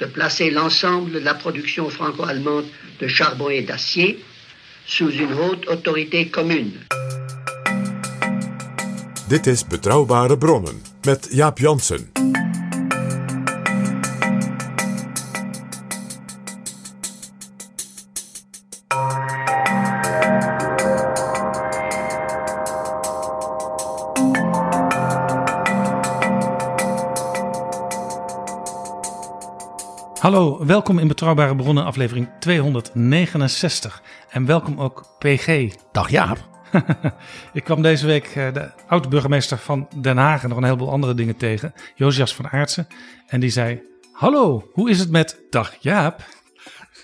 [0.00, 2.66] de placer l'ensemble de la production franco-allemande
[3.00, 4.24] de charbon et d'acier
[4.86, 6.72] sous une haute autorité commune.
[9.28, 12.09] Dit is Betrouwbare Bronnen met Jaap Jansen.
[30.30, 34.02] Hallo, welkom in Betrouwbare Bronnen, aflevering 269.
[34.28, 35.74] En welkom ook PG.
[35.92, 36.48] Dag Jaap.
[37.52, 41.14] Ik kwam deze week eh, de oud-burgemeester van Den Haag en nog een heleboel andere
[41.14, 42.86] dingen tegen, Josias van Aartsen.
[43.26, 46.24] En die zei, hallo, hoe is het met Dag Jaap?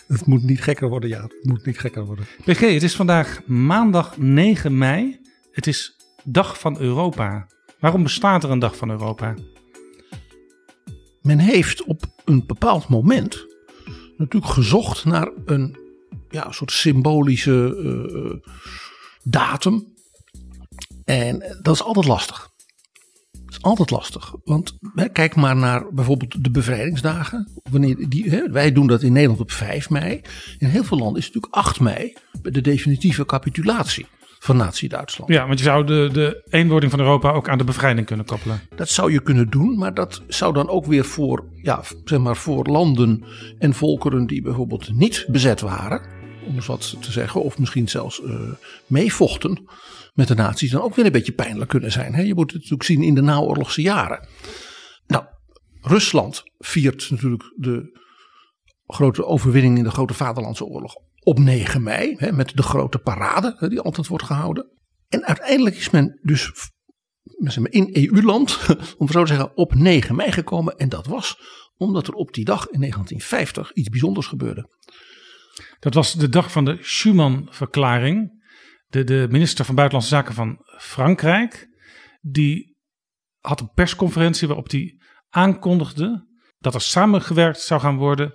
[0.07, 1.31] Het moet niet gekker worden, Jaap.
[1.31, 2.27] Het moet niet gekker worden.
[2.45, 5.21] PG, het is vandaag maandag 9 mei.
[5.53, 7.47] Het is Dag van Europa.
[7.81, 9.35] Waarom bestaat er een Dag van Europa?
[11.27, 13.47] Men heeft op een bepaald moment
[14.17, 15.77] natuurlijk gezocht naar een
[16.31, 18.51] ja, soort symbolische eh,
[19.23, 19.95] datum.
[21.05, 22.51] En dat is altijd lastig.
[23.33, 24.35] Dat is altijd lastig.
[24.45, 27.49] Want hè, kijk maar naar bijvoorbeeld de bevrijdingsdagen.
[27.71, 30.21] Wanneer die, hè, wij doen dat in Nederland op 5 mei.
[30.59, 32.13] In heel veel landen is het natuurlijk 8 mei.
[32.43, 34.07] De definitieve capitulatie
[34.47, 35.31] van Nazi-Duitsland.
[35.33, 38.61] Ja, want je zou de, de eenwording van Europa ook aan de bevrijding kunnen koppelen.
[38.75, 42.37] Dat zou je kunnen doen, maar dat zou dan ook weer voor, ja, zeg maar
[42.37, 43.25] voor landen
[43.59, 46.03] en volkeren die bijvoorbeeld niet bezet waren,
[46.47, 48.41] om eens wat te zeggen, of misschien zelfs eh,
[48.87, 49.69] meevochten
[50.15, 52.15] met de nazi's, dan ook weer een beetje pijnlijk kunnen zijn.
[52.15, 52.23] Hè?
[52.23, 54.29] Je moet het natuurlijk zien in de naoorlogse jaren.
[55.07, 55.25] Nou,
[55.81, 58.05] Rusland viert natuurlijk de
[58.87, 60.95] grote overwinning in de Grote Vaderlandse Oorlog
[61.27, 64.71] op 9 mei, hè, met de grote parade hè, die altijd wordt gehouden.
[65.09, 66.51] En uiteindelijk is men dus
[67.27, 68.67] zeg maar, in EU-land,
[68.99, 70.77] om zo te zeggen, op 9 mei gekomen.
[70.77, 71.39] En dat was
[71.77, 74.71] omdat er op die dag in 1950 iets bijzonders gebeurde.
[75.79, 78.45] Dat was de dag van de Schuman-verklaring.
[78.87, 81.69] De, de minister van Buitenlandse Zaken van Frankrijk.
[82.21, 82.77] Die
[83.41, 86.27] had een persconferentie waarop hij aankondigde
[86.59, 88.35] dat er samengewerkt zou gaan worden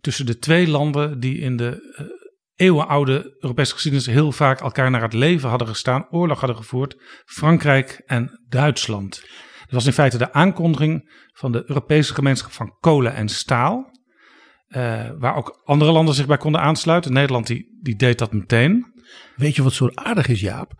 [0.00, 2.19] tussen de twee landen die in de eh,
[2.60, 8.02] eeuwenoude Europese geschiedenis heel vaak elkaar naar het leven hadden gestaan, oorlog hadden gevoerd, Frankrijk
[8.06, 9.20] en Duitsland.
[9.60, 13.98] Dat was in feite de aankondiging van de Europese gemeenschap van kolen en staal.
[14.68, 17.12] eh, waar ook andere landen zich bij konden aansluiten.
[17.12, 18.86] Nederland die, die deed dat meteen.
[19.36, 20.72] Weet je wat zo aardig is, Jaap?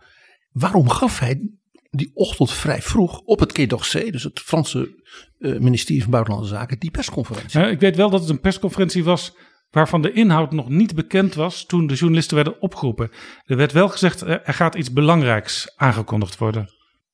[0.51, 1.51] Waarom gaf hij
[1.89, 5.03] die ochtend vrij vroeg op het Quai d'Orsay, dus het Franse
[5.39, 7.59] eh, ministerie van Buitenlandse Zaken, die persconferentie?
[7.59, 9.35] Nou, ik weet wel dat het een persconferentie was
[9.71, 13.11] waarvan de inhoud nog niet bekend was toen de journalisten werden opgeroepen.
[13.45, 16.69] Er werd wel gezegd, eh, er gaat iets belangrijks aangekondigd worden.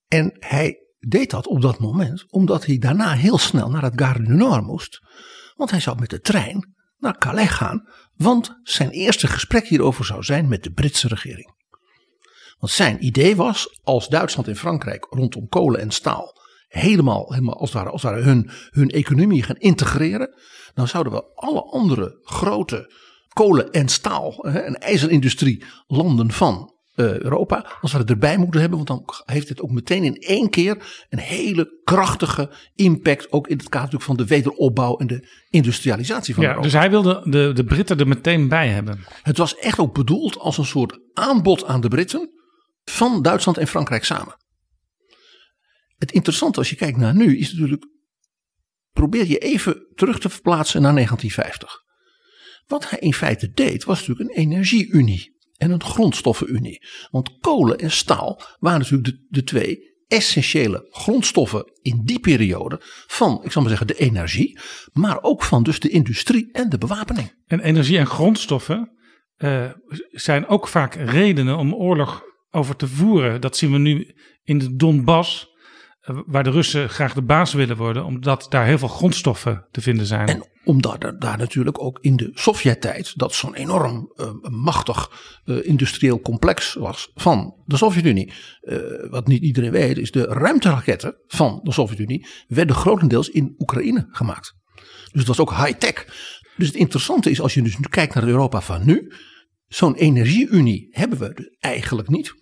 [0.08, 4.24] En hij deed dat op dat moment omdat hij daarna heel snel naar het Gare
[4.24, 5.02] du Nord moest.
[5.56, 7.88] Want hij zou met de trein naar Calais gaan.
[8.16, 11.56] Want zijn eerste gesprek hierover zou zijn met de Britse regering.
[12.58, 16.36] Want zijn idee was, als Duitsland en Frankrijk rondom kolen en staal
[16.68, 20.36] helemaal, helemaal als het ware, als het ware hun, hun economie gaan integreren.
[20.74, 22.94] Dan zouden we alle andere grote
[23.34, 28.86] kolen- en staal- en ijzerindustrie landen van eh, Europa, als we het erbij moeten hebben,
[28.86, 33.58] want dan heeft het ook meteen in één keer een hele krachtige impact, ook in
[33.58, 36.70] het kader van de wederopbouw en de industrialisatie van Ja, Europa.
[36.70, 39.00] dus hij wilde de, de Britten er meteen bij hebben.
[39.22, 42.30] Het was echt ook bedoeld als een soort aanbod aan de Britten
[42.84, 44.36] van Duitsland en Frankrijk samen.
[45.98, 47.86] Het interessante als je kijkt naar nu is natuurlijk,
[48.92, 51.86] probeer je even terug te verplaatsen naar 1950.
[52.66, 56.86] Wat hij in feite deed was natuurlijk een energieunie en een grondstoffenunie.
[57.10, 63.44] Want kolen en staal waren natuurlijk de, de twee essentiële grondstoffen in die periode van,
[63.44, 64.60] ik zal maar zeggen, de energie,
[64.94, 67.44] maar ook van dus de industrie en de bewapening.
[67.46, 68.92] En energie en grondstoffen
[69.38, 69.72] uh,
[70.12, 73.42] zijn ook vaak redenen om oorlog over te voeren.
[73.42, 75.48] Dat zien we nu in de Donbass,
[76.26, 80.06] waar de Russen graag de baas willen worden, omdat daar heel veel grondstoffen te vinden
[80.06, 80.28] zijn.
[80.28, 85.12] En omdat daar natuurlijk ook in de Sovjet-tijd dat zo'n enorm uh, machtig
[85.46, 88.34] industrieel complex was van de Sovjet-Unie.
[89.10, 94.56] wat niet iedereen weet, is de ruimteraketten van de Sovjet-Unie werden grotendeels in Oekraïne gemaakt.
[95.12, 96.06] Dus het was ook high-tech.
[96.58, 99.12] Dus het interessante is, als je dus kijkt naar Europa van nu,
[99.68, 102.34] zo'n energieunie hebben we dus eigenlijk niet.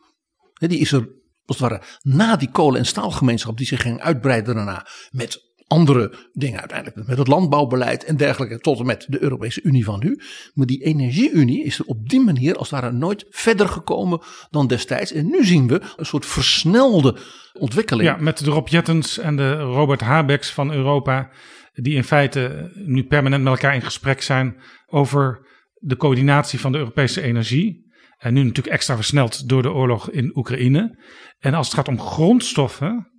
[0.53, 1.09] Die is er,
[1.45, 6.13] als het ware, na die kolen- en staalgemeenschap, die zich ging uitbreiden daarna met andere
[6.33, 10.19] dingen uiteindelijk, met het landbouwbeleid en dergelijke, tot en met de Europese Unie van nu.
[10.53, 14.19] Maar die energieunie is er op die manier als het ware nooit verder gekomen
[14.49, 15.11] dan destijds.
[15.11, 17.17] En nu zien we een soort versnelde
[17.53, 18.09] ontwikkeling.
[18.09, 21.29] Ja, met de Rob Jettens en de Robert Habecks van Europa
[21.73, 24.55] die in feite nu permanent met elkaar in gesprek zijn
[24.87, 25.47] over
[25.79, 27.84] de coördinatie van de Europese energie.
[28.17, 31.03] En nu natuurlijk extra versneld door de oorlog in Oekraïne.
[31.37, 33.11] En als het gaat om grondstoffen,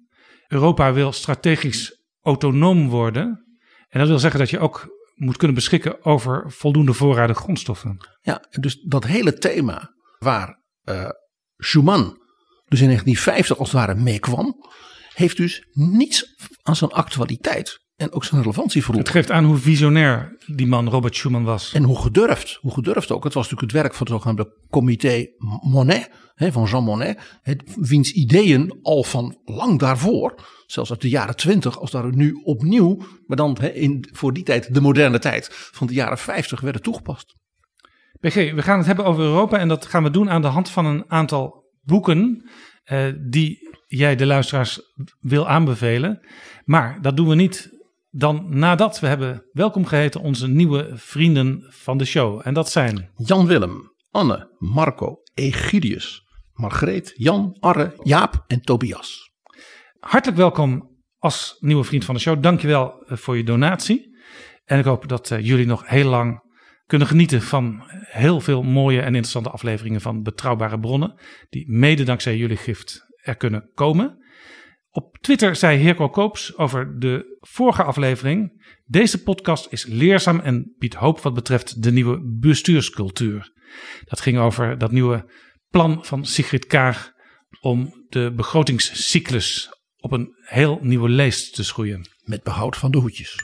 [0.46, 3.44] Europa wil strategisch autonoom worden.
[3.88, 7.96] En dat wil zeggen dat je ook moet kunnen beschikken over voldoende voorraden grondstoffen.
[8.20, 11.08] Ja, dus dat hele thema waar uh,
[11.56, 12.24] Schuman
[12.68, 14.54] dus in 1950 als het ware mee kwam,
[15.14, 16.24] heeft dus niets
[16.62, 20.88] aan zijn actualiteit en ook zijn relevantie voor Het geeft aan hoe visionair die man
[20.88, 21.72] Robert Schuman was.
[21.72, 22.58] En hoe gedurfd.
[22.60, 23.24] Hoe gedurfd ook.
[23.24, 25.26] Het was natuurlijk het werk van het zogenaamde comité
[25.60, 26.10] Monet.
[26.34, 27.38] Hè, van Jean Monnet.
[27.42, 30.34] Het, wiens ideeën al van lang daarvoor.
[30.66, 31.80] Zelfs uit de jaren twintig.
[31.80, 32.96] Als daar nu opnieuw.
[33.26, 35.48] Maar dan hè, in, voor die tijd de moderne tijd.
[35.50, 37.34] Van de jaren 50 werden toegepast.
[38.20, 39.58] BG, we gaan het hebben over Europa.
[39.58, 42.50] En dat gaan we doen aan de hand van een aantal boeken.
[42.92, 44.80] Uh, die jij de luisteraars
[45.20, 46.20] wil aanbevelen.
[46.64, 47.75] Maar dat doen we niet
[48.16, 52.40] dan nadat we hebben welkom geheten onze nieuwe vrienden van de show.
[52.44, 56.22] En dat zijn Jan Willem, Anne, Marco, Egidius,
[56.52, 59.30] Margreet, Jan, Arre, Jaap en Tobias.
[59.98, 62.42] Hartelijk welkom als nieuwe vriend van de show.
[62.42, 64.16] Dankjewel eh, voor je donatie.
[64.64, 66.40] En ik hoop dat uh, jullie nog heel lang
[66.86, 71.20] kunnen genieten van heel veel mooie en interessante afleveringen van Betrouwbare Bronnen.
[71.48, 74.24] Die mede dankzij jullie gift er kunnen komen.
[74.96, 80.94] Op Twitter zei Heerko Koops over de vorige aflevering: Deze podcast is leerzaam en biedt
[80.94, 83.52] hoop wat betreft de nieuwe bestuurscultuur.
[84.04, 85.30] Dat ging over dat nieuwe
[85.68, 87.12] plan van Sigrid Kaag
[87.60, 92.08] om de begrotingscyclus op een heel nieuwe leest te schoeien.
[92.22, 93.36] Met behoud van de hoedjes.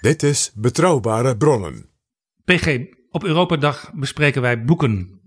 [0.00, 1.90] Dit is Betrouwbare Bronnen.
[2.44, 2.78] PG,
[3.08, 5.19] op Europadag bespreken wij boeken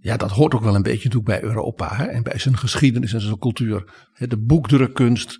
[0.00, 3.12] ja, dat hoort ook wel een beetje toe bij Europa hè, en bij zijn geschiedenis
[3.12, 3.84] en zijn cultuur.
[4.18, 5.38] De boekdrukkunst.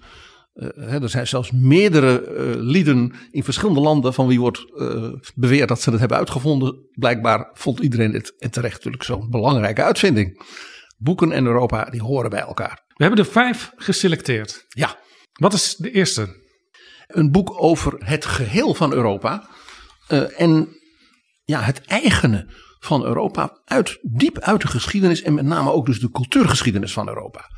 [0.55, 5.69] Uh, er zijn zelfs meerdere uh, lieden in verschillende landen van wie wordt uh, beweerd
[5.69, 6.89] dat ze het hebben uitgevonden.
[6.93, 10.43] Blijkbaar vond iedereen het en terecht natuurlijk zo'n belangrijke uitvinding.
[10.97, 12.85] Boeken en Europa die horen bij elkaar.
[12.87, 14.65] We hebben er vijf geselecteerd.
[14.69, 14.99] Ja.
[15.33, 16.47] Wat is de eerste?
[17.07, 19.49] Een boek over het geheel van Europa
[20.37, 20.69] en
[21.45, 26.01] ja, het eigene van Europa uit, diep uit de geschiedenis en met name ook dus
[26.01, 27.51] de cultuurgeschiedenis van Europa.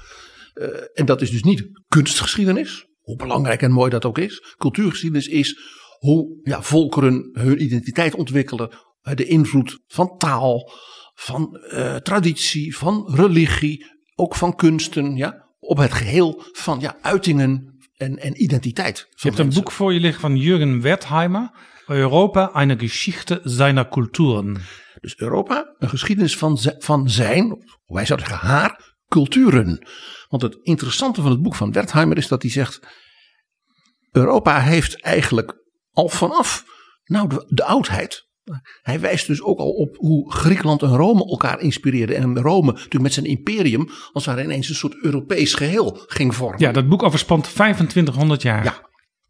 [0.54, 4.54] Uh, en dat is dus niet kunstgeschiedenis, hoe belangrijk en mooi dat ook is.
[4.58, 5.58] Cultuurgeschiedenis is
[5.98, 8.70] hoe ja, volkeren hun identiteit ontwikkelen,
[9.14, 10.72] de invloed van taal,
[11.14, 17.78] van uh, traditie, van religie, ook van kunsten, ja, op het geheel van ja, uitingen
[17.96, 19.06] en, en identiteit.
[19.10, 21.50] Je hebt een boek voor je liggen van Jürgen Wertheimer,
[21.86, 24.60] Europa, eine Geschichte seiner Kulturen.
[25.00, 29.86] Dus Europa, een geschiedenis van, van zijn, wij zouden zeggen haar, culturen.
[30.28, 32.80] Want het interessante van het boek van Wertheimer is dat hij zegt:
[34.12, 36.64] Europa heeft eigenlijk al vanaf
[37.04, 38.28] nou, de, de oudheid.
[38.82, 42.16] Hij wijst dus ook al op hoe Griekenland en Rome elkaar inspireerden.
[42.16, 46.60] En Rome natuurlijk met zijn imperium als daar ineens een soort Europees geheel ging vormen.
[46.60, 48.64] Ja, dat boek overspant 2500 jaar.
[48.64, 48.88] Ja.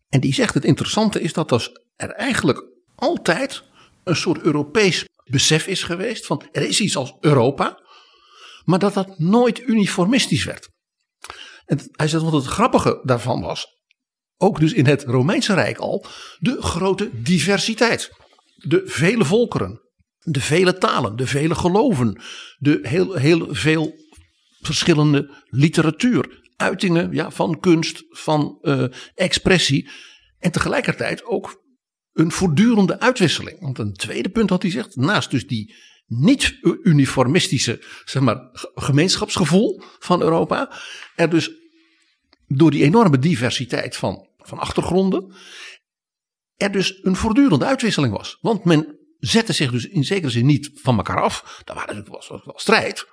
[0.08, 3.62] En die zegt het interessante is dat er eigenlijk altijd
[4.04, 7.82] een soort Europees besef is geweest van er is iets als Europa,
[8.64, 10.68] maar dat dat nooit uniformistisch werd.
[11.64, 13.66] En hij zegt wat het grappige daarvan was,
[14.36, 16.06] ook dus in het Romeinse Rijk al,
[16.38, 18.10] de grote diversiteit.
[18.54, 19.80] De vele volkeren,
[20.18, 22.22] de vele talen, de vele geloven,
[22.58, 23.94] de heel, heel veel
[24.60, 28.84] verschillende literatuur, uitingen ja, van kunst, van uh,
[29.14, 29.90] expressie.
[30.38, 31.62] En tegelijkertijd ook
[32.12, 33.60] een voortdurende uitwisseling.
[33.60, 35.74] Want een tweede punt had hij zegt, naast dus die
[36.06, 40.72] niet uniformistische zeg maar, gemeenschapsgevoel van Europa,
[41.14, 41.50] er dus
[42.46, 45.34] door die enorme diversiteit van, van achtergronden,
[46.56, 48.38] er dus een voortdurende uitwisseling was.
[48.40, 51.62] Want men zette zich dus in zekere zin niet van elkaar af.
[51.64, 53.06] Daar was natuurlijk wel, wel strijd.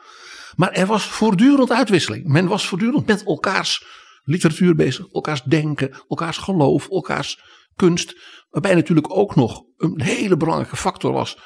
[0.56, 2.26] Maar er was voortdurend uitwisseling.
[2.26, 3.86] Men was voortdurend met elkaars
[4.24, 7.40] literatuur bezig, elkaars denken, elkaars geloof, elkaars
[7.78, 8.16] kunst.
[8.50, 11.38] Waarbij natuurlijk ook nog een hele belangrijke factor was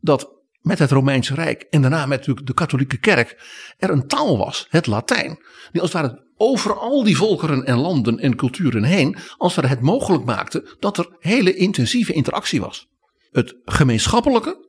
[0.00, 3.44] dat met het Romeinse Rijk en daarna met natuurlijk de katholieke kerk
[3.78, 5.38] er een taal was, het Latijn,
[5.72, 9.68] die als het ware over al die volkeren en landen en culturen heen, als het
[9.68, 12.88] het mogelijk maakte dat er hele intensieve interactie was.
[13.30, 14.68] Het gemeenschappelijke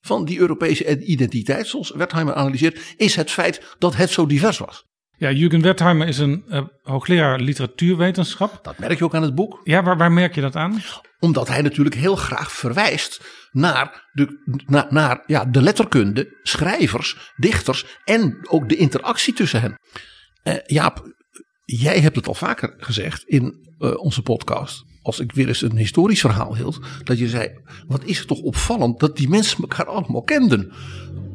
[0.00, 4.86] van die Europese identiteit, zoals Wertheimer analyseert, is het feit dat het zo divers was.
[5.18, 8.58] Ja, Jürgen Wertheimer is een uh, hoogleraar literatuurwetenschap.
[8.62, 9.60] Dat merk je ook aan het boek.
[9.64, 10.82] Ja, waar, waar merk je dat aan?
[11.18, 13.20] Omdat hij natuurlijk heel graag verwijst
[13.50, 19.74] naar de, naar, naar ja, de letterkunde, schrijvers, dichters en ook de interactie tussen hen.
[20.44, 21.02] Uh, Jaap,
[21.64, 24.84] jij hebt het al vaker gezegd in uh, onze podcast.
[25.02, 26.80] Als ik weer eens een historisch verhaal hield.
[27.04, 27.50] Dat je zei,
[27.86, 30.72] wat is het toch opvallend dat die mensen elkaar allemaal kenden.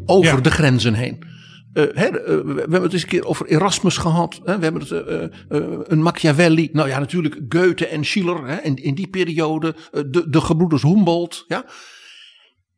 [0.06, 0.42] Over ja.
[0.42, 1.33] de grenzen heen.
[1.74, 4.40] Hè, uh, we hebben het eens een keer over Erasmus gehad.
[4.44, 6.70] Hè, we hebben het, uh, een Machiavelli.
[6.72, 8.48] Nou ja, natuurlijk Goethe en Schiller.
[8.48, 9.76] Hè, in, in die periode.
[9.92, 11.44] de, de gebroeders Humboldt.
[11.48, 11.66] Ja.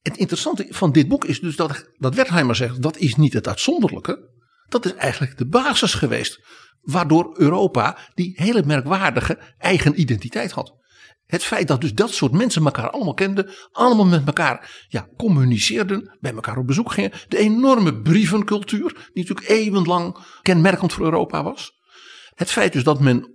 [0.02, 2.82] Het interessante van dit boek is dus dat, dat Wertheimer zegt.
[2.82, 4.34] Dat is niet het uitzonderlijke.
[4.68, 6.40] Dat is eigenlijk de basis geweest.
[6.82, 10.85] Waardoor Europa die hele merkwaardige eigen identiteit had.
[11.25, 16.17] Het feit dat dus dat soort mensen elkaar allemaal kenden, allemaal met elkaar ja, communiceerden,
[16.20, 17.12] bij elkaar op bezoek gingen.
[17.27, 21.72] De enorme brievencultuur, die natuurlijk eeuwenlang kenmerkend voor Europa was.
[22.34, 23.34] Het feit dus dat men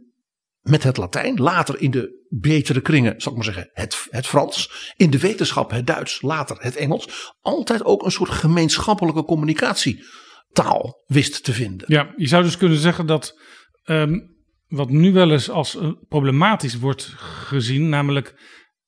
[0.60, 4.92] met het Latijn, later in de betere kringen, zal ik maar zeggen, het, het Frans,
[4.96, 11.44] in de wetenschap het Duits, later het Engels, altijd ook een soort gemeenschappelijke communicatietaal wist
[11.44, 11.86] te vinden.
[11.92, 13.40] Ja, je zou dus kunnen zeggen dat
[13.84, 14.38] um,
[14.70, 18.34] wat nu wel eens als problematisch wordt gezien, namelijk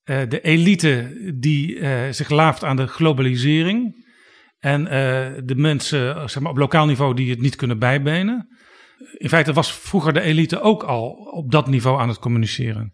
[0.04, 4.00] uh, de elite die uh, zich laaft aan de globalisering
[4.58, 4.84] en
[5.46, 8.48] de mensen zeg maar, op lokaal niveau die het niet kunnen bijbenen.
[9.16, 12.92] In feite was vroeger de elite ook al op dat niveau aan het communiceren.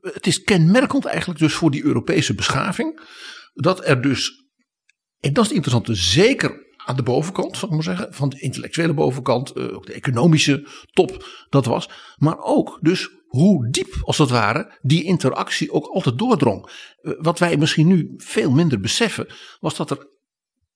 [0.00, 3.00] Het is kenmerkend eigenlijk dus voor die Europese beschaving
[3.54, 4.46] dat er dus,
[5.20, 8.40] en dat is het interessante, zeker aan de bovenkant, zal ik maar zeggen, van de
[8.40, 11.88] intellectuele bovenkant, uh, ook de economische top, dat was.
[12.16, 16.70] Maar ook dus hoe diep, als het ware, die interactie ook altijd doordrong.
[17.02, 19.26] Uh, wat wij misschien nu veel minder beseffen,
[19.60, 20.08] was dat er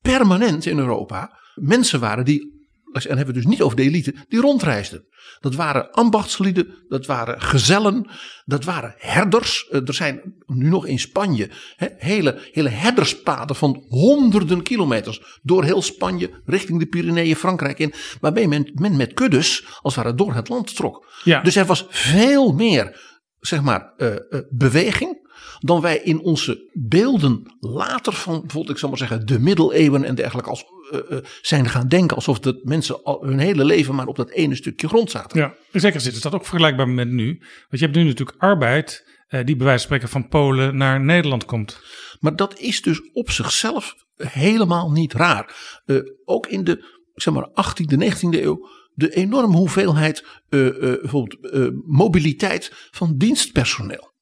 [0.00, 2.57] permanent in Europa mensen waren die
[2.92, 5.06] en hebben we dus niet over de elite, die rondreisden.
[5.40, 8.10] Dat waren ambachtslieden, dat waren gezellen,
[8.44, 9.68] dat waren herders.
[9.70, 11.50] Er zijn nu nog in Spanje
[11.96, 17.92] hele, hele herderspaden van honderden kilometers door heel Spanje richting de Pyreneeën, Frankrijk in.
[18.20, 21.06] Waarbij men, men met kuddes als het ware door het land trok.
[21.24, 21.40] Ja.
[21.40, 25.26] Dus er was veel meer zeg maar, uh, uh, beweging
[25.58, 30.14] dan wij in onze beelden later van bijvoorbeeld, ik zal maar zeggen, de middeleeuwen en
[30.14, 34.06] dergelijke als, uh, uh, zijn gaan denken alsof dat mensen al hun hele leven maar
[34.06, 35.38] op dat ene stukje grond zaten.
[35.40, 37.38] Ja, in zekere zin is dat ook vergelijkbaar met nu.
[37.38, 41.00] Want je hebt nu natuurlijk arbeid uh, die bij wijze van spreken van Polen naar
[41.00, 41.80] Nederland komt.
[42.20, 45.56] Maar dat is dus op zichzelf helemaal niet raar.
[46.24, 54.12] ook in de zeg maar 18e, 19e eeuw de enorme hoeveelheid bijvoorbeeld mobiliteit van dienstpersoneel.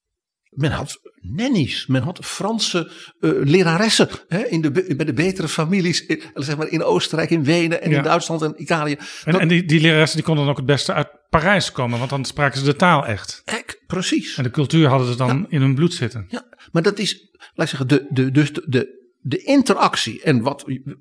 [0.50, 2.90] Men had nannies, men had Franse
[3.20, 7.44] uh, leraressen hè, in de, bij de betere families, in, zeg maar in Oostenrijk, in
[7.44, 7.96] Wenen en ja.
[7.96, 8.96] in Duitsland en Italië.
[9.24, 11.98] En, dat, en die, die leraressen die konden dan ook het beste uit Parijs komen,
[11.98, 13.42] want dan spraken ze de taal echt.
[13.44, 14.36] Ek, precies.
[14.36, 15.46] En de cultuur hadden ze dan ja.
[15.48, 16.26] in hun bloed zitten.
[16.28, 20.40] Ja, maar dat is, laat ik zeggen, de, de, dus de, de, de interactie en
[20.42, 20.92] wat uh, uh,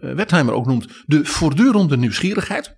[0.00, 2.76] Wertheimer ook noemt, de voortdurende nieuwsgierigheid,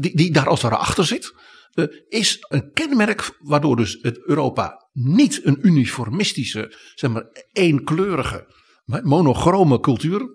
[0.00, 1.34] die, die daar als het ware achter zit.
[1.74, 8.46] Uh, is een kenmerk waardoor dus het Europa niet een uniformistische, zeg maar eenkleurige,
[8.84, 10.28] monochrome cultuur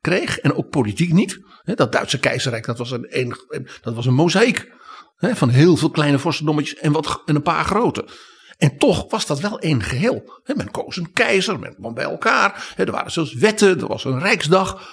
[0.00, 0.38] kreeg.
[0.38, 1.40] En ook politiek niet.
[1.64, 3.36] Dat Duitse keizerrijk, dat was een,
[3.80, 4.76] dat was een mozaïek.
[5.18, 8.08] Van heel veel kleine vorstendommetjes en, wat, en een paar grote.
[8.58, 10.40] En toch was dat wel één geheel.
[10.44, 12.74] Men koos een keizer, men kwam bij elkaar.
[12.76, 14.90] Er waren zelfs wetten, er was een rijksdag.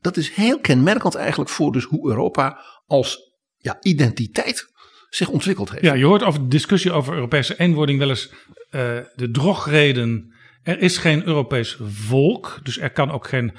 [0.00, 4.74] Dat is heel kenmerkend eigenlijk voor dus hoe Europa als ja, identiteit
[5.08, 5.82] zich ontwikkeld heeft.
[5.82, 8.32] Ja, je hoort over de discussie over Europese eenwording wel eens
[8.70, 10.34] uh, de drogreden.
[10.62, 13.56] Er is geen Europees volk, dus er kan ook geen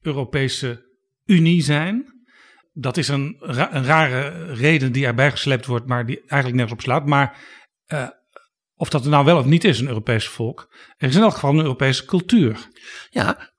[0.00, 0.88] Europese
[1.24, 2.18] Unie zijn.
[2.72, 6.72] Dat is een, ra een rare reden die erbij gesleept wordt, maar die eigenlijk nergens
[6.72, 7.06] op slaat.
[7.06, 7.38] Maar
[7.92, 8.08] uh,
[8.74, 10.74] of dat er nou wel of niet is, een Europees volk.
[10.96, 12.68] Er is in elk geval een Europese cultuur.
[13.10, 13.52] Ja,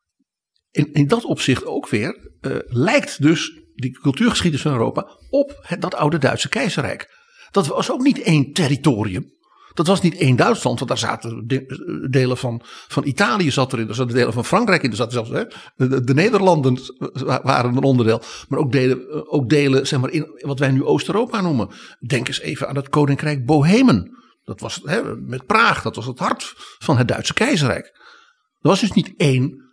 [0.72, 5.82] in, in dat opzicht ook weer uh, lijkt dus die cultuurgeschiedenis van Europa op het,
[5.82, 7.20] dat oude Duitse keizerrijk.
[7.52, 9.40] Dat was ook niet één territorium.
[9.74, 13.88] Dat was niet één Duitsland, want daar zaten de- delen van, van Italië zat erin,
[13.88, 15.44] er zaten delen van Frankrijk in, er zaten zelfs hè,
[15.88, 20.28] de, de Nederlanden wa- waren een onderdeel, maar ook delen, ook delen zeg maar, in
[20.38, 21.70] wat wij nu Oost-Europa noemen.
[22.08, 24.12] Denk eens even aan het Koninkrijk Bohemen.
[24.44, 27.86] Dat was hè, met Praag, dat was het hart van het Duitse keizerrijk.
[28.60, 29.70] Er was dus niet één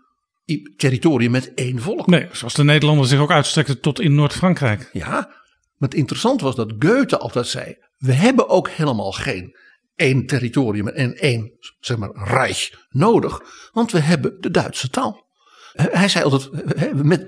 [0.77, 2.07] territorium met één volk.
[2.07, 4.91] Nee, zoals de Nederlanders zich ook uitstrekten tot in Noord-Frankrijk.
[4.93, 5.31] Ja,
[5.79, 9.57] maar het interessant was dat Goethe altijd zei: we hebben ook helemaal geen
[9.95, 13.41] één territorium en één zeg maar rijk nodig,
[13.73, 15.27] want we hebben de Duitse taal.
[15.73, 16.51] Hij zei altijd,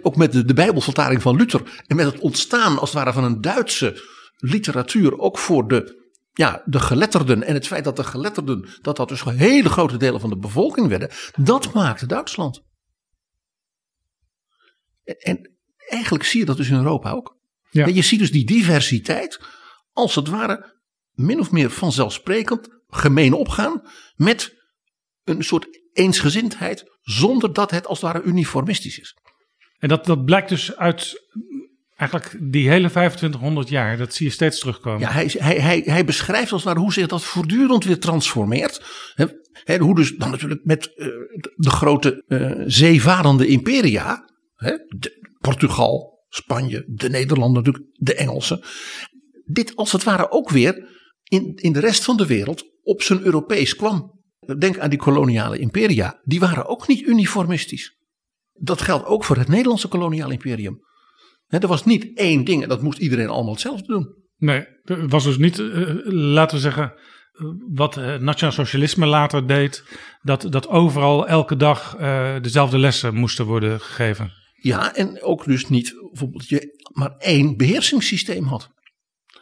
[0.03, 3.41] ook met de, Bijbelvertaling van Luther en met het ontstaan als het ware van een
[3.41, 4.03] Duitse
[4.37, 9.09] literatuur, ook voor de, ja, de geletterden en het feit dat de geletterden, dat dat
[9.09, 12.63] dus hele grote delen van de bevolking werden, dat maakte Duitsland.
[15.05, 15.57] En
[15.89, 17.39] eigenlijk zie je dat dus in Europa ook.
[17.71, 17.87] Ja.
[17.87, 19.41] En je ziet dus die diversiteit
[19.93, 20.79] als het ware
[21.13, 23.83] min of meer vanzelfsprekend gemeen opgaan
[24.15, 24.55] met
[25.25, 29.15] een soort eensgezindheid zonder dat het als het ware uniformistisch is.
[29.79, 31.29] En dat, dat blijkt dus uit
[31.97, 33.97] eigenlijk die hele 2500 jaar.
[33.97, 35.01] Dat zie je steeds terugkomen.
[35.01, 38.83] Ja, hij, hij, hij, hij beschrijft als het ware hoe zich dat voortdurend weer transformeert.
[39.65, 41.07] Hè, hoe dus dan natuurlijk met eh,
[41.57, 48.61] de, grote eh, zeevarende imperia, hè, de- Portugal, Spanje, de Nederlanden natuurlijk, de Engelsen.
[49.45, 50.89] Dit als het ware ook weer
[51.23, 54.19] in, in de rest van de wereld op zijn Europees kwam.
[54.59, 57.97] Denk aan die koloniale imperia, die waren ook niet uniformistisch.
[58.53, 60.81] Dat geldt ook voor het Nederlandse koloniale imperium.
[61.47, 64.15] Er was niet één ding en dat moest iedereen allemaal hetzelfde doen.
[64.37, 66.93] Nee, het was dus niet, eh, laten we zeggen,
[67.33, 69.85] eh, wat het nationaal socialisme later deed.
[70.23, 74.40] Dat, dat overal elke dag eh, dezelfde lessen moesten worden gegeven.
[74.61, 78.69] Ja, en ook dus niet bijvoorbeeld je maar één beheersingssysteem had.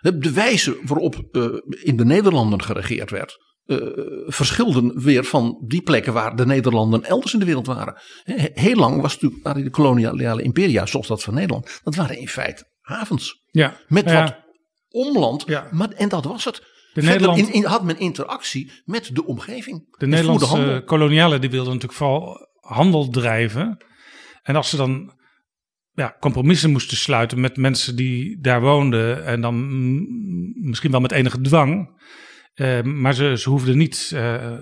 [0.01, 1.47] De wijze waarop eh,
[1.83, 3.37] in de Nederlanden geregeerd werd,
[4.27, 8.01] verschilden weer van die plekken waar de Nederlanden elders in de wereld waren.
[8.23, 12.19] He- Heel lang was natuurlijk, waren die koloniale imperia, zoals dat van Nederland, dat waren
[12.19, 13.43] in feite havens.
[13.51, 14.37] Ja, Met ja, wat
[14.89, 15.69] omland, Ja.
[15.73, 16.63] maar, en dat was het.
[16.93, 19.97] De Nederland- in, in- had men interactie met de omgeving.
[19.99, 20.07] De.
[20.07, 23.85] Nederlandse kolonialen die wilden natuurlijk vooral handel drijven.
[24.49, 25.13] En als ze dan
[25.93, 29.25] ja, compromissen moesten sluiten met mensen die daar woonden.
[29.25, 29.57] En dan
[30.69, 32.01] misschien wel met enige dwang.
[32.55, 34.57] eh, maar ze, ze hoefden niet eh,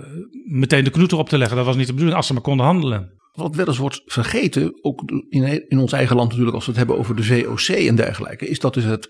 [0.44, 1.56] meteen de knoet erop te leggen.
[1.56, 3.14] Dat was niet de bedoeling als ze maar konden handelen.
[3.32, 6.80] Wat wel eens wordt vergeten, ook in, in ons eigen land natuurlijk, als we het
[6.80, 9.08] hebben over de VOC en dergelijke, is dat dus het,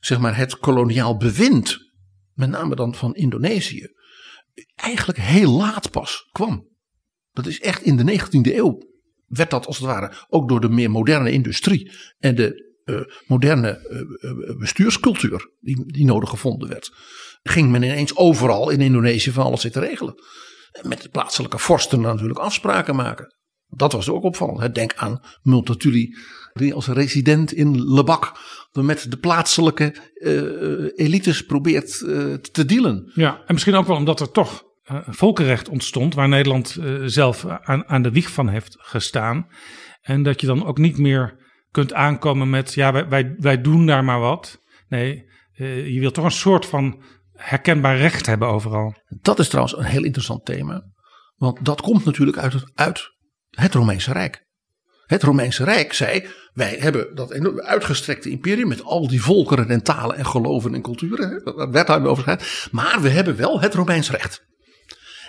[0.00, 1.78] zeg maar, het koloniaal bewind,
[2.34, 3.86] met name dan van Indonesië,
[4.74, 6.68] eigenlijk heel laat pas kwam.
[7.32, 8.78] Dat is echt in de 19e eeuw,
[9.32, 13.68] werd dat als het ware ook door de meer moderne industrie en de eh, moderne
[13.68, 16.92] eh, eh, bestuurscultuur die, die nodig gevonden werd,
[17.42, 20.14] ging men ineens overal in Indonesië van alles zitten regelen.
[20.72, 23.34] En met de plaatselijke vorsten natuurlijk afspraken maken.
[23.66, 24.60] Dat was ook opvallend.
[24.60, 24.70] hè.
[24.70, 26.16] Denk aan Multatuli,
[26.52, 28.32] die als resident in Lebak
[28.72, 29.94] met de plaatselijke
[30.94, 31.98] elites probeert
[32.52, 33.12] te dealen.
[33.14, 34.64] Ja, en misschien ook wel omdat er toch
[35.06, 36.14] volkenrecht ontstond.
[36.14, 39.46] Waar Nederland eh, zelf aan, aan de wieg van heeft gestaan.
[40.00, 41.40] En dat je dan ook niet meer
[41.70, 42.74] kunt aankomen met.
[42.74, 44.58] Ja, wij, wij, doen daar maar wat.
[44.88, 48.94] Nee, eh, je wilt toch een soort van herkenbaar recht hebben overal.
[49.20, 50.82] Dat is trouwens een heel interessant thema.
[51.36, 53.10] Want dat komt natuurlijk uit het, uit
[53.50, 54.46] het Romeinse Rijk.
[55.06, 60.16] Het Romeinse Rijk zei: wij hebben dat uitgestrekte imperium met al die volkeren en talen
[60.16, 61.28] en geloven en culturen.
[61.28, 62.68] hè, Daar werd daar over gegaan.
[62.70, 64.50] Maar we hebben wel het Romeins recht.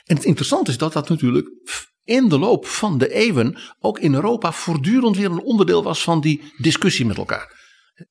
[0.03, 1.49] En het interessante is dat dat natuurlijk
[2.03, 6.21] in de loop van de eeuwen ook in Europa voortdurend weer een onderdeel was van
[6.21, 7.61] die discussie met elkaar.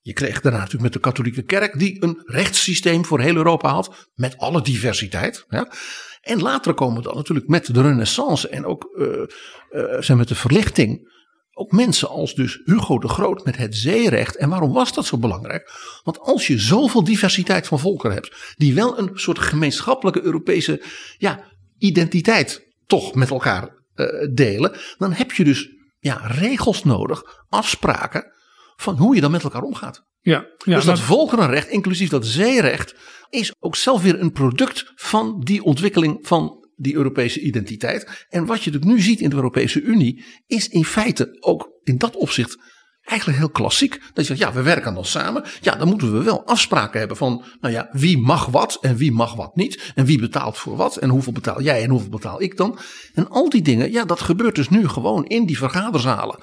[0.00, 4.10] Je kreeg daarna natuurlijk met de katholieke kerk die een rechtssysteem voor heel Europa had
[4.14, 5.44] met alle diversiteit.
[5.48, 5.72] Ja.
[6.20, 9.22] En later komen we dan natuurlijk met de renaissance en ook eh,
[9.70, 11.10] eh, zijn met de verlichting
[11.54, 14.36] ook mensen als dus Hugo de Groot met het zeerecht.
[14.36, 15.70] En waarom was dat zo belangrijk?
[16.04, 20.82] Want als je zoveel diversiteit van volkeren hebt, die wel een soort gemeenschappelijke Europese
[21.18, 21.44] ja,
[21.82, 25.68] identiteit toch met elkaar eh, delen, dan heb je dus
[25.98, 28.32] ja, regels nodig, afspraken
[28.76, 30.04] van hoe je dan met elkaar omgaat.
[30.20, 32.94] Ja, ja dus dat maar- volkerenrecht, inclusief dat zeerecht,
[33.30, 38.26] is ook zelf weer een product van die ontwikkeling van die Europese identiteit.
[38.28, 41.98] En wat je natuurlijk nu ziet in de Europese Unie, is in feite ook in
[41.98, 42.58] dat opzicht
[43.04, 43.92] eigenlijk heel klassiek.
[43.92, 45.44] Dat je zegt, ja, we werken dan samen.
[45.60, 49.12] Ja, dan moeten we wel afspraken hebben van, nou ja, wie mag wat en wie
[49.12, 49.92] mag wat niet.
[49.94, 52.78] En wie betaalt voor wat en hoeveel betaal jij en hoeveel betaal ik dan.
[53.14, 56.38] En al die dingen, ja, dat gebeurt dus nu gewoon in die vergaderzalen.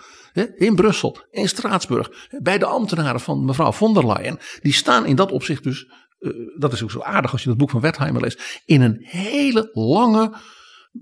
[0.55, 2.09] In Brussel, in Straatsburg,
[2.41, 4.39] bij de ambtenaren van mevrouw von der Leyen.
[4.61, 5.87] Die staan in dat opzicht dus
[6.19, 8.97] eh, dat is ook zo aardig als je dat boek van Wertheimer leest, in een
[9.01, 10.33] hele lange,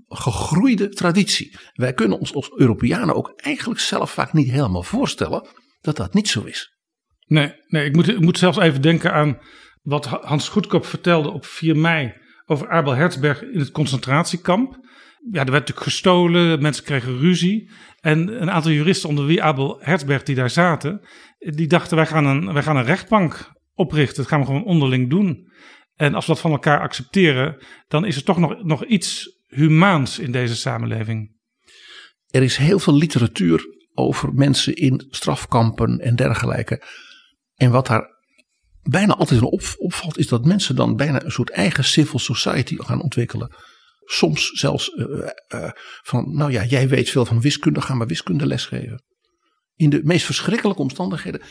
[0.08, 1.56] gegroeide traditie.
[1.72, 5.48] Wij kunnen ons als Europeanen ook eigenlijk zelf vaak niet helemaal voorstellen
[5.80, 6.76] dat dat niet zo is.
[7.26, 9.38] Nee, nee ik, moet, ik moet zelfs even denken aan
[9.82, 12.12] wat Hans Goedkoop vertelde op 4 mei
[12.46, 14.72] over Abel Herzberg in het concentratiekamp.
[15.30, 17.70] Ja, er werd natuurlijk gestolen, mensen kregen ruzie.
[18.00, 21.06] En een aantal juristen, onder wie Abel Herzberg, die daar zaten,
[21.38, 24.16] die dachten: wij gaan een, wij gaan een rechtbank oprichten.
[24.16, 25.50] Dat gaan we gewoon onderling doen.
[25.94, 30.18] En als we dat van elkaar accepteren, dan is er toch nog, nog iets humaans
[30.18, 31.36] in deze samenleving.
[32.26, 36.82] Er is heel veel literatuur over mensen in strafkampen en dergelijke.
[37.54, 38.16] En wat daar
[38.82, 39.40] bijna altijd
[39.78, 43.54] opvalt, is dat mensen dan bijna een soort eigen civil society gaan ontwikkelen.
[44.04, 45.70] Soms zelfs uh, uh,
[46.02, 49.02] van, nou ja, jij weet veel van wiskunde, ga maar wiskunde lesgeven.
[49.74, 51.42] In de meest verschrikkelijke omstandigheden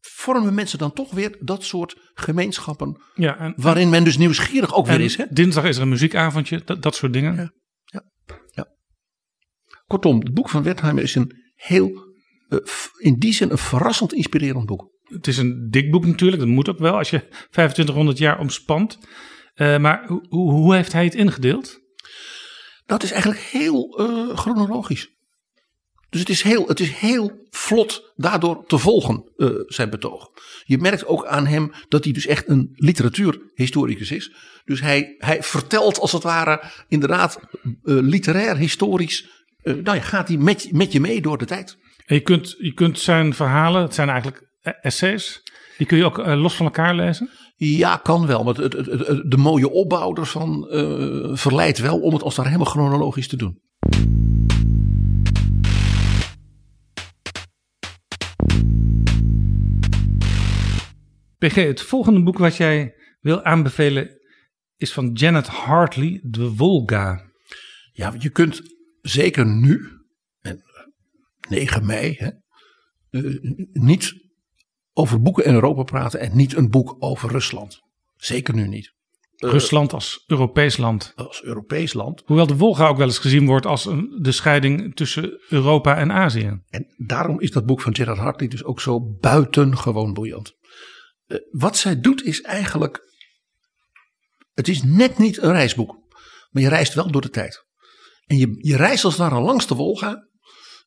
[0.00, 3.02] vormen mensen dan toch weer dat soort gemeenschappen.
[3.14, 5.16] Ja, en, waarin men dus nieuwsgierig ook weer is.
[5.16, 5.24] Hè?
[5.30, 7.34] Dinsdag is er een muziekavondje, dat, dat soort dingen.
[7.34, 7.52] Ja,
[7.84, 8.02] ja,
[8.50, 8.66] ja.
[9.86, 11.90] Kortom, het boek van Wertheimer is een heel,
[12.48, 12.58] uh,
[12.98, 14.88] in die zin een verrassend inspirerend boek.
[15.02, 18.98] Het is een dik boek natuurlijk, dat moet ook wel als je 2500 jaar omspant.
[19.54, 21.78] Uh, maar hoe, hoe heeft hij het ingedeeld?
[22.86, 25.08] Dat is eigenlijk heel uh, chronologisch.
[26.10, 30.30] Dus het is heel, het is heel vlot daardoor te volgen, uh, zijn betoog.
[30.64, 34.32] Je merkt ook aan hem dat hij dus echt een literatuurhistoricus is.
[34.64, 39.28] Dus hij, hij vertelt als het ware inderdaad uh, literair, historisch.
[39.62, 41.76] Uh, nou ja, gaat hij met, met je mee door de tijd.
[42.06, 44.48] En je kunt, je kunt zijn verhalen, het zijn eigenlijk
[44.80, 45.42] essays,
[45.78, 47.30] die kun je ook los van elkaar lezen?
[47.56, 48.44] Ja, kan wel.
[48.44, 50.66] Maar het, het, het, de mooie opbouw ervan
[51.36, 53.60] verleidt wel om het als daar helemaal chronologisch te doen.
[61.40, 64.20] PG, het volgende boek wat jij wil aanbevelen
[64.76, 67.30] is van Janet Hartley, De Wolga.
[67.92, 68.62] Ja, je kunt
[69.02, 69.88] zeker nu,
[70.40, 70.62] en
[71.48, 72.30] 9 mei, hè,
[73.72, 74.14] niet
[74.92, 77.80] over boeken in Europa praten en niet een boek over Rusland.
[78.16, 78.92] Zeker nu niet.
[79.36, 81.12] Rusland als Europees land.
[81.16, 82.22] Als Europees land.
[82.24, 86.12] Hoewel de Wolga ook wel eens gezien wordt als een, de scheiding tussen Europa en
[86.12, 86.60] Azië.
[86.68, 90.58] En daarom is dat boek van Gerard Hartley dus ook zo buitengewoon boeiend.
[91.30, 93.08] Uh, wat zij doet is eigenlijk.
[94.54, 95.98] Het is net niet een reisboek.
[96.50, 97.64] Maar je reist wel door de tijd.
[98.26, 100.28] En je, je reist als het ware langs de Wolga.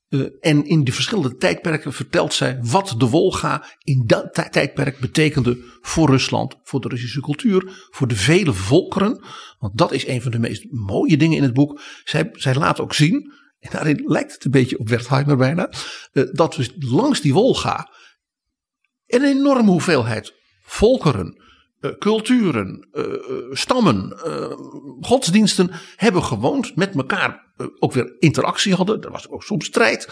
[0.10, 5.78] Uh, en in de verschillende tijdperken vertelt zij wat de Wolga in dat tijdperk betekende
[5.82, 9.24] voor Rusland, voor de Russische cultuur, voor de vele volkeren.
[9.60, 11.82] Want dat is een van de meest mooie dingen in het boek.
[12.04, 15.74] Zij, zij laat ook zien, en daarin lijkt het een beetje op Wertheimer bijna,
[16.14, 17.92] uh, dat we langs die Wolga
[19.14, 21.42] een enorme hoeveelheid volkeren,
[21.82, 22.88] uh, culturen,
[23.52, 24.18] stammen,
[25.02, 29.02] godsdiensten hebben gewoond, met elkaar ook weer interactie hadden.
[29.02, 30.10] Er was ook soms strijd.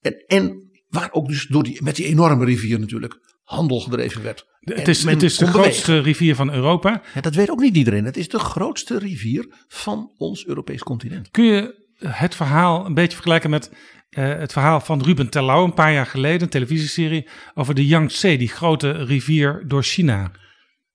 [0.00, 4.46] En, en waar ook dus door die, met die enorme rivier natuurlijk handel gedreven werd.
[4.60, 7.02] Het is, het is de grootste rivier van Europa.
[7.14, 8.04] Ja, dat weet ook niet iedereen.
[8.04, 11.30] Het is de grootste rivier van ons Europees continent.
[11.30, 13.70] Kun je het verhaal een beetje vergelijken met
[14.10, 18.48] het verhaal van Ruben Terlouw een paar jaar geleden, een televisieserie over de Yangtze, die
[18.48, 20.22] grote rivier door China.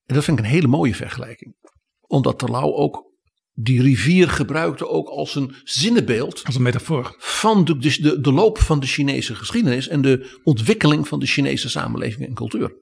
[0.05, 1.55] En dat vind ik een hele mooie vergelijking.
[2.01, 3.11] Omdat Terlouw ook
[3.53, 6.43] die rivier gebruikte ook als een zinnenbeeld.
[6.43, 7.15] Als een metafoor.
[7.17, 11.25] Van de, de, de, de loop van de Chinese geschiedenis en de ontwikkeling van de
[11.25, 12.81] Chinese samenleving en cultuur.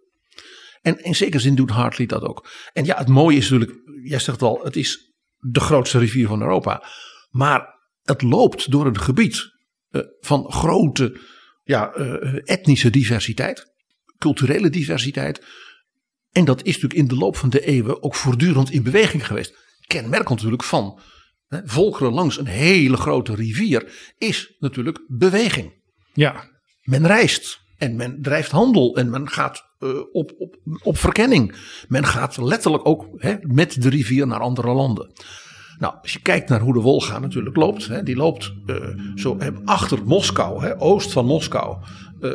[0.82, 2.50] En in zekere zin doet Hartley dat ook.
[2.74, 6.42] En ja, het mooie is natuurlijk, jij zegt al, het is de grootste rivier van
[6.42, 6.84] Europa.
[7.30, 9.52] Maar het loopt door een gebied
[10.20, 11.20] van grote
[11.64, 13.74] ja, uh, etnische diversiteit,
[14.18, 15.42] culturele diversiteit.
[16.32, 19.56] En dat is natuurlijk in de loop van de eeuwen ook voortdurend in beweging geweest
[19.92, 21.00] kenmerk natuurlijk van
[21.48, 25.74] hè, volkeren langs een hele grote rivier is natuurlijk beweging.
[26.14, 26.50] Ja.
[26.82, 31.56] Men reist en men drijft handel en men gaat uh, op, op, op verkenning.
[31.88, 35.12] Men gaat letterlijk ook hè, met de rivier naar andere landen.
[35.82, 38.76] Nou, als je kijkt naar hoe de Wolga natuurlijk loopt, hè, die loopt uh,
[39.16, 41.78] zo achter Moskou, hè, oost van Moskou,
[42.20, 42.32] uh,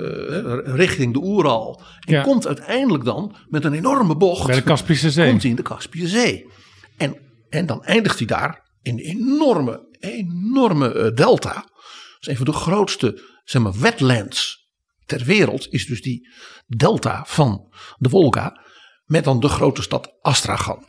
[0.65, 1.83] richting de Oeral.
[2.01, 2.23] En ja.
[2.23, 4.47] komt uiteindelijk dan met een enorme bocht.
[4.47, 5.29] Bij de Kaspische Zee.
[5.29, 6.47] Komt hij in de Kaspische Zee.
[6.97, 7.17] En
[7.49, 11.55] en dan eindigt hij daar in een enorme, enorme uh, delta.
[11.55, 14.69] Dat is een van de grootste zeg maar, wetlands
[15.05, 15.67] ter wereld.
[15.71, 16.29] Is dus die
[16.67, 18.61] delta van de Volga.
[19.05, 20.85] Met dan de grote stad Astragan.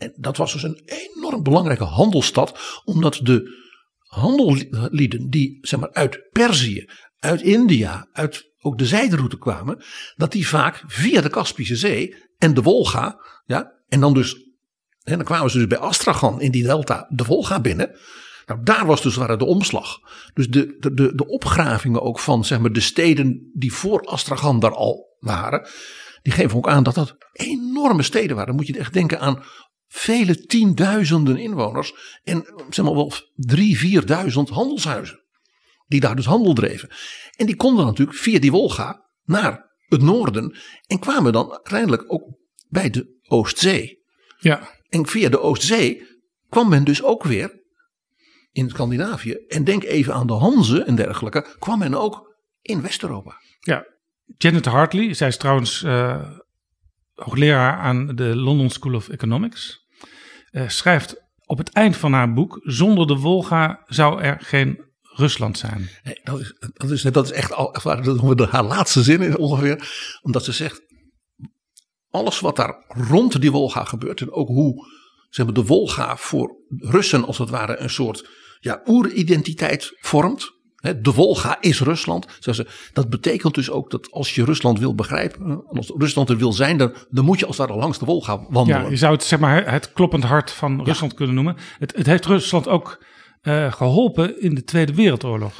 [0.00, 2.80] En dat was dus een enorm belangrijke handelsstad.
[2.84, 9.82] Omdat de handelieden die zeg maar, uit Perzië, uit India, uit ook de zijderoute kwamen.
[10.16, 14.34] Dat die vaak via de Kaspische Zee en de Wolga ja, En dan dus,
[15.02, 17.98] en dan kwamen ze dus bij Astragan in die delta de Volga binnen.
[18.46, 19.98] Nou, daar was dus waar de omslag.
[20.34, 24.60] Dus de, de, de, de opgravingen ook van zeg maar, de steden die voor Astragan
[24.60, 25.68] daar al waren.
[26.22, 28.46] Die geven ook aan dat dat enorme steden waren.
[28.46, 29.42] Dan moet je echt denken aan
[29.92, 32.20] vele tienduizenden inwoners.
[32.22, 35.24] En zeg maar wel drie, vierduizend handelshuizen.
[35.86, 36.90] Die daar dus handel dreven.
[37.36, 40.56] En die konden natuurlijk via die Wolga naar het noorden.
[40.86, 42.22] En kwamen dan uiteindelijk ook
[42.68, 44.02] bij de Oostzee.
[44.38, 44.68] Ja.
[44.88, 46.06] En via de Oostzee
[46.48, 47.62] kwam men dus ook weer
[48.52, 49.32] in Scandinavië.
[49.32, 51.56] En denk even aan de Hanze en dergelijke.
[51.58, 53.40] Kwam men ook in West-Europa.
[53.60, 53.86] Ja,
[54.36, 56.30] Janet Hartley, zij is trouwens uh,
[57.14, 59.79] hoogleraar aan de London School of Economics.
[60.52, 65.58] Uh, schrijft op het eind van haar boek: Zonder de Wolga zou er geen Rusland
[65.58, 65.88] zijn.
[66.02, 67.76] Nee, dat, is, dat, is, dat is echt al,
[68.50, 69.92] haar laatste zin ongeveer.
[70.22, 70.82] Omdat ze zegt:
[72.10, 74.86] alles wat daar rond die Wolga gebeurt en ook hoe
[75.28, 78.28] zeg maar, de Wolga voor Russen als het ware een soort
[78.60, 80.58] ja, oeridentiteit vormt.
[80.80, 82.26] De Wolga is Rusland.
[82.92, 86.76] Dat betekent dus ook dat als je Rusland wil begrijpen, als Rusland er wil zijn,
[86.76, 88.82] dan, dan moet je als ware langs de Wolga wandelen.
[88.82, 91.56] Ja, je zou het zeg maar het kloppend hart van Rusland kunnen noemen.
[91.78, 93.04] Het, het, heeft Rusland ook
[93.42, 95.52] uh, geholpen in de Tweede Wereldoorlog.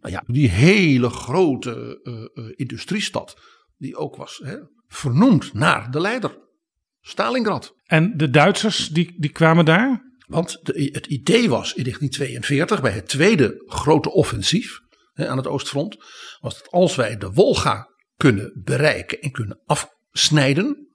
[0.00, 3.38] Nou ja, die hele grote uh, uh, industriestad,
[3.76, 6.38] die ook was hè, vernoemd naar de leider,
[7.00, 7.74] Stalingrad.
[7.84, 10.09] En de Duitsers, die, die kwamen daar?
[10.30, 14.80] Want het idee was in 1942, bij het tweede grote offensief
[15.12, 15.96] hè, aan het Oostfront,
[16.40, 20.88] was dat als wij de Wolga kunnen bereiken en kunnen afsnijden,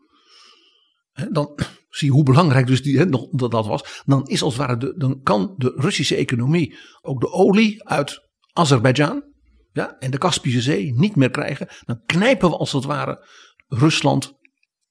[1.12, 4.04] hè, dan zie je hoe belangrijk dus die, hè, dat, dat was.
[4.06, 8.22] Dan, is als het ware de, dan kan de Russische economie ook de olie uit
[8.54, 9.24] Azerbeidzjan
[9.72, 11.68] ja, en de Kaspische Zee niet meer krijgen.
[11.86, 13.28] Dan knijpen we als het ware
[13.68, 14.34] Rusland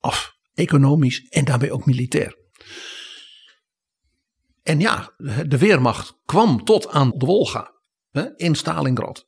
[0.01, 2.43] af, economisch en daarbij ook militair.
[4.65, 5.15] En ja,
[5.47, 7.71] de Weermacht kwam tot aan de Wolga
[8.37, 9.27] in Stalingrad.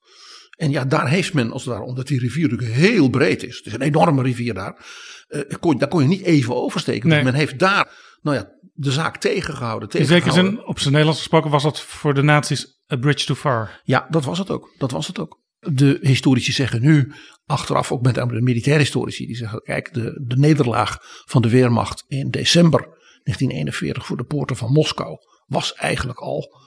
[0.56, 3.56] En ja, daar heeft men, als het ware, omdat die rivier natuurlijk heel breed is.
[3.56, 4.86] Het is een enorme rivier daar.
[5.28, 7.08] Uh, kon, daar kon je niet even oversteken.
[7.08, 7.88] Dus men heeft daar,
[8.22, 9.88] nou ja, de zaak tegengehouden.
[9.88, 10.30] tegengehouden.
[10.30, 13.36] In zekere zin, op zijn Nederlands gesproken, was dat voor de nazi's a bridge too
[13.36, 13.80] far.
[13.84, 14.74] Ja, dat was het ook.
[14.78, 15.40] Dat was het ook.
[15.58, 17.12] De historici zeggen nu,
[17.46, 22.04] achteraf ook met de militaire historici, die zeggen: kijk, de, de nederlaag van de Weermacht
[22.08, 22.95] in december
[23.26, 26.60] 1941 voor de poorten van Moskou was eigenlijk al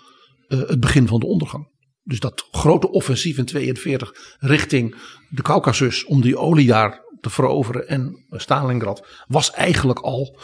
[0.48, 1.68] uh, het begin van de ondergang.
[2.04, 4.96] Dus dat grote offensief in 42 richting
[5.30, 10.40] de Caucasus om die olie daar te veroveren en Stalingrad was eigenlijk al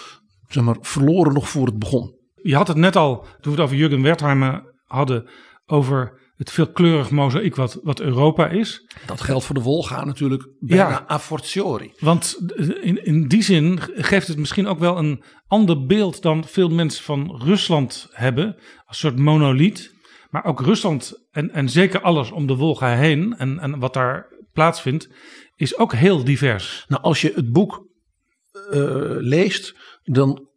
[0.48, 2.16] zeg maar, verloren nog voor het begon.
[2.42, 5.30] Je had het net al, toen we het over Jurgen Wertheimer hadden,
[5.66, 8.86] over het veelkleurig mozaïek wat, wat Europa is.
[9.06, 11.92] Dat geldt voor de Wolga natuurlijk bijna ja, a fortiori.
[12.00, 12.38] Want
[12.82, 17.04] in, in die zin geeft het misschien ook wel een ander beeld dan veel mensen
[17.04, 18.46] van Rusland hebben.
[18.46, 19.94] Een soort monoliet.
[20.30, 24.28] Maar ook Rusland en, en zeker alles om de Wolga heen en, en wat daar
[24.52, 25.10] plaatsvindt,
[25.56, 26.86] is ook heel divers.
[26.88, 27.88] Nou, als je het boek
[28.72, 30.48] uh, leest, dan.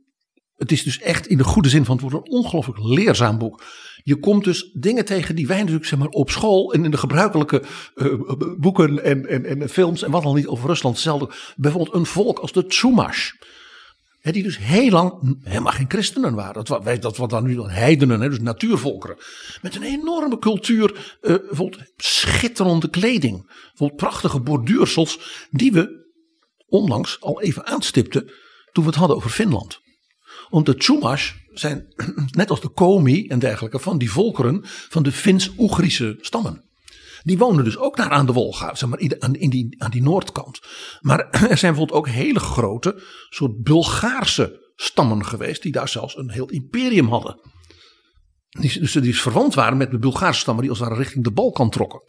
[0.56, 3.62] Het is dus echt in de goede zin van het woord een ongelooflijk leerzaam boek.
[4.08, 6.96] Je komt dus dingen tegen die wij natuurlijk zeg maar, op school en in de
[6.96, 7.62] gebruikelijke
[7.94, 8.14] uh,
[8.58, 11.30] boeken en, en, en films en wat dan niet over Rusland hetzelfde.
[11.56, 13.30] Bijvoorbeeld een volk als de Tsumash.
[14.20, 16.64] He, die dus heel lang helemaal geen christenen waren.
[16.64, 19.16] Dat, wij, dat wat dan nu dan heidenen, he, dus natuurvolkeren.
[19.62, 23.46] Met een enorme cultuur, uh, bijvoorbeeld schitterende kleding.
[23.46, 26.10] Bijvoorbeeld prachtige borduursels, die we
[26.66, 28.30] onlangs al even aanstipten
[28.72, 29.80] toen we het hadden over Finland.
[30.50, 31.94] Omdat de Tsumash zijn,
[32.30, 36.66] net als de Komi en dergelijke, van die volkeren van de Fins-Oegrische stammen.
[37.22, 40.02] Die wonen dus ook daar aan de Wolga, zeg maar, aan, in die, aan die
[40.02, 40.60] noordkant.
[41.00, 46.30] Maar er zijn bijvoorbeeld ook hele grote, soort Bulgaarse stammen geweest, die daar zelfs een
[46.30, 47.40] heel imperium hadden.
[48.48, 51.32] Die, dus die verwant waren met de Bulgaarse stammen die als het ware richting de
[51.32, 52.02] Balkan trokken.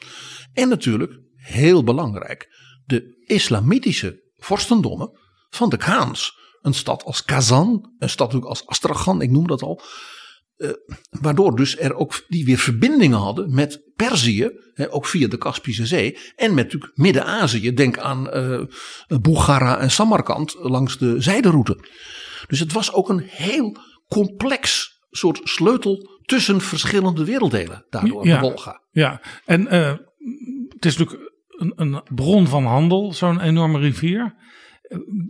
[0.54, 2.48] En natuurlijk, heel belangrijk,
[2.86, 6.39] de islamitische vorstendommen van de Khaans.
[6.62, 9.82] Een stad als Kazan, een stad natuurlijk als Astragan, ik noem dat al.
[10.58, 10.70] Uh,
[11.10, 15.86] waardoor dus er ook die weer verbindingen hadden met Perzië, hè, ook via de Kaspische
[15.86, 17.74] Zee, en met natuurlijk Midden-Azië.
[17.74, 21.78] Denk aan uh, en Samarkand langs de zijderoute.
[22.48, 28.42] Dus het was ook een heel complex soort sleutel tussen verschillende werelddelen, daardoor ja, de
[28.42, 28.82] Wolga.
[28.92, 29.94] Ja, en uh,
[30.70, 34.36] het is natuurlijk een, een bron van handel, zo'n enorme rivier.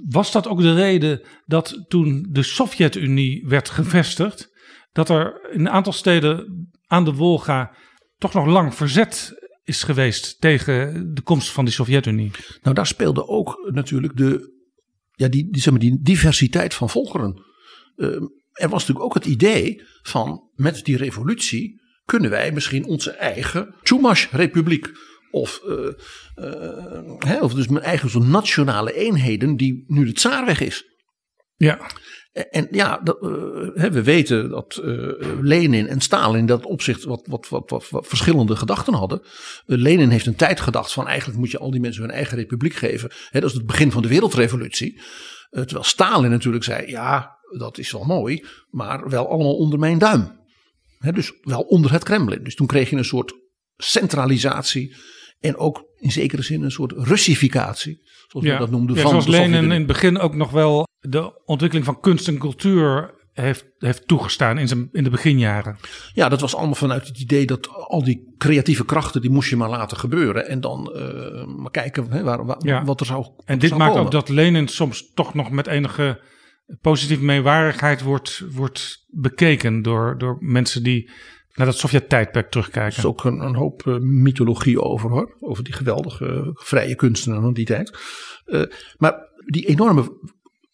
[0.10, 4.50] Was dat ook de reden dat toen de Sovjet-Unie werd gevestigd,
[4.92, 7.76] dat er in een aantal steden aan de Wolga
[8.18, 12.32] toch nog lang verzet is geweest tegen de komst van de Sovjet-Unie.
[12.62, 14.58] Nou, daar speelde ook natuurlijk de
[15.16, 17.44] ja, die, die, zeg maar, die diversiteit van volkeren.
[17.96, 18.08] Uh,
[18.52, 23.76] er was natuurlijk ook het idee van met die revolutie kunnen wij misschien onze eigen
[23.84, 24.92] Chumash-republiek
[25.32, 25.74] of, uh,
[26.36, 30.88] uh, hè, of dus mijn eigen zo'n nationale eenheden die nu de tsaar weg is.
[31.56, 31.92] Ja.
[32.32, 33.30] En ja, dat, uh,
[33.90, 34.82] we weten dat
[35.42, 39.22] Lenin en Stalin in dat opzicht wat, wat, wat, wat, wat verschillende gedachten hadden.
[39.66, 42.74] Lenin heeft een tijd gedacht van eigenlijk moet je al die mensen hun eigen republiek
[42.74, 43.12] geven.
[43.30, 45.02] Hè, dat is het begin van de wereldrevolutie.
[45.50, 50.40] terwijl Stalin natuurlijk zei, ja, dat is wel mooi, maar wel allemaal onder mijn duim.
[50.98, 52.44] Hè, dus wel onder het Kremlin.
[52.44, 53.34] Dus toen kreeg je een soort
[53.78, 54.96] centralisatie
[55.40, 58.02] en ook in zekere zin een soort Russificatie.
[58.28, 58.54] Zoals ja.
[58.54, 58.96] we dat noemden.
[58.96, 62.38] Ja, van zoals Lenin in het begin ook nog wel de ontwikkeling van kunst en
[62.38, 65.78] cultuur heeft, heeft toegestaan in, zijn, in de beginjaren.
[66.14, 69.56] Ja, dat was allemaal vanuit het idee dat al die creatieve krachten, die moest je
[69.56, 70.48] maar laten gebeuren.
[70.48, 72.84] En dan uh, maar kijken hè, waar, waar, Ja.
[72.84, 74.06] wat er zou wat En dit zou maakt komen.
[74.06, 76.22] ook dat Lenin soms toch nog met enige
[76.82, 81.10] positieve meewarigheid wordt, wordt bekeken door, door mensen die
[81.54, 82.98] naar dat Sovjet-tijdperk Er terugkijken.
[82.98, 85.36] is ook een, een hoop eh, mythologie over hoor.
[85.40, 87.98] Over die geweldige vrije kunstenaar van die tijd.
[88.46, 88.64] Eh,
[88.98, 90.18] maar die enorme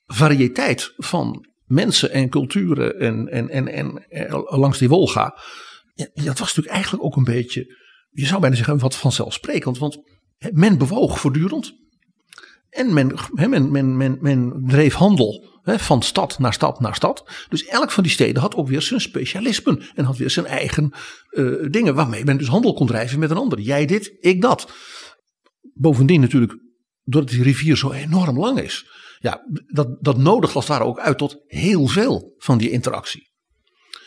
[0.05, 5.38] variëteit van mensen en culturen en, en, en, en, eh, langs die Wolga.
[6.13, 7.75] Dat was natuurlijk eigenlijk ook een beetje,
[8.09, 9.77] je zou bijna zeggen, wat vanzelfsprekend.
[9.77, 9.97] Want
[10.51, 11.83] men bewoog voortdurend.
[12.75, 17.29] En men, men, men, men, dreef handel van stad naar stad naar stad.
[17.49, 19.81] Dus elk van die steden had ook weer zijn specialismen.
[19.93, 20.93] En had weer zijn eigen
[21.29, 23.59] eh, dingen waarmee men dus handel kon drijven met een ander.
[23.59, 24.71] Jij dit, ik dat.
[25.73, 26.57] Bovendien natuurlijk,
[27.03, 28.85] doordat die rivier zo enorm lang is.
[29.19, 33.33] Ja, dat, dat nodigt als het ook uit tot heel veel van die interactie.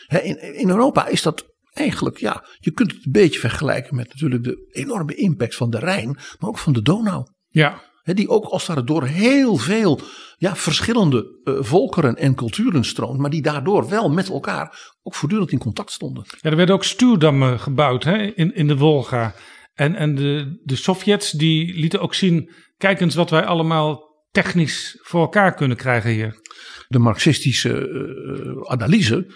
[0.07, 4.43] In, in Europa is dat eigenlijk, ja, je kunt het een beetje vergelijken met natuurlijk
[4.43, 6.07] de enorme impact van de Rijn,
[6.39, 7.27] maar ook van de Donau.
[7.47, 9.99] Ja, die ook als door heel veel
[10.37, 15.51] ja, verschillende eh, volkeren en culturen stroomt, maar die daardoor wel met elkaar ook voortdurend
[15.51, 16.23] in contact stonden.
[16.41, 19.33] Ja, er werden ook stuwdammen gebouwd hè, in, in de Wolga.
[19.73, 24.97] En, en de, de Sovjets die lieten ook zien, kijk eens wat wij allemaal technisch
[25.01, 26.41] voor elkaar kunnen krijgen hier.
[26.87, 29.33] De marxistische eh, analyse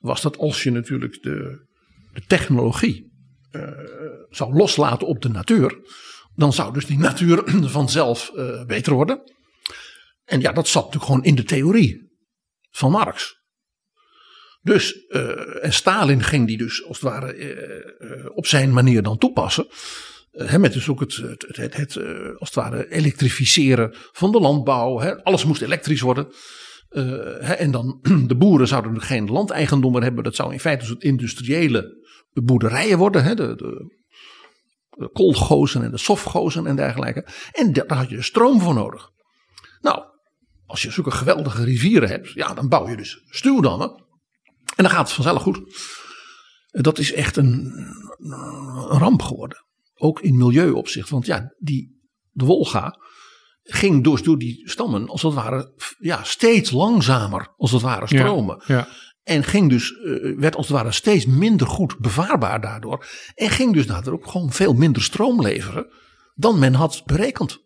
[0.00, 1.66] was dat als je natuurlijk de,
[2.12, 3.12] de technologie
[3.50, 3.62] eh,
[4.30, 5.78] zou loslaten op de natuur,
[6.34, 7.42] dan zou dus die natuur
[7.78, 9.32] vanzelf eh, beter worden.
[10.24, 12.10] En ja, dat zat natuurlijk gewoon in de theorie
[12.70, 13.38] van Marx.
[14.62, 19.18] Dus, eh, en Stalin ging die dus als het ware eh, op zijn manier dan
[19.18, 19.66] toepassen.
[20.58, 21.96] Met dus ook het, het, het, het, het,
[22.38, 25.00] als het ware elektrificeren van de landbouw.
[25.22, 26.32] Alles moest elektrisch worden.
[27.40, 30.24] En dan de boeren zouden geen landeigendom meer hebben.
[30.24, 33.36] Dat zou in feite een soort industriële boerderijen worden.
[33.36, 33.99] De, de,
[35.00, 37.26] de koolgozen en de sofgozen en dergelijke.
[37.52, 39.10] En daar had je stroom voor nodig.
[39.80, 40.02] Nou,
[40.66, 43.88] als je zulke geweldige rivieren hebt, ja, dan bouw je dus stuwdammen.
[44.76, 45.60] En dan gaat het vanzelf goed.
[46.70, 47.72] Dat is echt een,
[48.18, 49.64] een ramp geworden.
[49.94, 51.08] Ook in milieuopzicht.
[51.08, 52.98] Want ja, die, de Wolga
[53.62, 58.62] ging dus door die stammen als het ware ja, steeds langzamer als het ware stromen.
[58.66, 58.88] Ja,
[59.30, 63.06] En ging dus, eh, werd als het ware steeds minder goed bevaarbaar daardoor.
[63.34, 65.86] En ging dus daardoor ook gewoon veel minder stroom leveren
[66.34, 67.58] dan men had berekend.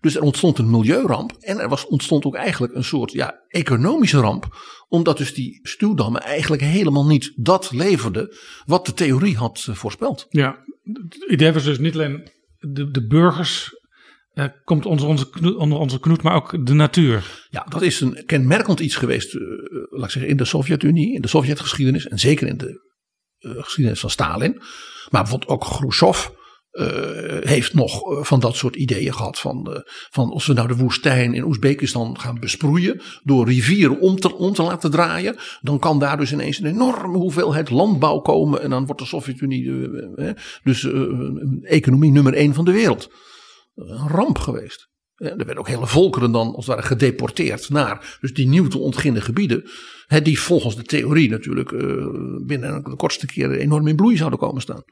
[0.00, 4.18] Dus er ontstond een milieuramp en er was, ontstond ook eigenlijk een soort ja, economische
[4.18, 4.56] ramp.
[4.88, 10.26] Omdat dus die stuwdammen eigenlijk helemaal niet dat leverden wat de theorie had eh, voorspeld.
[10.28, 10.64] ja.
[10.82, 13.70] Het idee was dus niet alleen de, de burgers
[14.34, 17.46] eh, komt onder onze, knoet, onder onze maar ook de natuur.
[17.50, 19.40] Ja, dat is een kenmerkend iets geweest, eh,
[19.90, 22.92] laat ik zeggen, in de Sovjet-Unie, in de Sovjetgeschiedenis en zeker in de
[23.38, 24.52] eh, geschiedenis van Stalin.
[25.10, 26.28] Maar bijvoorbeeld ook Khrushchev
[26.74, 29.38] eh, heeft nog eh, van dat soort ideeën gehad.
[29.38, 34.16] Van, eh, van als we nou de woestijn in Oezbekistan gaan besproeien door rivieren om
[34.16, 35.36] te, om te laten draaien.
[35.60, 38.62] Dan kan daar dus ineens een enorme hoeveelheid landbouw komen.
[38.62, 41.02] En dan wordt de Sovjet-Unie eh, eh, dus eh,
[41.62, 43.10] economie nummer één van de wereld.
[43.74, 44.92] Een ramp geweest.
[45.14, 48.78] Er werden ook hele volkeren dan als het ware gedeporteerd naar dus die nieuw te
[48.78, 49.70] ontginnen gebieden.
[50.22, 52.06] Die volgens de theorie natuurlijk eh,
[52.46, 54.82] binnen de kortste keren enorm in bloei zouden komen staan.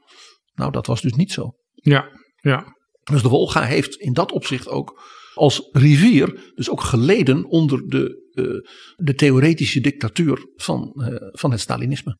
[0.53, 1.51] Nou, dat was dus niet zo.
[1.73, 2.75] Ja, ja.
[3.03, 5.01] Dus de Wolga heeft in dat opzicht ook
[5.33, 8.71] als rivier dus ook geleden onder de, eh,
[9.05, 12.17] de theoretische dictatuur van, eh, van het Stalinisme.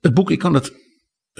[0.00, 0.72] Het boek, ik kan het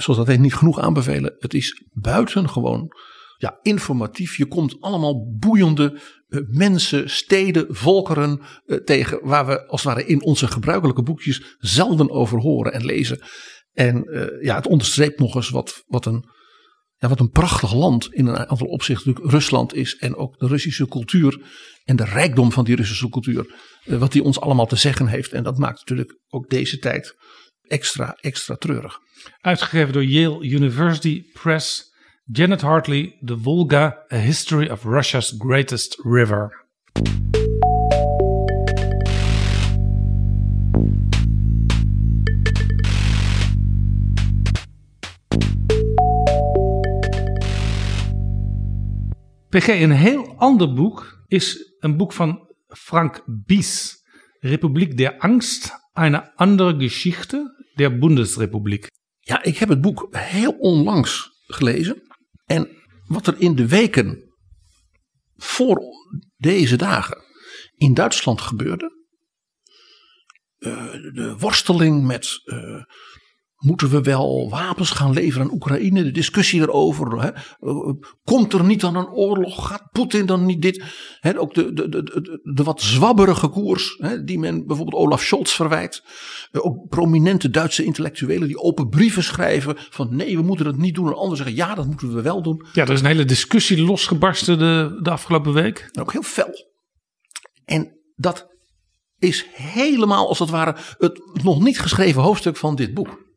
[0.02, 1.34] zoals dat heet niet genoeg aanbevelen.
[1.38, 2.92] Het is buitengewoon
[3.36, 4.36] ja, informatief.
[4.36, 9.20] Je komt allemaal boeiende eh, mensen, steden, volkeren eh, tegen.
[9.22, 13.20] Waar we als het ware in onze gebruikelijke boekjes zelden over horen en lezen.
[13.72, 16.24] En eh, ja, het onderstreept nog eens wat, wat een
[16.96, 19.96] ja, wat een prachtig land in een aantal opzichten natuurlijk Rusland is.
[19.96, 21.40] En ook de Russische cultuur
[21.84, 23.54] en de rijkdom van die Russische cultuur.
[23.84, 25.32] wat die ons allemaal te zeggen heeft.
[25.32, 27.16] En dat maakt natuurlijk ook deze tijd
[27.70, 28.98] extra, extra treurig.
[29.40, 31.88] Uitgegeven door Yale University Press.
[32.32, 36.66] Janet Hartley, The Volga, A History of Russia's Greatest River.
[49.48, 53.98] PG, een heel ander boek is een boek van Frank Bies.
[54.40, 58.86] Republik der Angst, eine andere Geschichte der Bundesrepublik.
[59.18, 62.02] Ja, ik heb het boek heel onlangs gelezen.
[62.44, 62.68] En
[63.06, 64.34] wat er in de weken
[65.36, 65.82] voor
[66.36, 67.22] deze dagen
[67.76, 68.98] in Duitsland gebeurde.
[70.58, 72.40] eh, de worsteling met.
[72.44, 72.82] eh,
[73.60, 76.02] moeten we wel wapens gaan leveren aan Oekraïne?
[76.02, 77.22] De discussie erover.
[77.22, 77.30] Hè?
[78.24, 79.68] Komt er niet dan een oorlog?
[79.68, 80.84] Gaat Poetin dan niet dit?
[81.20, 83.96] Hè, ook de, de, de, de, de wat zwabberige koers.
[83.98, 86.02] Hè, die men bijvoorbeeld Olaf Scholz verwijt.
[86.50, 89.76] Eh, Ook prominente Duitse intellectuelen die open brieven schrijven.
[89.78, 91.06] Van nee, we moeten dat niet doen.
[91.06, 92.66] En anderen zeggen ja, dat moeten we wel doen.
[92.72, 95.88] Ja, er is een hele discussie losgebarsten de, de afgelopen week.
[95.92, 96.68] En ook heel fel.
[97.64, 98.48] En dat
[99.18, 103.28] is helemaal als het ware het nog niet geschreven hoofdstuk van dit boek.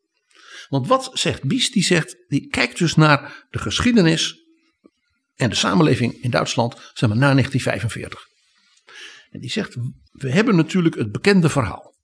[0.73, 1.71] Want wat zegt Bies?
[1.71, 4.43] Die zegt, die kijkt dus naar de geschiedenis
[5.35, 8.27] en de samenleving in Duitsland, zeg maar, na 1945.
[9.29, 9.75] En die zegt,
[10.11, 11.95] we hebben natuurlijk het bekende verhaal.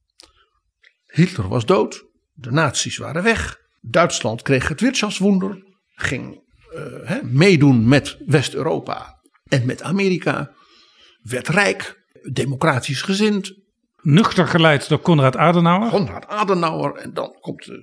[1.06, 5.64] Hitler was dood, de nazi's waren weg, Duitsland kreeg het Wirtschaftswunder,
[5.96, 6.44] ging
[6.74, 10.56] eh, meedoen met West-Europa en met Amerika,
[11.22, 13.59] werd rijk, democratisch gezind,
[14.02, 15.90] Nuchter geleid door Konrad Adenauer.
[15.90, 16.96] Konrad Adenauer.
[16.96, 17.76] En dan komt eh,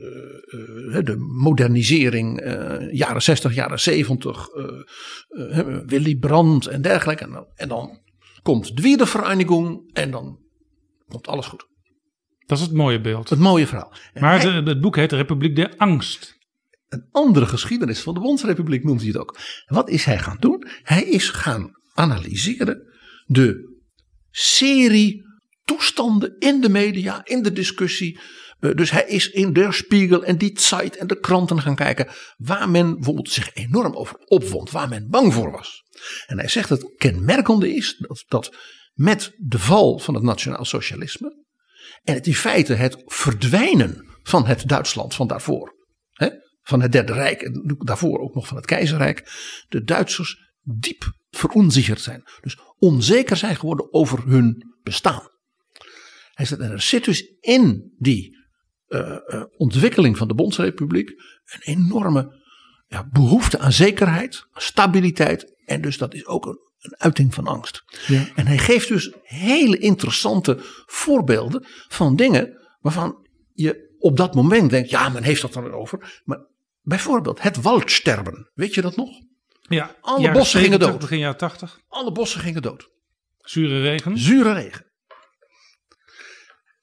[0.99, 4.49] eh, de modernisering, eh, jaren 60, jaren 70.
[4.49, 7.25] eh, eh, Willy Brandt en dergelijke.
[7.25, 8.01] En dan, en dan
[8.43, 10.39] komt de Wiedervereinigung en dan
[11.09, 11.67] komt alles goed.
[12.47, 13.29] Dat is het mooie beeld.
[13.31, 13.93] Het mooie verhaal.
[14.13, 16.35] En Maar hij- de- het boek heet Republiek der Angst.
[16.89, 19.39] een andere geschiedenis van de Bondsrepubliek noemt hij het ook.
[19.67, 20.67] Wat is hij gaan doen?
[20.83, 22.83] Hij is gaan analyseren
[23.27, 23.79] de
[24.31, 25.25] serie
[25.67, 28.21] toestanden in de media, in de discussie.
[28.61, 32.09] Eh, Dus hij is in Der Spiegel en Die Zeit en de kranten gaan kijken
[32.37, 35.83] waar men bijvoorbeeld zich enorm over opwond, waar men bang voor was.
[36.27, 38.57] En hij zegt dat het kenmerkende is dat,
[38.93, 41.45] met de val van het nationaal socialisme
[42.03, 45.75] en het in feite het verdwijnen van het Duitsland van daarvoor,
[46.13, 46.29] hè,
[46.63, 49.31] van het Derde Rijk en daarvoor ook nog van het Keizerrijk,
[49.69, 52.23] de Duitsers diep veronzigerd zijn.
[52.41, 55.35] Dus onzeker zijn geworden over hun bestaan.
[56.37, 58.37] Hij zegt, en er zit dus in die
[58.87, 61.09] eh, eh, ontwikkeling van de Bondsrepubliek
[61.45, 62.43] een enorme
[62.89, 65.55] ja, behoefte aan zekerheid, aan stabiliteit.
[65.65, 67.83] En dus dat is ook een, een uiting van angst.
[68.35, 70.57] En hij geeft dus hele interessante
[70.87, 76.21] voorbeelden van dingen waarvan je op dat moment denkt, ja, men heeft dat dan over.
[76.25, 76.47] Maar
[76.83, 79.11] bijvoorbeeld het waldsterben, weet je dat nog?
[79.61, 80.99] Ja, Alle bossen gingen 70, dood.
[80.99, 81.81] Begin jaren 80.
[81.89, 82.89] Alle bossen gingen dood.
[83.39, 84.19] Zure regen.
[84.19, 84.86] Zure regen.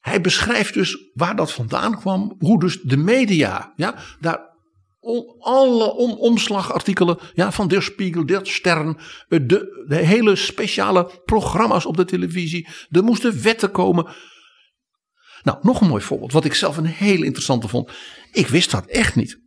[0.04, 2.36] Hij beschrijft dus waar dat vandaan kwam.
[2.40, 4.52] Hoe dus de media ja, daar
[5.40, 8.98] alle om, omslagartikelen ja, van Der Spiegel, Der Stern.
[9.28, 12.68] eh, De, de hele speciale programma's op de televisie.
[12.90, 14.16] Er moesten wetten komen.
[15.44, 16.32] Nou, nog een mooi voorbeeld.
[16.32, 17.92] Wat ik zelf een hele interessante vond.
[18.32, 19.40] Ik wist dat echt niet.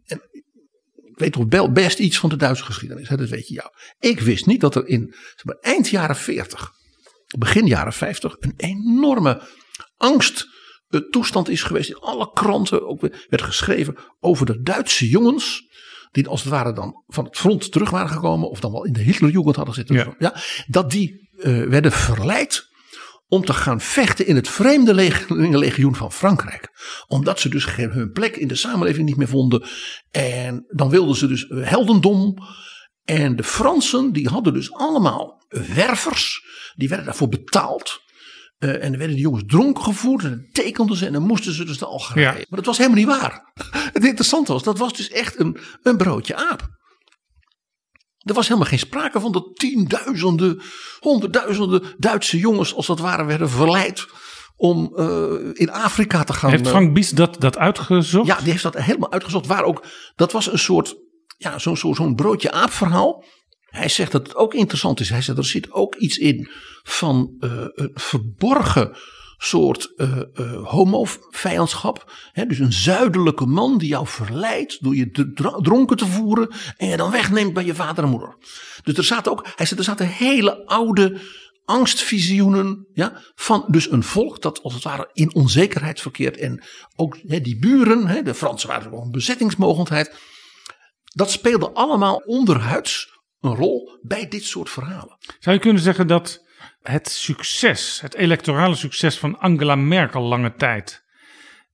[0.95, 3.09] Ik weet toch best iets van de Duitse geschiedenis.
[3.09, 3.71] Hè, dat weet je jou.
[3.99, 6.75] Ik wist niet dat er in zeg maar, eind jaren 40
[7.39, 9.43] begin jaren 50 een enorme
[9.97, 11.91] angsttoestand is geweest.
[11.91, 15.65] In alle kranten ook werd geschreven over de Duitse jongens.
[16.11, 18.51] Die als het ware dan van het front terug waren gekomen.
[18.51, 19.97] Of dan wel in de Hitlerjugend hadden zitten.
[19.97, 20.15] Ja.
[20.19, 20.35] Ja,
[20.67, 22.69] dat die eh, werden verleid
[23.29, 24.95] om te gaan vechten in het vreemde
[25.59, 26.69] legioen van Frankrijk.
[27.07, 29.65] Omdat ze dus hun plek in de samenleving niet meer vonden.
[30.11, 32.37] En dan wilden ze dus eh, heldendom.
[33.05, 35.45] En de Fransen die hadden dus allemaal
[35.75, 36.45] wervers.
[36.75, 38.05] Die werden daarvoor betaald.
[38.59, 40.25] Eh, en dan werden die jongens dronken gevoerd.
[40.25, 42.27] En dan tekenden ze en dan moesten ze dus naar Algerije.
[42.27, 42.33] Ja.
[42.33, 43.53] Maar dat was helemaal niet waar.
[43.93, 46.75] Het interessante was, dat was dus echt een, een broodje aap.
[48.19, 50.63] Er was helemaal geen sprake van dat tienduizenden,
[50.99, 54.07] honderdduizenden Duitse jongens als dat ware werden verleid
[54.57, 56.51] om eh, in Afrika te gaan.
[56.51, 58.27] Heeft eh, Frank Bies dat, dat uitgezocht?
[58.27, 59.47] ja, die heeft dat helemaal uitgezocht.
[59.47, 59.85] Waar ook,
[60.15, 60.95] dat was een soort,
[61.37, 63.25] ja, zo'n zo, zo'n broodje aap verhaal.
[63.77, 65.09] Hij zegt dat het ook interessant is.
[65.09, 66.49] Hij zegt er zit ook iets in
[66.83, 68.97] van eh, een verborgen
[69.39, 70.23] soort uh,
[70.65, 72.13] homo-vijandschap.
[72.47, 75.11] Dus een zuidelijke man die jou verleidt door je
[75.63, 78.37] dronken te voeren en je dan wegneemt bij je vader en moeder.
[78.83, 81.21] Dus er zaten ook, hij zei, er zaten hele oude
[81.65, 86.37] angstvisioenen ja, van dus een volk dat als het ware in onzekerheid verkeert.
[86.37, 86.63] En
[86.97, 90.15] ook die buren, de Fransen waren gewoon een bezettingsmogendheid.
[91.05, 93.16] Dat speelde allemaal onderhuids
[93.47, 95.19] een rol bij dit soort verhalen.
[95.39, 96.45] Zou je kunnen zeggen dat
[96.83, 101.05] het succes, het electorale succes van Angela Merkel lange tijd,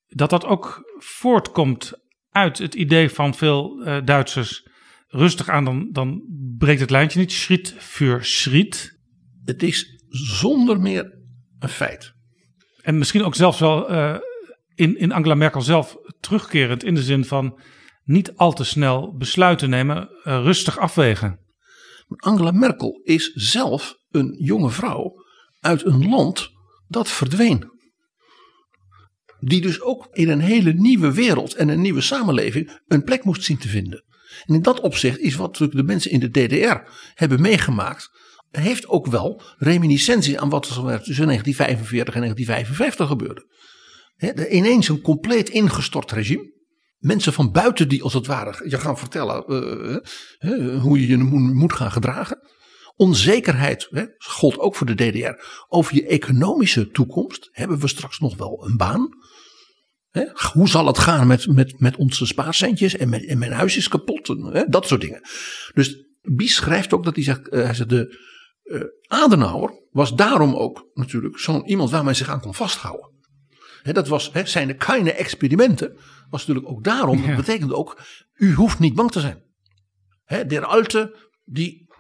[0.07, 1.93] dat dat ook voortkomt
[2.31, 4.69] uit het idee van veel uh, Duitsers,
[5.09, 6.23] rustig aan, dan, dan
[6.59, 8.99] breekt het lijntje niet, schriet voor schriet.
[9.45, 11.19] Het is zonder meer
[11.59, 12.13] een feit.
[12.83, 14.17] En misschien ook zelfs wel uh,
[14.75, 17.61] in, in Angela Merkel zelf terugkerend in de zin van
[18.05, 21.42] niet al te snel besluiten nemen, uh, rustig afwegen.
[22.17, 25.25] Angela Merkel is zelf een jonge vrouw
[25.61, 26.51] uit een land
[26.89, 27.71] dat verdween.
[29.41, 33.45] Die dus ook in een hele nieuwe wereld en een nieuwe samenleving een plek moest
[33.45, 34.05] zien te vinden.
[34.45, 38.11] En in dat opzicht is wat de mensen in de DDR hebben meegemaakt,
[38.51, 43.47] heeft ook wel reminiscentie aan wat er tussen 1945 en 1955 gebeurde.
[44.51, 46.51] Ineens een compleet ingestort regime.
[47.03, 51.73] Mensen van buiten die als het ware je gaan vertellen uh, hoe je je moet
[51.73, 52.39] gaan gedragen.
[52.97, 55.45] Onzekerheid hè, gold ook voor de DDR.
[55.69, 57.49] Over je economische toekomst.
[57.53, 59.09] Hebben we straks nog wel een baan?
[60.11, 62.97] Hè, hoe zal het gaan met, met, met onze spaarcentjes?
[62.97, 64.29] En, mijn huis is kapot.
[64.29, 65.21] Hè, dat soort dingen.
[65.75, 67.53] Dus Bies schrijft ook dat hij zegt.
[67.53, 68.19] Uh, hij zegt de
[68.65, 73.11] uh, Adenauer was daarom ook natuurlijk zo'n iemand waar men zich aan kon vasthouden.
[73.83, 75.97] Dat was, zijn de kleine experimenten.
[76.33, 77.21] Was natuurlijk ook daarom.
[77.21, 77.27] Ja.
[77.27, 78.01] Dat betekende ook.
[78.35, 79.43] U hoeft niet bang te zijn.
[80.25, 81.91] Hè, der Alte die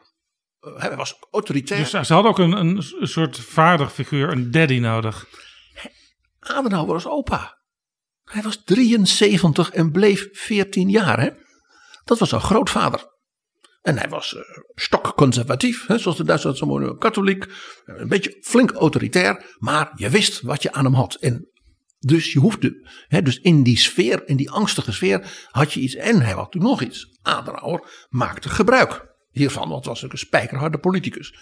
[0.76, 1.80] hij was autoritair.
[1.80, 5.26] Dus ze hadden ook een, een soort vaderfiguur, een daddy nodig.
[6.38, 7.58] Adenauer was opa.
[8.24, 11.20] Hij was 73 en bleef 14 jaar.
[11.20, 11.30] Hè?
[12.04, 13.10] Dat was een grootvader.
[13.82, 14.40] En hij was uh,
[14.74, 17.46] stokconservatief, hè, zoals de Duitsers zo mooi katholiek.
[17.84, 21.14] Een beetje flink autoritair, maar je wist wat je aan hem had.
[21.14, 21.50] En
[22.06, 25.94] dus je hoefde, hè, dus in die sfeer, in die angstige sfeer, had je iets.
[25.94, 27.18] En hij had toen nog iets.
[27.22, 31.34] Adenauer maakte gebruik hiervan, want het was ook een spijkerharde politicus.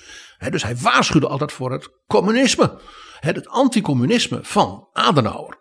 [0.51, 2.81] dus hij waarschuwde altijd voor het communisme.
[3.21, 5.61] het anticommunisme van Adenauer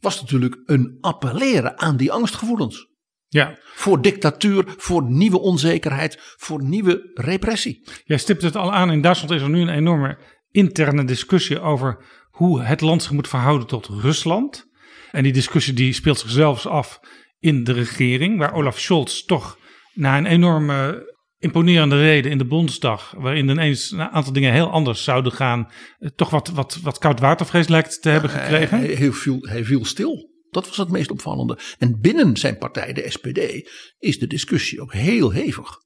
[0.00, 2.86] was natuurlijk een appelleren aan die angstgevoelens.
[3.28, 3.58] Ja.
[3.74, 7.88] Voor dictatuur, voor nieuwe onzekerheid, voor nieuwe repressie.
[8.04, 10.18] Jij stipt het al aan, in Duitsland is er nu een enorme
[10.50, 12.04] interne discussie over
[12.38, 14.66] hoe het land zich moet verhouden tot Rusland.
[15.10, 17.00] En die discussie die speelt zich zelfs af
[17.38, 19.58] in de regering, waar Olaf Scholz toch
[19.94, 21.06] na een enorme
[21.38, 26.08] imponerende reden in de Bondsdag, waarin ineens een aantal dingen heel anders zouden gaan, eh,
[26.16, 28.78] toch wat, wat, wat koud watervrees lijkt te hebben gekregen.
[28.78, 30.30] Hij, hij, viel, hij viel stil.
[30.50, 31.58] Dat was het meest opvallende.
[31.78, 33.68] En binnen zijn partij, de SPD,
[33.98, 35.76] is de discussie ook heel hevig.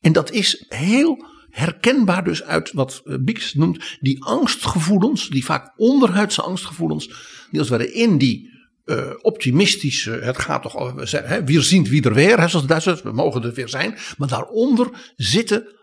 [0.00, 5.72] En dat is heel herkenbaar dus uit wat eh, Bieks noemt, die angstgevoelens, die vaak
[5.76, 7.06] onderhuidse angstgevoelens,
[7.50, 10.04] die als het ware in die uh, optimistisch.
[10.04, 11.28] het gaat toch over.
[11.28, 13.02] Hè, wie ziet wie er weer, hè, zoals de Duitsers.
[13.02, 13.98] We mogen er weer zijn.
[14.16, 15.76] Maar daaronder zitten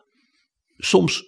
[0.77, 1.23] soms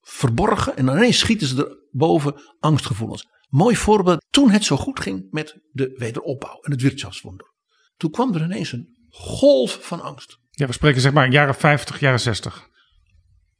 [0.00, 0.76] verborgen.
[0.76, 3.26] En ineens schieten ze er boven angstgevoelens.
[3.48, 4.24] Mooi voorbeeld.
[4.30, 7.46] Toen het zo goed ging met de wederopbouw en het Wirtschaftswunder.
[7.96, 10.38] Toen kwam er ineens een golf van angst.
[10.50, 12.68] Ja, we spreken zeg maar jaren 50, jaren 60.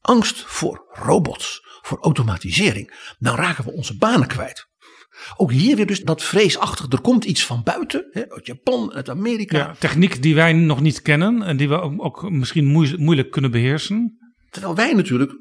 [0.00, 3.14] Angst voor robots, voor automatisering.
[3.18, 4.68] Dan raken we onze banen kwijt.
[5.36, 6.86] Ook hier weer dus dat vreesachtig.
[6.92, 8.08] Er komt iets van buiten.
[8.10, 9.56] Hè, uit Japan, uit Amerika.
[9.56, 11.42] Ja, techniek die wij nog niet kennen.
[11.42, 12.66] En die we ook, ook misschien
[12.98, 14.18] moeilijk kunnen beheersen.
[14.50, 15.32] Terwijl wij natuurlijk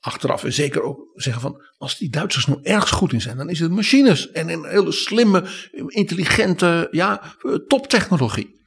[0.00, 1.62] achteraf en zeker ook zeggen van.
[1.76, 3.36] Als die Duitsers nou ergens goed in zijn.
[3.36, 4.30] Dan is het machines.
[4.30, 5.44] En een hele slimme,
[5.86, 7.34] intelligente ja,
[7.66, 8.60] toptechnologie.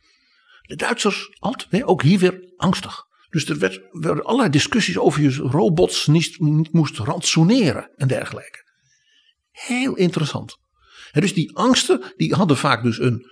[0.61, 3.03] De Duitsers altijd, ook hier weer angstig.
[3.35, 8.63] Dus er werd, werden allerlei discussies over je robots niet, niet moest rantsoeneren en dergelijke.
[9.51, 10.57] Heel interessant.
[11.11, 13.25] dus die angsten die hadden vaak dus een,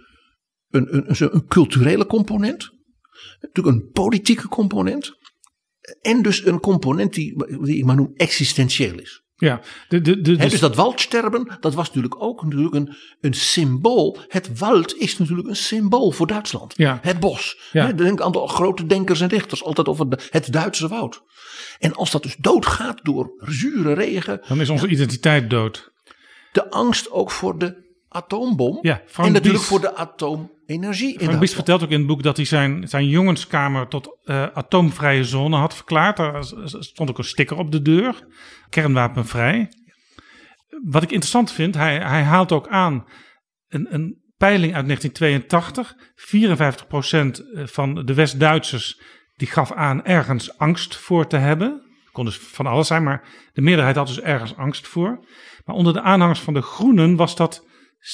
[0.69, 2.71] een, een, een culturele component.
[3.39, 5.17] Natuurlijk een politieke component.
[6.01, 9.22] En dus een component die, die ik maar noem existentieel is.
[9.35, 13.33] Ja, de, de, de, dus, dus dat waldsterben, dat was natuurlijk ook natuurlijk een, een
[13.33, 14.17] symbool.
[14.27, 16.73] Het wald is natuurlijk een symbool voor Duitsland.
[16.77, 16.99] Ja.
[17.01, 17.59] Het bos.
[17.71, 17.91] Ja.
[17.91, 21.21] Denk aan de grote denkers en dichters, altijd over het Duitse woud.
[21.79, 24.41] En als dat dus doodgaat door zure regen.
[24.47, 25.93] Dan is onze identiteit dood
[26.53, 27.82] de angst ook voor de
[28.13, 28.79] atoombom.
[28.81, 31.19] Ja, en natuurlijk voor de atoomenergie.
[31.19, 35.23] Frank Bies vertelt ook in het boek dat hij zijn, zijn jongenskamer tot uh, atoomvrije
[35.23, 36.19] zone had verklaard.
[36.19, 36.43] Er
[36.79, 38.27] stond ook een sticker op de deur.
[38.69, 39.71] Kernwapenvrij.
[40.83, 43.05] wat ik interessant vind, hij, hij haalt ook aan
[43.67, 45.95] een, een peiling uit 1982.
[47.65, 49.01] 54% van de West-Duitsers
[49.35, 51.81] die gaf aan ergens angst voor te hebben.
[52.11, 55.25] Kon dus van alles zijn, maar de meerderheid had dus ergens angst voor.
[55.65, 57.67] Maar onder de aanhangers van de Groenen was dat
[58.03, 58.05] 70%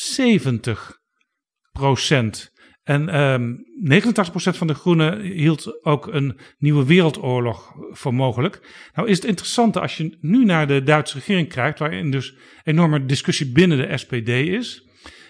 [2.83, 8.87] En ehm 89% van de Groenen hield ook een nieuwe wereldoorlog voor mogelijk.
[8.93, 13.05] Nou is het interessante als je nu naar de Duitse regering kijkt, waarin dus enorme
[13.05, 14.87] discussie binnen de SPD is,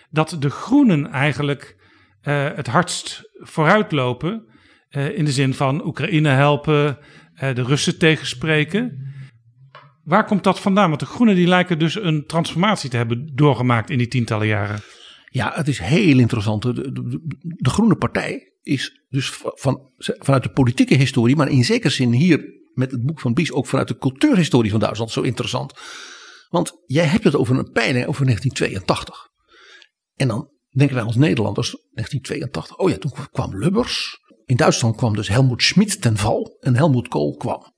[0.09, 1.77] dat de Groenen eigenlijk
[2.23, 4.47] uh, het hardst vooruitlopen
[4.89, 6.97] uh, in de zin van Oekraïne helpen,
[7.43, 9.13] uh, de Russen tegenspreken.
[10.09, 10.87] Waar komt dat vandaan?
[10.87, 14.81] Want de Groenen die lijken dus een transformatie te hebben doorgemaakt in die tientallen jaren.
[15.25, 16.61] Ja, het is heel interessant.
[16.61, 22.45] De, Groene Partij is dus van, vanuit de politieke historie, maar in zekere zin hier
[22.73, 25.73] met het boek van Bies ook vanuit de cultuurhistorie van Duitsland zo interessant.
[26.49, 29.29] Want jij hebt het over een peiling over 1982.
[30.15, 34.17] En dan denken wij als Nederlanders, 1982, oh ja, toen kwam Lubbers.
[34.45, 37.77] In Duitsland kwam dus Helmoet Schmid ten val en Helmoet Kool kwam.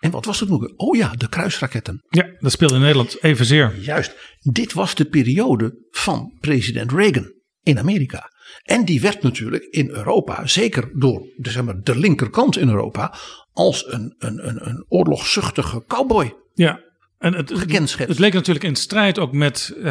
[0.00, 0.72] En wat was het nog?
[0.76, 2.02] Oh ja, de kruisraketten.
[2.08, 3.74] Ja, dat speelde in Nederland evenzeer.
[3.80, 4.14] Juist.
[4.40, 7.32] Dit was de periode van president Reagan
[7.62, 8.30] in Amerika.
[8.62, 13.14] En die werd natuurlijk in Europa, zeker door de, zeg maar, de linkerkant in Europa,
[13.52, 16.34] als een, een, een, een oorlogszuchtige cowboy.
[16.54, 16.80] Ja,
[17.18, 19.82] en het, het, het leek natuurlijk in strijd ook met uh,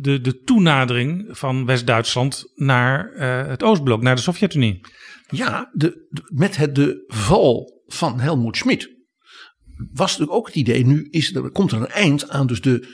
[0.00, 4.80] de, de toenadering van West-Duitsland naar uh, het Oostblok, naar de Sovjet-Unie.
[5.28, 8.96] Ja, de, de, met het, de val van Helmoet Schmid
[9.92, 12.88] was natuurlijk ook het idee, nu is er, komt er een eind aan dus de,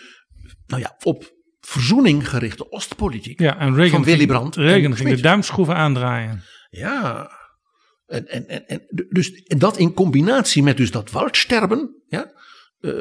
[0.66, 4.56] nou ja, op verzoening gerichte Oostpolitiek ja, en Reagan van Willy Brandt.
[4.56, 6.42] Reagan ging de duimschroeven aandraaien.
[6.70, 7.30] Ja,
[8.06, 12.32] en, en, en, en, dus, en dat in combinatie met dus dat waldsterben, ja,
[12.80, 12.92] uh,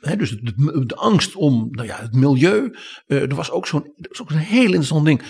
[0.00, 2.74] He, dus de, de, angst om nou ja, het milieu.
[3.06, 5.22] Uh, er was ook zo'n ook een heel interessant ding.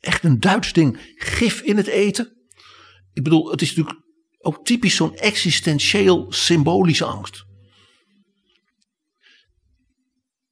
[0.00, 1.14] Echt een Duits ding.
[1.14, 2.36] Gif in het eten.
[3.12, 4.04] Ik bedoel, het is natuurlijk
[4.42, 7.44] ook typisch zo'n existentieel symbolische angst.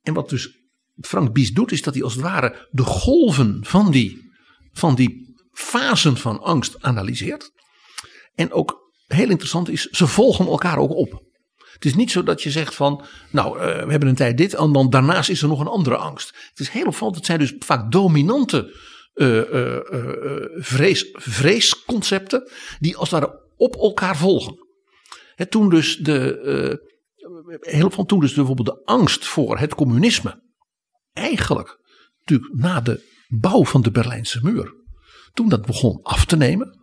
[0.02, 0.58] En wat dus
[1.00, 4.30] Frank Bies doet, is dat hij als het ware de golven van die,
[4.72, 7.50] van die fasen van angst analyseert.
[8.34, 11.26] En ook heel interessant is, ze volgen elkaar ook op.
[11.72, 14.54] Het is niet zo dat je zegt van, nou, uh, we hebben een tijd dit
[14.54, 16.36] en dan daarnaast is er nog een andere angst.
[16.48, 18.76] Het is heel opvallend, het zijn dus vaak dominante
[19.14, 19.42] uh,
[20.54, 24.66] vrees, vreesconcepten die als het ware op elkaar volgen.
[25.48, 26.80] Toen dus de,
[27.60, 30.42] heel van toen dus bijvoorbeeld de angst voor het communisme,
[31.12, 31.78] eigenlijk
[32.18, 34.74] natuurlijk na de bouw van de Berlijnse muur,
[35.32, 36.78] toen dat begon af te nemen,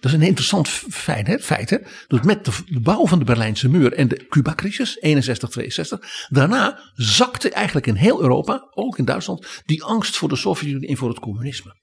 [0.00, 1.26] dat is een interessant feit.
[1.26, 1.38] Hè?
[1.38, 1.78] feit hè?
[2.06, 6.26] Dus met de, bouw van de Berlijnse muur en de Cuba-crisis, 61, 62.
[6.28, 10.96] Daarna zakte eigenlijk in heel Europa, ook in Duitsland, die angst voor de Sovjet-Unie en
[10.96, 11.80] voor het communisme.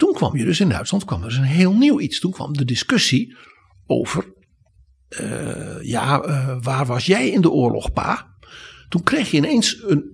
[0.00, 2.20] Toen kwam je dus in Duitsland kwam er dus een heel nieuw iets.
[2.20, 3.36] Toen kwam de discussie
[3.86, 4.34] over,
[5.20, 8.36] uh, ja, uh, waar was jij in de oorlog, pa?
[8.88, 10.04] Toen kreeg je ineens een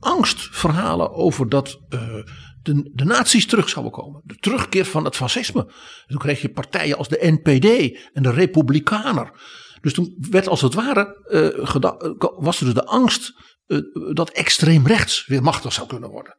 [0.00, 2.00] angstverhalen over dat uh,
[2.62, 4.22] de, de nazi's terug zouden komen.
[4.24, 5.72] De terugkeer van het fascisme.
[6.06, 9.30] Toen kreeg je partijen als de NPD en de Republikaner.
[9.80, 11.18] Dus toen werd als het ware,
[12.38, 13.32] was er dus de angst
[14.12, 16.36] dat extreem rechts weer machtig zou kunnen worden.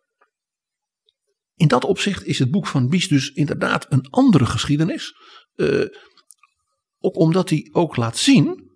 [1.55, 5.13] In dat opzicht is het boek van Bies dus inderdaad een andere geschiedenis.
[5.55, 5.85] Uh,
[6.99, 8.71] ook omdat hij ook laat zien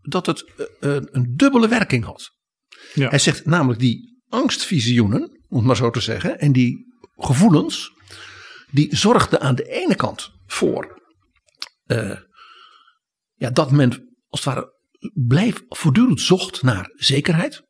[0.00, 0.52] dat het
[1.10, 2.30] een dubbele werking had.
[2.94, 3.08] Ja.
[3.08, 6.38] Hij zegt namelijk die angstvisioenen om het maar zo te zeggen.
[6.38, 7.92] En die gevoelens,
[8.70, 10.98] die zorgden aan de ene kant voor
[11.86, 12.18] uh,
[13.34, 14.76] ja, dat men als het ware
[15.26, 17.62] bleef voortdurend zocht naar zekerheid.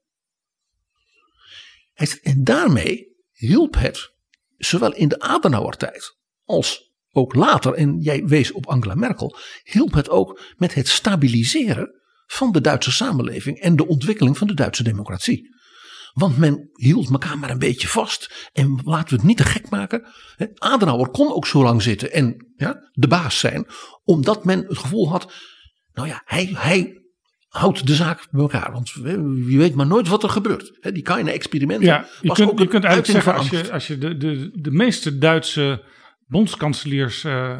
[2.22, 4.14] En daarmee hielp het,
[4.58, 10.10] zowel in de Adenauer-tijd als ook later, en jij wees op Angela Merkel, hielp het
[10.10, 15.56] ook met het stabiliseren van de Duitse samenleving en de ontwikkeling van de Duitse democratie.
[16.12, 18.50] Want men hield elkaar maar een beetje vast.
[18.52, 20.06] En laten we het niet te gek maken.
[20.54, 23.66] Adenauer kon ook zo lang zitten en ja, de baas zijn.
[24.04, 25.32] Omdat men het gevoel had.
[25.92, 27.02] Nou ja, hij, hij
[27.48, 28.72] houdt de zaak bij elkaar.
[28.72, 28.90] Want
[29.48, 30.78] je weet maar nooit wat er gebeurt.
[30.80, 31.86] Die kleine experimenten.
[31.86, 35.18] Ja, je, kunt, je kunt eigenlijk zeggen als je, als je de, de, de meeste
[35.18, 35.84] Duitse
[36.26, 37.58] bondskanseliers uh,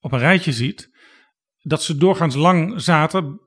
[0.00, 0.94] op een rijtje ziet.
[1.62, 3.40] Dat ze doorgaans lang zaten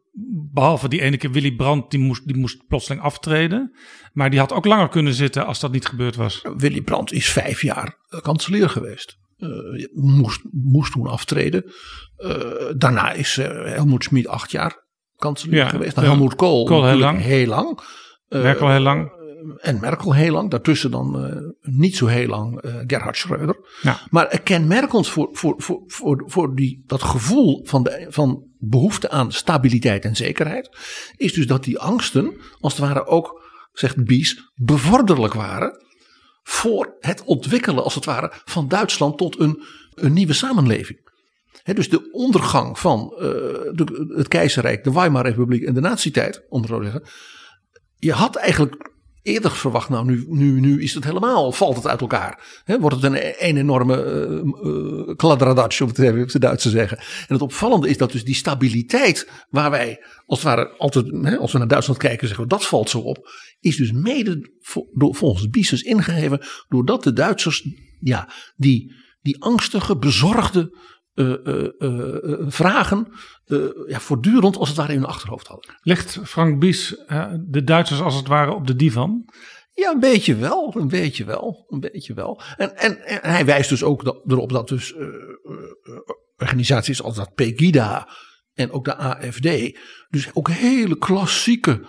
[0.52, 3.76] Behalve die ene keer Willy Brandt, die moest, die moest plotseling aftreden.
[4.14, 6.42] Maar die had ook langer kunnen zitten als dat niet gebeurd was.
[6.58, 9.18] Willy Brandt is vijf jaar kanselier geweest.
[9.38, 11.64] Uh, moest, moest toen aftreden.
[12.18, 12.42] Uh,
[12.78, 14.88] daarna is uh, Helmoet Schmid acht jaar
[15.20, 15.96] kanselier Ja, geweest.
[15.96, 17.22] Nou, Kohl, Kohl heel lang.
[17.22, 17.80] heel lang.
[18.28, 19.12] Eh, Merkel heel lang.
[19.58, 20.50] En Merkel heel lang.
[20.50, 23.56] Daartussen dan eh, niet zo heel lang eh, Gerhard Schröder.
[23.82, 24.00] Ja.
[24.10, 29.10] Maar eh, kenmerkend voor, voor, voor, voor, voor die, dat gevoel van, de, van behoefte
[29.10, 30.78] aan stabiliteit en zekerheid.
[31.16, 33.42] Is dus dat die angsten als het ware ook,
[33.74, 35.88] zegt Bies, bevorderlijk waren.
[36.44, 39.64] Voor het ontwikkelen als het ware van Duitsland tot een,
[39.94, 41.09] een nieuwe samenleving.
[41.64, 47.04] Dus de ondergang van eh, het keizerrijk, de Weimar-republiek en de nazi-tijd, om te zeggen.
[47.96, 48.90] Je had eigenlijk
[49.22, 52.64] eerder verwacht, nou nu, nu, nu is het helemaal, valt het uit elkaar.
[52.80, 54.04] Wordt het een, een enorme
[54.64, 56.98] uh, kladderadatsch, om het even Duitsers zeggen.
[56.98, 61.52] En het opvallende is dat dus die stabiliteit, waar wij als het ware altijd, als
[61.52, 63.30] we naar Duitsland kijken, zeggen we dat valt zo op.
[63.60, 64.52] Is dus mede
[64.96, 67.68] volgens Biesens ingegeven, doordat de Duitsers,
[68.00, 70.78] ja, die, die angstige, bezorgde
[71.20, 73.08] eh, eh, eh, eh, vragen
[73.88, 75.76] ja, voortdurend als het ware in hun achterhoofd hadden.
[75.82, 76.96] Legt Frank Bies
[77.40, 79.30] de Duitsers als het ware op de divan?
[79.74, 82.42] Ja, een beetje wel, een beetje wel, een beetje wel.
[82.58, 84.96] En, en, en hij wijst dus ook dat, erop dat dus
[86.38, 88.10] organisaties als dat Pegida
[88.54, 89.78] en ook de AFD,
[90.10, 91.86] dus ook hele klassieke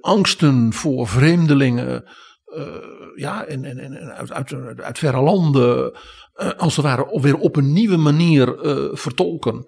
[0.00, 2.04] angsten voor vreemdelingen,
[3.14, 5.92] ja, en, en, en uit, uit, uit verre landen,
[6.56, 9.64] als het ware weer op een nieuwe manier eh, vertolken.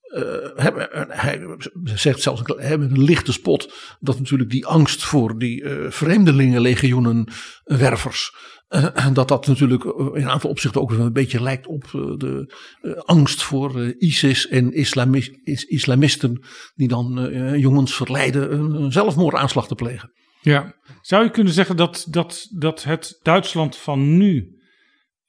[0.00, 0.66] Eh,
[1.08, 1.46] hij
[1.84, 7.24] zegt zelfs met een lichte spot dat natuurlijk die angst voor die eh vreemdelingenlegioenen
[7.64, 8.34] eh, wervers.
[8.68, 11.90] eh, dat dat natuurlijk eh, in een aantal opzichten ook een beetje lijkt op eh,
[12.16, 16.42] de eh, angst voor eh, ISIS en islami- is- islamisten
[16.74, 20.12] die dan eh, jongens verleiden een zelfmoordaanslag te plegen.
[20.40, 20.74] Ja.
[21.00, 24.58] Zou je kunnen zeggen dat, dat, dat het Duitsland van nu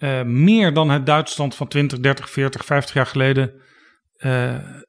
[0.02, 3.62] eh, meer dan het Duitsland van 20, 30, 40, 50 jaar geleden
[4.14, 4.80] eh,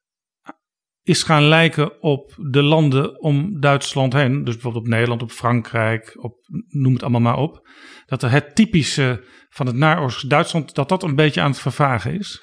[1.02, 4.44] is gaan lijken op de landen om Duitsland heen?
[4.44, 6.36] Dus bijvoorbeeld op Nederland, op Frankrijk, op,
[6.68, 7.68] noem het allemaal maar op.
[8.06, 12.18] Dat er het typische van het naoorlogse Duitsland, dat dat een beetje aan het vervagen
[12.18, 12.42] is?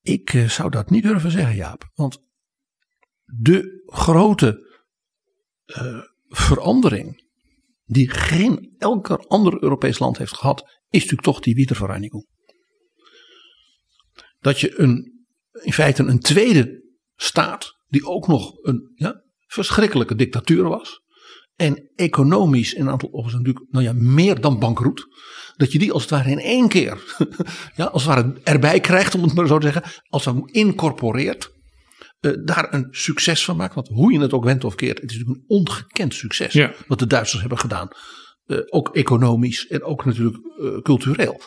[0.00, 1.90] Ik eh, zou dat niet durven zeggen, Jaap.
[1.94, 2.18] Want
[3.24, 4.68] de grote
[6.28, 7.28] verandering
[7.84, 12.26] die geen elke ander Europees land heeft gehad, is natuurlijk toch die Wiedervereinigung.
[14.38, 15.24] Dat je een,
[15.62, 16.84] in feite een tweede
[17.16, 21.00] staat, die ook nog een ja, verschrikkelijke dictatuur was.
[21.56, 25.06] En economisch in een aantal opzichten natuurlijk nou ja, meer dan bankroet.
[25.56, 27.16] Dat je die als het ware in één keer
[27.76, 30.02] ja, als het ware erbij krijgt, om het maar zo te zeggen.
[30.08, 31.52] Als het incorporeert.
[32.20, 33.74] eh, daar een succes van maakt.
[33.74, 35.00] Want hoe je het ook wendt of keert.
[35.00, 36.52] Het is natuurlijk een ongekend succes.
[36.52, 36.72] Ja.
[36.86, 37.88] Wat de Duitsers hebben gedaan.
[38.50, 41.40] Eh, ook economisch en ook natuurlijk eh, cultureel.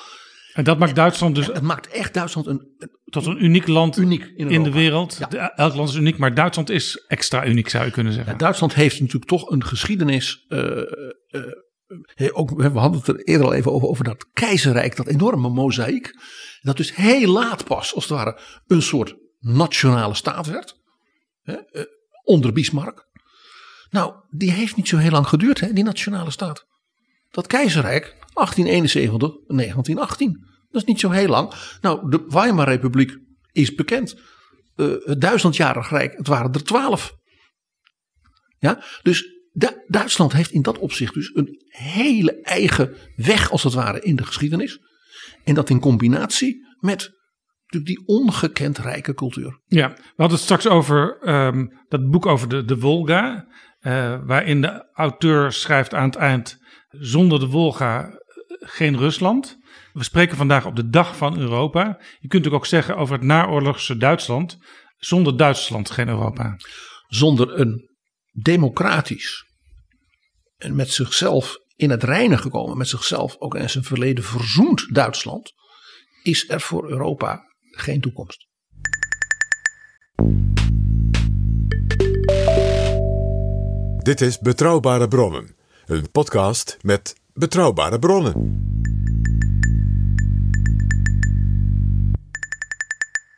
[0.53, 3.97] En dat maakt Duitsland dus Het maakt echt Duitsland een, een tot een uniek land
[3.97, 5.17] uniek in, in de wereld.
[5.29, 5.55] Ja.
[5.55, 8.31] Elk land is uniek, maar Duitsland is extra uniek, zou je kunnen zeggen.
[8.31, 10.45] Ja, Duitsland heeft natuurlijk toch een geschiedenis.
[10.47, 15.49] eh, ook, we hadden het er eerder al even over, over dat keizerrijk, dat enorme
[15.49, 16.19] mozaïek.
[16.61, 20.75] Dat dus heel laat pas, als het ware, een soort nationale staat werd.
[21.41, 21.55] Hè,
[22.23, 23.07] onder Bismarck.
[23.89, 26.65] Nou, die heeft niet zo heel lang geduurd, hè, die nationale staat.
[27.33, 28.03] Dat keizerrijk,
[28.33, 30.47] 1871, 1918.
[30.71, 31.53] Dat is niet zo heel lang.
[31.81, 33.17] Nou, de Weimar-republiek
[33.51, 34.15] is bekend.
[34.75, 37.13] Eh, het duizendjarig rijk, het waren er twaalf.
[38.59, 43.73] Ja, dus Du- Duitsland heeft in dat opzicht dus een hele eigen weg als het
[43.73, 44.79] ware in de geschiedenis.
[45.43, 47.11] En dat in combinatie met
[47.65, 49.59] natuurlijk die ongekend rijke cultuur.
[49.65, 53.47] Ja, we hadden het straks over ehm, dat boek over de, de Wolga.
[53.79, 56.57] eh, waarin de auteur schrijft aan het eind:
[56.99, 58.15] zonder de Wolga eh,
[58.59, 59.57] geen Rusland.
[59.93, 61.83] We spreken vandaag op de dag van Europa.
[61.87, 64.57] Je kunt natuurlijk ook zeggen over het naoorlogse Duitsland:
[64.97, 66.57] zonder Duitsland geen Europa.
[67.07, 67.89] Zonder een
[68.31, 69.45] democratisch
[70.57, 75.53] en met zichzelf in het reinen gekomen, met zichzelf ook in zijn verleden verzoend Duitsland,
[76.23, 77.41] is er voor Europa
[77.71, 78.47] geen toekomst.
[84.03, 85.55] Dit is Betrouwbare Bronnen,
[85.93, 88.61] een podcast met betrouwbare bronnen.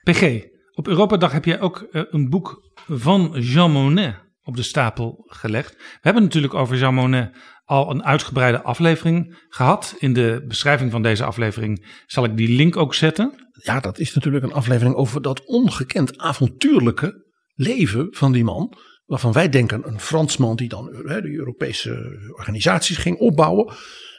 [0.04, 0.44] PG,
[0.74, 5.76] op Europadag heb jij ook eh, een boek van Jean Monnet op de stapel gelegd.
[5.76, 7.36] We hebben natuurlijk over Jean Monnet
[7.66, 9.96] al een uitgebreide aflevering gehad.
[9.98, 13.50] In de beschrijving van deze aflevering zal ik die link ook zetten.
[13.52, 17.26] Ja, dat is natuurlijk een aflevering over dat ongekend avontuurlijke
[17.56, 18.74] leven van die man.
[19.06, 23.74] Waarvan wij denken een Fransman die dan hè, de Europese organisaties ging opbouwen.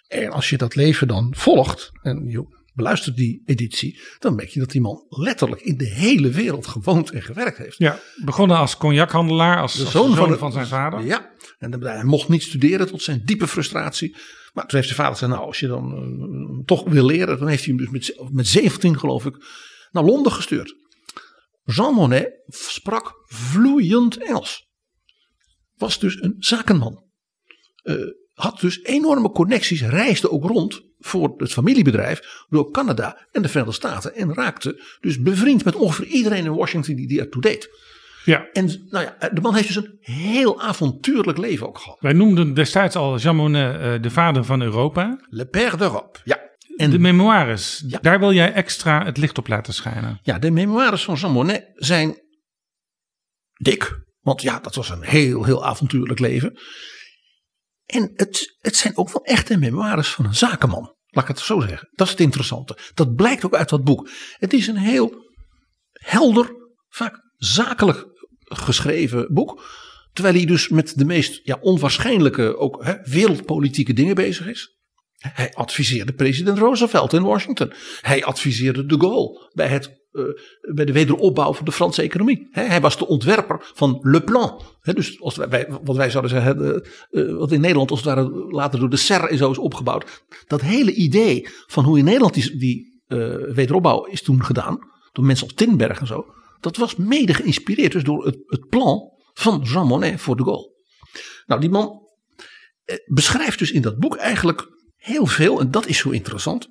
[0.09, 4.61] En als je dat leven dan volgt en je beluistert die editie, dan merk je
[4.61, 7.79] dat die man letterlijk in de hele wereld gewoond en gewerkt heeft.
[7.79, 11.05] Ja, begonnen als cognachandelaar, als, De als zoon zoon, van zijn vader.
[11.05, 14.17] Ja, en dan- hij mocht niet studeren tot zijn diepe frustratie.
[14.53, 17.49] Maar toen heeft zijn vader gezegd, nou als je dan eh, toch wil leren, dan
[17.49, 19.37] heeft hij hem dus met, met 17 geloof ik
[19.91, 20.75] naar Londen gestuurd.
[21.65, 24.66] Jean Monnet sprak vloeiend Engels.
[25.77, 27.05] Was dus een zakenman.
[27.83, 27.95] Eh,
[28.33, 33.77] had dus enorme connecties, reisde ook rond voor het familiebedrijf door Canada en de Verenigde
[33.77, 34.15] Staten.
[34.15, 37.69] En raakte dus bevriend met ongeveer iedereen in Washington die die ertoe deed.
[38.25, 42.01] Ja, En nou ja, de man heeft dus een heel avontuurlijk leven ook gehad.
[42.01, 45.21] wij noemden destijds al Jean Monnet eh, de vader van Europa.
[45.29, 46.19] Le Père d'Europe.
[46.25, 46.45] Ja.
[46.77, 47.99] En De memoires, Ja.
[48.03, 50.19] daar wil jij extra het licht op laten schijnen.
[50.23, 52.21] ja, de memoires van Jean Monnet zijn
[53.53, 54.05] dik.
[54.27, 56.59] Want ja, dat was een heel, heel avontuurlijk leven.
[57.87, 60.95] En het, het zijn ook wel echte memoires van een zakenman.
[61.07, 61.89] Laat ik het zo zeggen.
[61.93, 62.79] Dat is het interessante.
[62.95, 64.09] Dat blijkt ook uit dat boek.
[64.39, 65.15] Het is een heel
[65.93, 66.51] helder,
[66.89, 68.07] vaak zakelijk
[68.39, 69.65] geschreven boek.
[70.13, 74.77] Terwijl hij dus met de meest ja, onwaarschijnlijke, ook hè, wereldpolitieke dingen bezig is.
[75.17, 77.73] Hij adviseerde president Roosevelt in Washington.
[78.01, 79.91] Hij adviseerde de Gaulle bij, het,
[80.75, 82.49] bij de wederopbouw van de Franse economie.
[82.51, 84.63] Hij was de ontwerper van Le Plan.
[84.83, 88.91] Dus als wij, wat wij zouden zeggen, eh, wat in Nederland als het later door
[88.91, 90.25] de SER en zo is opgebouwd.
[90.47, 94.79] Dat hele idee van hoe in Nederland die, eh, wederopbouw is toen gedaan.
[95.13, 96.25] Door mensen als Tinberg en zo.
[96.61, 100.75] Dat was mede geïnspireerd dus door het, het plan van Jean Monnet voor de Gaulle.
[101.47, 102.09] Nou, die man
[102.85, 105.61] eh, beschrijft dus in dat boek eigenlijk heel veel.
[105.61, 106.69] En dat is zo interessant.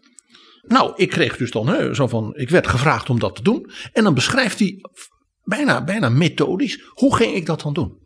[0.68, 3.72] Nou, ik kreeg dus dan hè, zo van, ik werd gevraagd om dat te doen.
[3.94, 4.82] En dan beschrijft hij
[5.44, 8.04] bijna, bijna methodisch, hoe ging ik dat dan doen?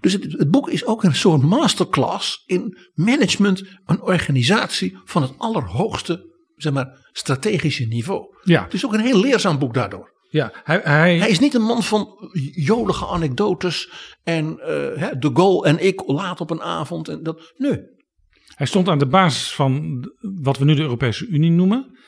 [0.00, 5.32] Dus het, het boek is ook een soort masterclass in management en organisatie van het
[5.36, 8.36] allerhoogste, zeg maar, strategische niveau.
[8.42, 10.12] Ja, Het is ook een heel leerzaam boek daardoor.
[10.30, 13.90] ja hij, hij, Hij is niet een man van jolige anekdotes
[14.22, 17.08] en eh, hè, de Gaulle en ik laat op een avond.
[17.08, 17.80] En dat, nee,
[18.60, 21.98] hij stond aan de basis van wat we nu de Europese Unie noemen.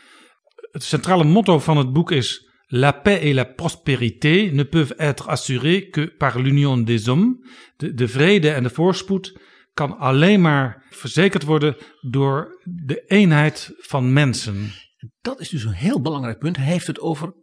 [0.70, 5.28] Het centrale motto van het boek is La paix et la prospérité ne peuvent être
[5.28, 7.36] assurées que par l'union des hommes.
[7.76, 9.38] De, de vrede en de voorspoed
[9.74, 14.72] kan alleen maar verzekerd worden door de eenheid van mensen.
[15.20, 16.56] dat is dus een heel belangrijk punt.
[16.56, 17.34] Hij heeft het over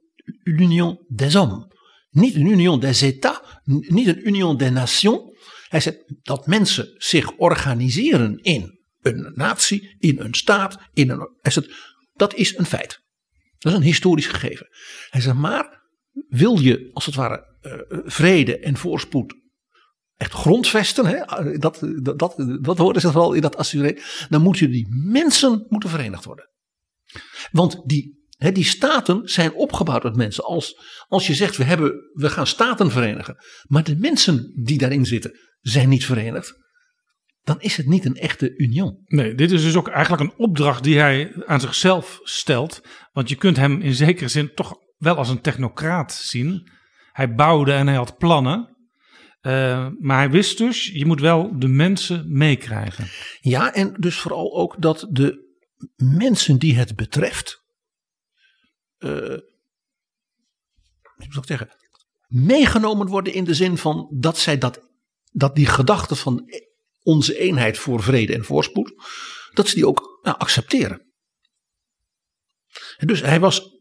[0.43, 1.66] l'union des hommes.
[2.10, 5.22] Niet een union des états, niet een union des nations.
[5.68, 11.30] Hij zegt dat mensen zich organiseren in een natie, in een staat, in een.
[12.14, 13.02] Dat is een feit.
[13.58, 14.68] Dat is een historisch gegeven.
[15.10, 15.82] Hij zegt maar,
[16.28, 19.38] wil je als het ware eh, vrede en voorspoed
[20.20, 21.18] echt grondvesten, hè,
[21.58, 23.97] dat, dat, dat, dat hoorde zich wel in dat assuré,
[24.30, 26.50] dan moeten die mensen moeten verenigd worden.
[27.52, 30.43] Want die, hè, die staten zijn opgebouwd uit mensen.
[30.43, 33.38] Als, als je zegt we, hebben, we gaan staten verenigen,
[33.68, 36.54] maar de mensen die daarin zitten zijn niet verenigd,
[37.50, 39.02] dan is het niet een echte union.
[39.06, 42.82] Nee, dit is dus ook eigenlijk een opdracht die hij aan zichzelf stelt.
[43.12, 46.72] Want je kunt hem in zekere zin toch wel als een technocraat zien.
[47.12, 48.78] Hij bouwde en hij had plannen.
[49.41, 53.08] Eh, maar hij wist dus, je moet wel de mensen meekrijgen.
[53.39, 55.56] Ja, en dus vooral ook dat de
[55.95, 57.64] mensen die het betreft,
[58.97, 59.41] zou
[61.18, 61.70] ik zeggen,
[62.28, 64.82] meegenomen worden in de zin van dat zij dat,
[65.32, 66.43] dat die gedachte van
[67.02, 68.93] onze eenheid voor vrede en voorspoed,
[69.54, 71.08] dat ze die ook nou, accepteren.
[72.97, 73.78] En dus hij was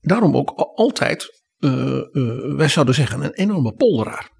[0.00, 4.30] daarom ook altijd, eh, eh, wij zouden zeggen, een enorme polderaar.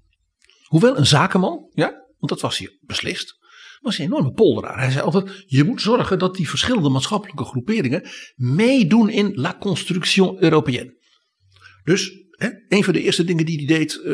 [0.63, 3.37] Hoewel een zakenman, ja, want dat was hij beslist,
[3.79, 4.79] was een enorme polderaar.
[4.79, 10.43] Hij zei altijd, je moet zorgen dat die verschillende maatschappelijke groeperingen meedoen in la construction
[10.43, 11.01] européenne.
[11.83, 14.13] Dus hè, een van de eerste dingen die hij deed eh,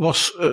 [0.00, 0.48] was eh,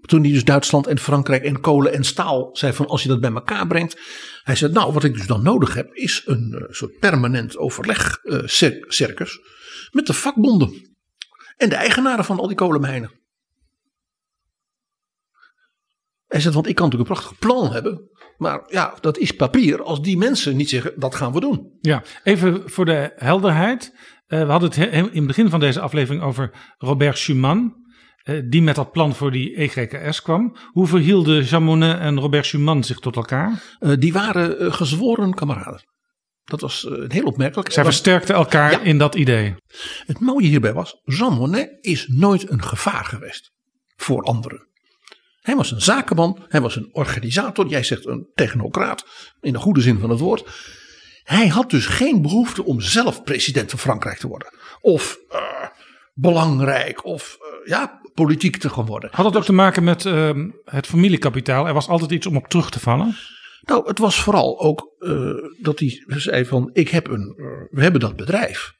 [0.00, 3.20] toen hij dus Duitsland en Frankrijk en kolen en staal zei van als je dat
[3.20, 4.00] bij elkaar brengt.
[4.42, 8.18] Hij zei nou wat ik dus dan nodig heb is een eh, soort permanent overleg
[8.22, 8.38] eh,
[9.90, 10.96] met de vakbonden
[11.56, 13.12] en de eigenaren van al die kolenmijnen.
[16.26, 18.10] Hij zegt, want ik kan natuurlijk een prachtig plan hebben.
[18.36, 21.78] Maar ja, dat is papier als die mensen niet zeggen, dat gaan we doen.
[21.80, 23.92] Ja, even voor de helderheid.
[24.26, 27.82] We hadden het he- in het begin van deze aflevering over Robert Schuman.
[28.44, 30.56] Die met dat plan voor die EGKS kwam.
[30.72, 33.76] Hoe verhielden Jean Monnet en Robert Schuman zich tot elkaar?
[33.78, 35.84] Eh, die waren eh, gezworen kameraden.
[36.44, 37.72] Dat was eh, heel opmerkelijk.
[37.72, 38.80] Zij versterkten elkaar Ja.
[38.80, 39.54] in dat idee.
[40.06, 43.52] Het mooie hierbij was, Jean Monnet is nooit een gevaar geweest
[43.96, 44.68] voor anderen.
[45.40, 49.04] Hij was een zakenman, hij was een organisator, jij zegt een technocraat,
[49.40, 50.44] in de goede zin van het woord.
[51.22, 54.52] Hij had dus geen behoefte om zelf president van Frankrijk te worden.
[54.80, 55.18] Of
[56.14, 59.10] belangrijk of ja, politiek te gaan worden.
[59.12, 61.66] Had het ook te maken met ehm, het familiekapitaal?
[61.66, 63.16] Er was altijd iets om op terug te vallen.
[63.62, 67.82] Nou, het was vooral ook eh, dat hij zei van ik heb een, eh, we
[67.82, 68.72] hebben dat bedrijf.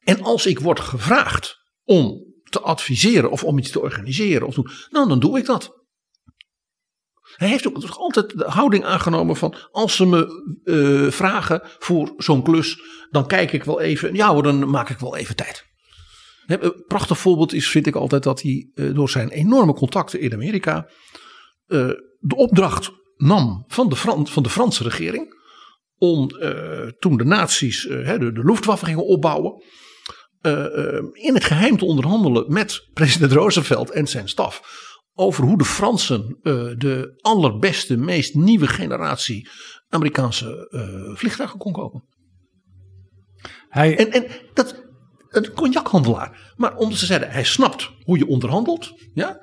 [0.00, 4.70] En als ik word gevraagd om te adviseren of om iets te organiseren, of doen,
[4.90, 5.74] nou dan doe ik dat.
[7.36, 10.26] Hij heeft ook altijd de houding aangenomen van als ze me
[10.64, 14.98] eh, vragen voor zo'n klus, dan kijk ik wel even, ja hoor, dan maak ik
[14.98, 15.64] wel even tijd.
[16.46, 20.32] Een prachtig voorbeeld is, vind ik altijd, dat hij eh, door zijn enorme contacten in
[20.32, 20.88] Amerika
[21.66, 21.88] eh,
[22.18, 25.34] de opdracht nam van de, Fran van de Franse regering
[25.98, 29.62] om eh, toen de nazi's de, de Luftwaffe gingen opbouwen,
[31.12, 34.62] in het geheim te onderhandelen met president Roosevelt en zijn staf
[35.14, 36.38] over hoe de Fransen
[36.78, 39.48] de allerbeste, meest nieuwe generatie
[39.88, 40.68] Amerikaanse
[41.16, 42.04] vliegtuigen kon kopen.
[43.68, 44.85] Hij, En, en dat,
[45.36, 46.52] een cognachandelaar.
[46.56, 48.92] Maar omdat ze zeiden, hij snapt hoe je onderhandelt.
[49.14, 49.38] Ja?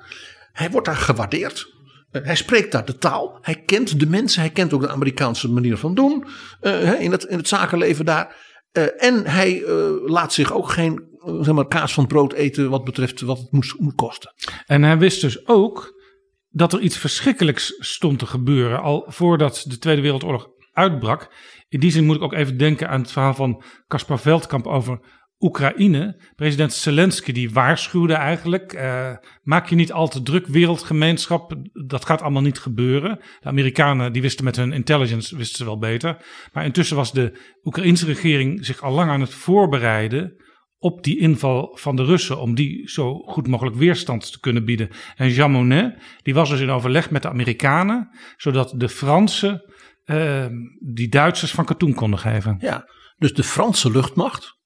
[0.52, 1.72] Hij wordt daar gewaardeerd.
[2.10, 3.38] Eh, hij spreekt daar de taal.
[3.40, 4.40] Hij kent de mensen.
[4.40, 6.26] Hij kent ook de Amerikaanse manier van doen.
[6.60, 8.36] eh, in, het, in het zakenleven daar.
[8.72, 9.62] Eh, en hij
[10.06, 13.74] laat zich ook geen zeg maar, kaas van brood eten wat betreft wat het moet,
[13.78, 14.32] moet kosten.
[14.66, 16.02] En hij wist dus ook
[16.48, 18.82] dat er iets verschrikkelijks stond te gebeuren.
[18.82, 21.34] Al voordat de Tweede Wereldoorlog uitbrak.
[21.68, 25.00] In die zin moet ik ook even denken aan het verhaal van Caspar Veldkamp over
[25.44, 26.20] Oekraïne.
[26.36, 28.72] President Zelensky die waarschuwde eigenlijk.
[28.72, 29.10] eh,
[29.42, 31.54] maak je niet al te druk wereldgemeenschap.
[31.86, 33.18] Dat gaat allemaal niet gebeuren.
[33.40, 36.16] De Amerikanen die wisten met hun intelligence wisten ze wel beter.
[36.52, 40.42] Maar intussen was de Oekraïnse regering zich al lang aan het voorbereiden
[40.78, 44.88] op die inval van de Russen, om die zo goed mogelijk weerstand te kunnen bieden.
[45.16, 49.72] En Jean Monnet, die was dus in overleg met de Amerikanen, zodat de Fransen
[50.04, 50.46] eh,
[50.94, 52.56] die Duitsers van katoen konden geven.
[52.60, 54.58] Ja, dus de Franse luchtmacht,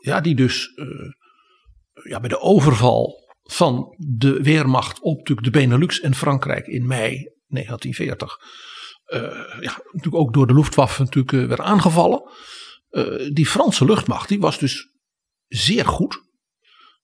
[0.00, 0.86] ja, die dus eh,
[2.10, 8.36] ja, bij de overval van de Weermacht op de Benelux en Frankrijk in mei 1940,
[9.04, 9.20] eh,
[9.60, 12.22] ja, natuurlijk ook door de Luftwaffe natuurlijk eh, werd aangevallen.
[12.88, 14.88] Eh, die Franse luchtmacht die was dus
[15.46, 16.28] zeer goed.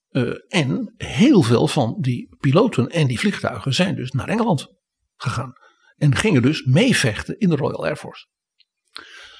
[0.07, 4.67] Eh, en heel veel van die piloten en die vliegtuigen zijn dus naar Engeland
[5.15, 5.53] gegaan.
[5.95, 8.27] En gingen dus meevechten in de Royal Air Force.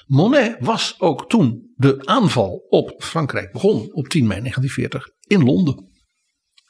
[0.08, 5.90] Monet was ook toen de aanval op Frankrijk begon op 10 mei 1940 in Londen.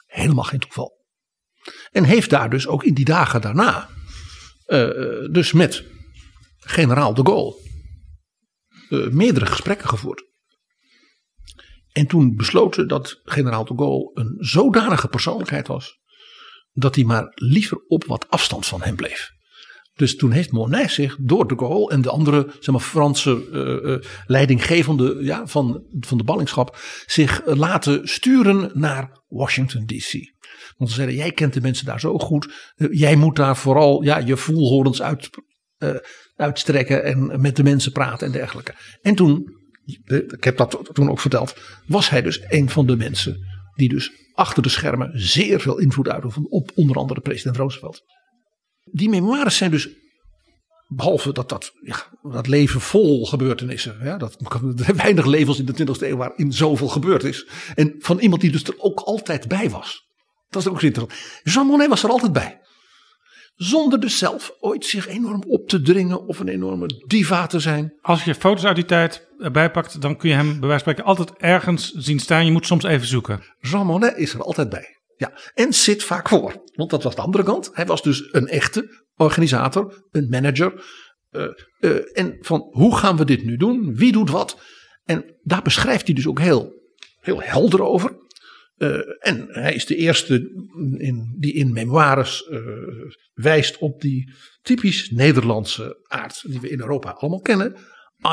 [0.05, 1.05] Helemaal geen toeval.
[1.91, 3.89] En heeft daar dus ook in die dagen daarna,
[4.65, 4.89] eh,
[5.31, 5.85] dus met
[6.59, 7.55] generaal de Gaulle,
[8.89, 10.23] eh, meerdere gesprekken gevoerd.
[11.91, 15.99] En toen besloten dat generaal de Gaulle een zodanige persoonlijkheid was,
[16.71, 19.37] dat hij maar liever op wat afstand van hem bleef.
[19.99, 24.09] Dus toen heeft Monet zich door de Gaulle en de andere zeg maar, Franse eh,
[24.25, 30.11] leidinggevende ja, van, van de ballingschap zich eh, laten sturen naar Washington DC.
[30.77, 32.73] Want ze zeiden, jij kent de mensen daar zo goed.
[32.91, 35.29] jij moet daar vooral ja, je voelhorens uit,
[36.35, 38.73] uitstrekken en met de mensen praten en dergelijke.
[39.01, 39.53] En toen,
[40.27, 41.55] ik heb dat toen ook verteld,
[41.87, 43.37] was hij dus een van de mensen
[43.75, 48.03] die dus achter de schermen zeer veel invloed uitoefende op onder andere president Roosevelt.
[48.91, 49.89] Die memoires zijn dus,
[50.87, 55.65] behalve dat dat, ja, dat leven vol gebeurtenissen, ja, dat, er zijn weinig levens in
[55.65, 57.47] de 20e eeuw waarin zoveel gebeurd is.
[57.75, 60.07] En van iemand die dus er ook altijd bij was.
[60.49, 61.41] Dat is ook interessant.
[61.43, 62.59] Jean Monnet was er altijd bij.
[63.55, 67.93] Zonder dus zelf ooit zich enorm op te dringen of een enorme diva te zijn.
[68.01, 70.93] Als je foto's uit die tijd erbij pakt, dan kun je hem bij wijze van
[70.93, 72.45] spreken altijd ergens zien staan.
[72.45, 73.43] Je moet soms even zoeken.
[73.59, 74.98] Jean Monnet is er altijd bij.
[75.19, 76.63] Ja, en zit vaak voor.
[76.75, 77.69] Want dat was de andere kant.
[77.73, 80.83] Hij was dus een echte organisator, een manager.
[81.29, 81.45] eh,
[81.79, 83.95] eh, en van hoe gaan we dit nu doen?
[83.95, 84.61] Wie doet wat?
[85.03, 86.73] En daar beschrijft hij dus ook heel,
[87.19, 88.17] heel helder over.
[88.75, 90.35] Eh, en hij is de eerste
[90.97, 92.49] in, die in memoires
[93.33, 97.75] wijst op die typisch Nederlandse aard die we in Europa allemaal kennen.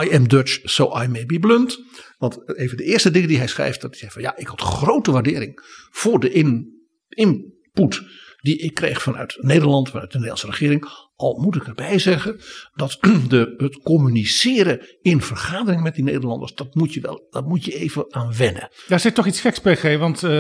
[0.05, 1.79] I am Dutch, so I may be blunt.
[2.19, 4.61] Want even de eerste dingen die hij schrijft, dat hij zegt van ja, ik had
[4.61, 5.61] grote waardering
[5.91, 6.76] voor de in,
[7.09, 8.03] input
[8.47, 10.89] die ik kreeg vanuit Nederland, vanuit de Nederlandse regering.
[11.17, 12.41] Al moet ik erbij zeggen
[12.75, 12.99] dat
[13.29, 17.75] de, het communiceren in vergaderingen met die Nederlanders, dat moet je wel, dat moet je
[17.75, 18.69] even aan wennen.
[18.89, 20.31] Daar zit toch iets geks, PG, want uh,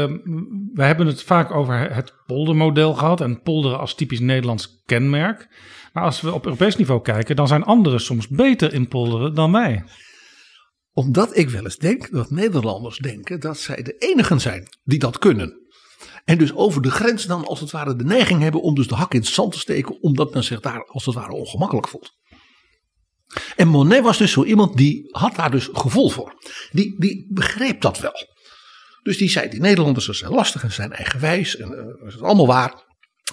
[0.73, 5.49] we hebben het vaak over het poldermodel gehad en polderen als typisch Nederlands kenmerk.
[5.93, 9.53] Maar als we op Europees niveau kijken, dan zijn anderen soms beter in polderen dan
[9.53, 9.85] wij.
[10.93, 15.19] Omdat ik wel eens denk dat Nederlanders denken dat zij de enigen zijn die dat
[15.19, 15.66] kunnen.
[16.27, 18.95] En dus over de grens dan als het ware de neiging hebben om dus de
[18.95, 20.03] hak in het zand te steken.
[20.03, 22.15] Omdat men zich daar als het ware ongemakkelijk voelt.
[23.57, 26.35] En Monet was dus zo iemand die had daar dus gevoel voor.
[26.71, 28.27] Die, die begreep dat wel.
[29.03, 31.57] Dus die zei, die Nederlanders zijn lastig en zijn eigenwijs.
[31.57, 32.85] En uh, dat is allemaal waar.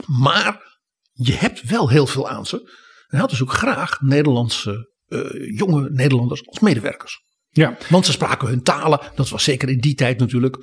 [0.05, 0.79] Maar
[1.11, 2.57] je hebt wel heel veel aan ze.
[2.57, 7.21] En hij had dus ook graag Nederlandse, uh, jonge Nederlanders als medewerkers.
[7.49, 7.77] Ja.
[7.89, 8.99] Want ze spraken hun talen.
[9.15, 10.57] Dat was zeker in die tijd natuurlijk.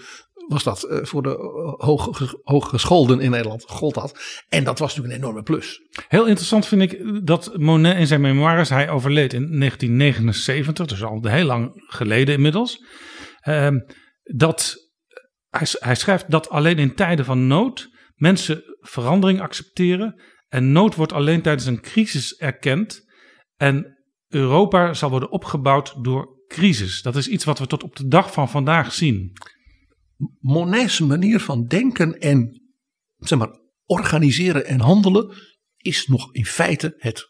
[0.51, 1.37] Was dat uh, voor de
[1.79, 4.45] hoog, hooggescholden in Nederland gold dat.
[4.49, 5.81] En dat was natuurlijk een enorme plus.
[6.09, 11.21] Heel interessant vind ik dat Monet in zijn memoires, hij overleed in 1979, dus al
[11.23, 12.85] heel lang geleden inmiddels.
[13.49, 13.69] Uh,
[14.23, 14.77] dat
[15.51, 20.23] hij, hij schrijft dat alleen in tijden van nood mensen verandering accepteren.
[20.49, 23.09] En nood wordt alleen tijdens een crisis erkend.
[23.57, 23.99] En
[24.29, 27.03] Europa zal worden opgebouwd door crisis.
[27.03, 29.33] Dat is iets wat we tot op de dag van vandaag zien.
[30.41, 32.61] Monet's manier van denken en
[33.17, 35.37] zeg maar, organiseren en handelen
[35.77, 37.29] is nog in feite het,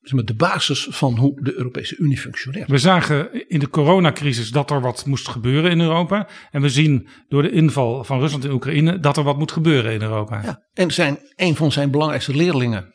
[0.00, 2.68] zeg maar, de basis van hoe de Europese Unie functioneert.
[2.68, 6.28] We zagen in de coronacrisis dat er wat moest gebeuren in Europa.
[6.50, 9.92] En we zien door de inval van Rusland in Oekraïne dat er wat moet gebeuren
[9.92, 10.42] in Europa.
[10.42, 12.94] Ja, en zijn, een van zijn belangrijkste leerlingen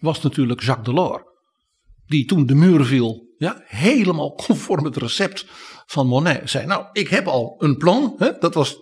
[0.00, 1.22] was natuurlijk Jacques Delors.
[2.06, 5.46] Die toen de muur viel ja, helemaal conform het recept
[5.86, 6.50] van Monet.
[6.50, 8.14] Zei, nou, ik heb al een plan.
[8.16, 8.74] Hè, dat was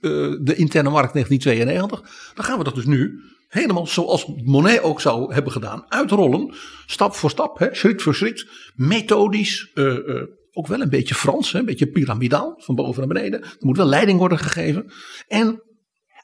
[0.00, 2.32] uh, de interne markt 1992.
[2.34, 5.84] Dan gaan we dat dus nu helemaal zoals Monet ook zou hebben gedaan.
[5.88, 6.54] Uitrollen,
[6.86, 8.48] stap voor stap, hè, schritt voor schritt.
[8.74, 13.14] Methodisch, uh, uh, ook wel een beetje Frans, hè, een beetje piramidaal, van boven naar
[13.14, 13.42] beneden.
[13.42, 14.92] Er moet wel leiding worden gegeven.
[15.28, 15.62] En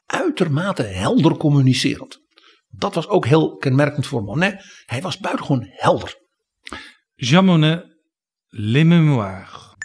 [0.05, 2.21] uitermate helder communicerend.
[2.69, 4.65] Dat was ook heel kenmerkend voor Monet.
[4.85, 6.21] Hij was buitengewoon helder.
[7.15, 7.85] Jean Monnet,
[8.49, 9.75] Les Mémoires.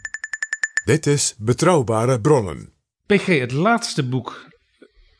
[0.85, 2.72] Dit is Betrouwbare Bronnen.
[3.07, 4.47] PG, het laatste boek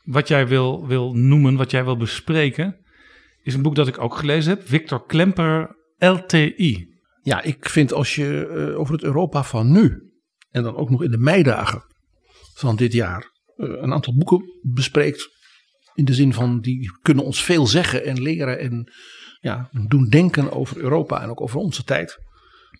[0.03, 2.85] wat jij wil, wil noemen, wat jij wil bespreken,
[3.43, 4.67] is een boek dat ik ook gelezen heb.
[4.67, 6.87] Victor Klemper, LTI.
[7.21, 10.11] Ja, ik vind als je uh, over het Europa van nu,
[10.49, 11.83] en dan ook nog in de meidagen
[12.53, 15.27] van dit jaar, uh, een aantal boeken bespreekt.
[15.93, 18.91] In de zin van die kunnen ons veel zeggen en leren en
[19.39, 22.17] ja, doen denken over Europa en ook over onze tijd.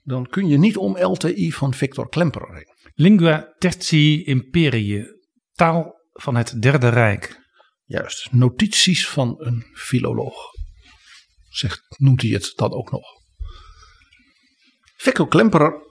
[0.03, 2.75] Dan kun je niet om LTI van Victor Klemperer heen.
[2.93, 5.05] Lingua Tertii Imperii,
[5.53, 7.39] taal van het Derde Rijk.
[7.85, 10.35] Juist, notities van een filoloog.
[11.49, 13.05] Zegt, noemt hij het dan ook nog.
[14.95, 15.87] Victor Klemperer,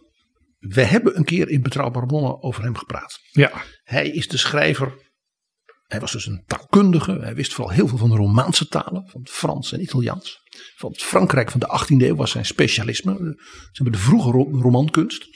[0.58, 3.18] we hebben een keer in Betrouwbare Bronnen over hem gepraat.
[3.30, 3.64] Ja.
[3.82, 5.07] Hij is de schrijver
[5.89, 7.12] hij was dus een taalkundige.
[7.12, 10.39] Hij wist vooral heel veel van de Romaanse talen, van het Frans en Italiaans.
[10.76, 13.14] Van het Frankrijk van de 18e eeuw was zijn specialisme.
[13.14, 14.30] Ze hebben de vroege
[14.61, 15.26] romankunst.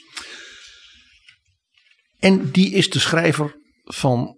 [2.19, 4.35] En die is de schrijver van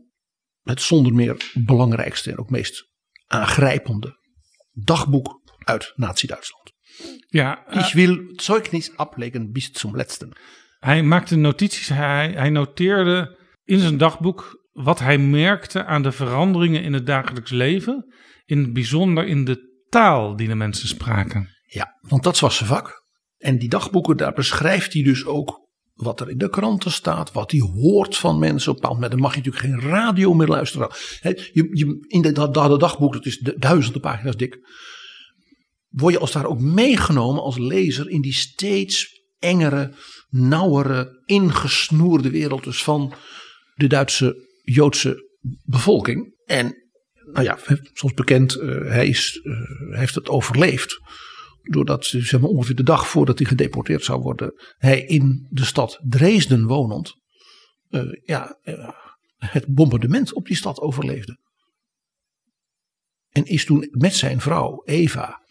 [0.62, 2.90] het zonder meer belangrijkste en ook meest
[3.28, 4.20] aangrijpende
[4.72, 6.74] dagboek uit Nazi-Duitsland.
[7.28, 10.38] Ja, uh, Ik wil Zeugnis ablegen bis zum letzten.
[10.80, 16.84] Hij maakte notities, hij, hij noteerde in zijn dagboek wat hij merkte aan de veranderingen
[16.84, 18.14] in het dagelijks leven.
[18.46, 21.50] In het bijzonder in de taal die de mensen spraken.
[21.66, 23.04] Ja, want dat was zijn vak.
[23.38, 27.52] En die dagboeken, daar beschrijft hij dus ook wat er in de kranten staat, wat
[27.52, 28.70] hij hoort van mensen.
[28.72, 30.90] Op een bepaald moment dan mag je natuurlijk geen radio meer luisteren.
[31.22, 34.60] je, je, in dat, dat dagboek, dat is duizenden pagina's dik,
[35.88, 39.94] word je als daar ook meegenomen als lezer in die steeds engere,
[40.30, 43.14] nauwere, ingesnoerde wereld dus van
[43.76, 45.30] de Duitse Joodse
[45.66, 46.36] bevolking.
[46.46, 46.76] En
[47.32, 47.60] nou ja,
[47.94, 49.54] zoals bekend, uh, hij, is, uh,
[49.90, 51.00] hij heeft het overleefd.
[51.62, 56.00] Doordat, zeg maar, ongeveer de dag voordat hij gedeporteerd zou worden, hij in de stad
[56.08, 57.14] Dresden wonend,
[57.90, 58.60] uh, ja,
[59.36, 61.40] het bombardement op die stad overleefde.
[63.30, 65.44] En is toen met zijn vrouw Eva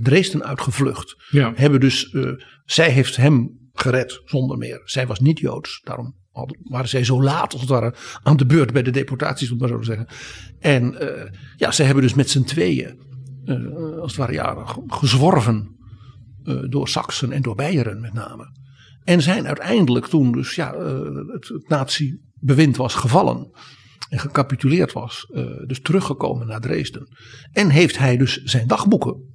[0.00, 1.14] Dresden uitgevlucht.
[1.30, 1.52] Ja.
[1.54, 2.16] Hebben dus,
[2.64, 4.80] zij heeft hem gered zonder meer.
[4.84, 6.21] Zij was niet Joods, daarom
[6.62, 9.68] waren zij zo laat als het ware aan de beurt bij de deportaties, om maar
[9.68, 10.06] zo zeggen.
[10.58, 11.08] En uh,
[11.56, 13.00] ja, ze hebben dus met z'n tweeën,
[13.44, 15.76] uh, als het ware, ja, gezworven
[16.44, 18.60] uh, door Saksen en door Beieren met name.
[19.04, 20.74] En zijn uiteindelijk toen dus ja,
[21.32, 23.50] het, het nazi-bewind was gevallen
[24.08, 25.26] en gecapituleerd was,
[25.66, 27.08] dus teruggekomen naar Dresden.
[27.52, 29.32] En heeft hij dus zijn dagboeken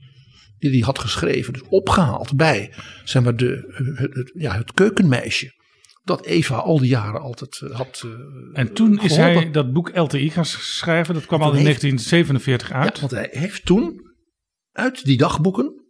[0.58, 5.57] die hij had geschreven, dus opgehaald bij zeg maar, de, ja, het keukenmeisje
[6.08, 8.04] dat Eva al die jaren altijd had.
[8.06, 8.12] Uh,
[8.54, 11.14] en toen is hij dat boek LTI gaan schrijven.
[11.14, 12.96] Dat kwam al in heeft, 1947 uit.
[12.96, 14.02] Ja, want hij heeft toen
[14.72, 15.86] uit die dagboeken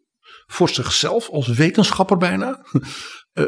[0.46, 2.82] voor zichzelf als wetenschapper bijna uh,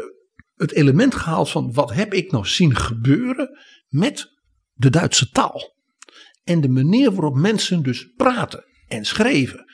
[0.54, 4.26] het element gehaald van wat heb ik nou zien gebeuren met
[4.72, 5.78] de Duitse taal.
[6.44, 9.64] En de manier waarop mensen dus praten en schreven.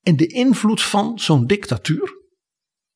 [0.00, 2.12] En de invloed van zo'n dictatuur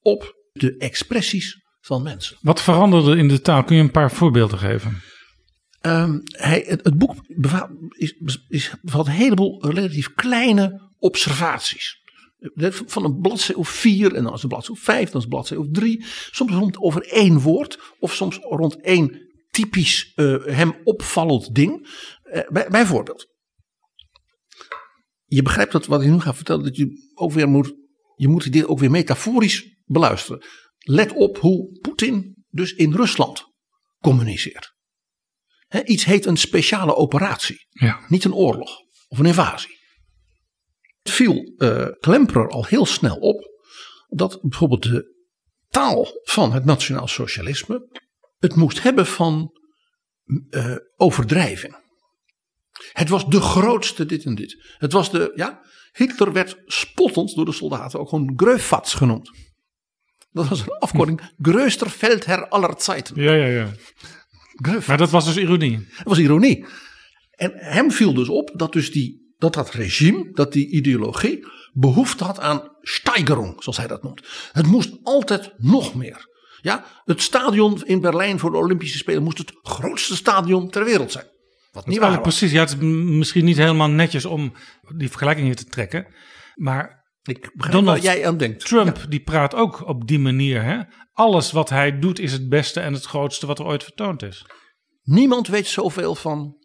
[0.00, 2.36] op de expressies van mensen.
[2.40, 3.64] Wat veranderde in de taal?
[3.64, 5.02] Kun je een paar voorbeelden geven?
[5.80, 8.14] Ehm, hij, het, het boek bevat, is,
[8.48, 12.04] is, bevat een heleboel relatief kleine observaties.
[12.86, 15.28] Van een bladzijde of vier, en dan is het bladzijde of vijf, dan is het
[15.28, 16.04] bladzijde of drie.
[16.30, 21.88] Soms rond over één woord, of soms rond één typisch eh, hem opvallend ding.
[22.22, 23.26] Eh, bij, bijvoorbeeld,
[25.24, 27.74] je begrijpt dat wat ik nu ga vertellen, dat je ook weer moet,
[28.16, 30.44] je moet dit ook weer metaforisch beluisteren.
[30.88, 33.44] Let op hoe Poetin dus in Rusland
[34.00, 34.74] communiceert.
[35.66, 38.04] He, iets heet een speciale operatie, Ja.
[38.08, 38.70] niet een oorlog
[39.08, 39.78] of een invasie.
[41.02, 43.50] Het viel uh, Klemperer al heel snel op
[44.08, 45.14] dat bijvoorbeeld de
[45.68, 47.88] taal van het nationaal socialisme
[48.38, 49.50] het moest hebben van
[50.50, 51.76] uh, overdrijving.
[52.92, 54.74] Het was de grootste dit en dit.
[54.78, 59.30] Het was de, ja, Hitler werd spottend door de soldaten ook gewoon Greufatz genoemd.
[60.36, 63.22] Dat was een afkorting, Größter Feldherr aller Zeiten.
[63.22, 63.68] Ja, ja, ja.
[64.86, 65.86] Maar dat was dus ironie.
[65.96, 66.64] Dat was ironie.
[67.30, 72.24] En hem viel dus op dat dus die, dat, dat regime, dat die ideologie behoefte
[72.24, 74.22] had aan steigerung, zoals hij dat noemt.
[74.52, 76.28] Het moest altijd nog meer.
[76.60, 81.12] Ja, het stadion in Berlijn voor de Olympische Spelen moest het grootste stadion ter wereld
[81.12, 81.26] zijn.
[81.72, 82.20] Wat niet waar was.
[82.20, 82.76] Precies, ja, het is
[83.18, 84.52] misschien niet helemaal netjes om
[84.96, 86.06] die vergelijking hier te trekken.
[86.54, 88.66] Maar ik begrijp Donald jij aan denkt.
[88.66, 89.06] Trump ja.
[89.06, 90.62] die praat ook op die manier.
[90.62, 90.80] Hè?
[91.12, 94.46] Alles wat hij doet is het beste en het grootste wat er ooit vertoond is.
[95.02, 96.56] Niemand weet zoveel van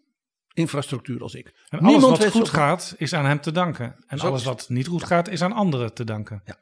[0.53, 1.45] infrastructuur als ik.
[1.69, 2.59] En alles Niemand wat goed zoveel.
[2.59, 4.03] gaat is aan hem te danken.
[4.07, 6.41] En Zo alles wat niet goed gaat is aan anderen te danken.
[6.45, 6.57] Ja.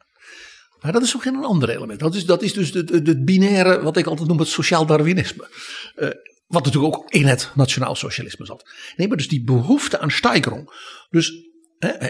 [0.80, 2.00] Maar dat is ook geen ander element.
[2.00, 5.48] Dat is, dat is dus het, het binaire, wat ik altijd noem het sociaal Darwinisme.
[5.96, 6.10] Uh,
[6.48, 8.70] wat natuurlijk ook in het nationaal socialisme zat.
[8.96, 10.70] Nee, maar dus die behoefte aan steigerung.
[11.10, 11.49] Dus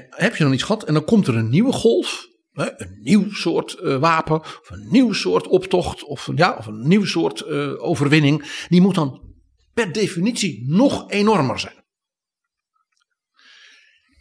[0.10, 2.28] heb je dan iets gehad en dan komt er een nieuwe golf.
[2.54, 4.40] Een nieuw soort uh, wapen.
[4.40, 6.04] Of een nieuw soort optocht.
[6.04, 8.66] Of, ja, of een nieuw soort uh, overwinning.
[8.70, 9.34] Die moet dan
[9.74, 11.84] per definitie nog enormer zijn.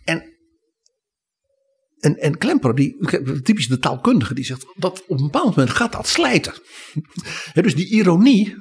[0.05, 0.39] En
[1.99, 2.97] en, en Klemper, die,
[3.43, 6.55] typisch de taalkundige, die zegt dat op een bepaald moment gaat dat slijten.
[7.55, 8.57] Dus die ironie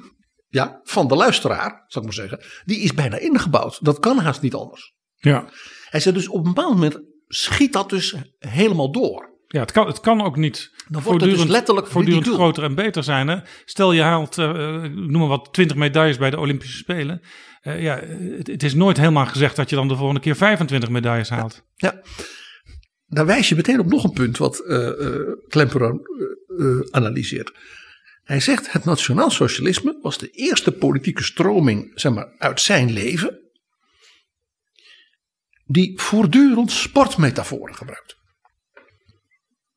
[0.48, 3.84] ja, van de luisteraar, zou ik maar zeggen, die is bijna ingebouwd.
[3.84, 4.94] Dat kan haast niet anders.
[5.14, 5.50] Ja.
[5.90, 9.28] Hij zegt dus op een bepaald moment schiet dat dus helemaal door.
[9.46, 13.02] Ja, het kan, het kan ook niet Dan wordt dus letterlijk voortdurend groter en beter
[13.02, 13.28] zijn.
[13.28, 13.36] Hè?
[13.64, 17.20] Stel je haalt, uh, noem maar wat, 20 medailles bij de Olympische Spelen.
[17.62, 18.00] Uh, ja,
[18.36, 21.62] het, het, is nooit helemaal gezegd dat je dan de volgende keer 25 medailles haalt.
[21.74, 21.92] Ja.
[21.94, 22.02] ja.
[23.06, 24.90] Daar wijs je meteen op nog een punt wat uh,
[25.48, 26.00] Klemperer
[26.90, 27.52] analyseert.
[28.24, 33.40] Hij zegt het nationaal socialisme was de eerste politieke stroming zeg maar, uit zijn leven.
[35.70, 38.16] Die voortdurend sportmetaforen gebruikt.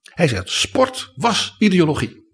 [0.01, 2.29] Hij zegt sport was ideologie.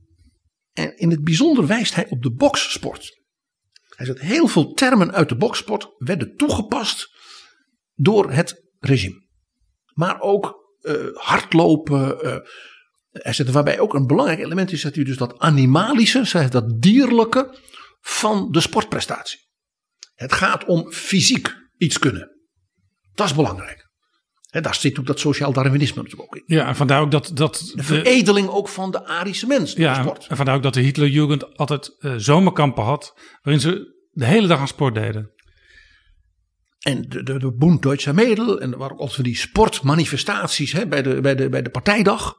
[0.73, 3.21] En in het bijzonder wijst hij op de bokssport.
[3.95, 7.09] Hij zegt heel veel termen uit de bokssport werden toegepast
[7.93, 9.25] door het regime.
[9.93, 12.25] Maar ook uh, hardlopen.
[12.25, 12.37] Uh,
[13.11, 16.81] hij zegt, waarbij ook een belangrijk element is dat hij dus dat animalische, zeg, dat
[16.81, 17.59] dierlijke
[17.99, 19.39] van de sportprestatie.
[20.13, 22.36] Het gaat om fysiek iets kunnen.
[23.17, 23.85] Dat is belangrijk.
[24.49, 26.55] En daar zit ook dat sociaal darwinisme natuurlijk ook in.
[26.55, 27.31] Ja, en vandaar ook dat.
[27.33, 29.73] dat de, de veredeling ook van de Arische mens.
[29.73, 30.27] Ja, sport.
[30.27, 33.19] en vandaar ook dat de Hitlerjugend altijd uh, zomerkampen had.
[33.41, 35.31] waarin ze de hele dag aan sport deden.
[36.79, 38.59] En de, de, de Bund Deutscher Mädel.
[38.59, 42.35] En waren ook altijd die sportmanifestaties hè, bij, de, bij, de, bij de partijdag.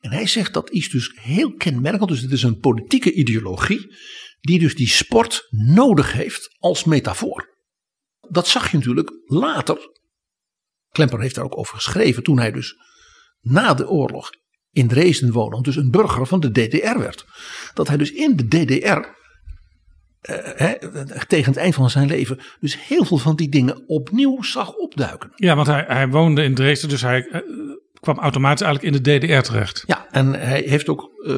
[0.00, 2.08] En hij zegt dat is dus heel kenmerkend.
[2.08, 3.94] Dus het is een politieke ideologie.
[4.40, 7.55] Die dus die sport nodig heeft als metafoor.
[8.28, 9.90] Dat zag je natuurlijk later.
[10.90, 12.22] Klemper heeft daar ook over geschreven.
[12.22, 12.76] Toen hij dus
[13.40, 14.30] na de oorlog
[14.70, 15.62] in Dresden woonde.
[15.62, 17.26] Dus een burger van de DDR werd.
[17.74, 19.14] Dat hij dus in de DDR
[20.26, 20.74] he,
[21.26, 25.30] tegen het eind van zijn leven dus heel veel van die dingen opnieuw zag opduiken.
[25.34, 27.40] Ja, want hij, hij woonde in Dresden, dus hij uh,
[28.00, 29.84] kwam automatisch eigenlijk in de DDR terecht.
[29.86, 31.36] Ja, en hij heeft ook uh,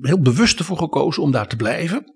[0.00, 2.14] heel bewust ervoor gekozen om daar te blijven.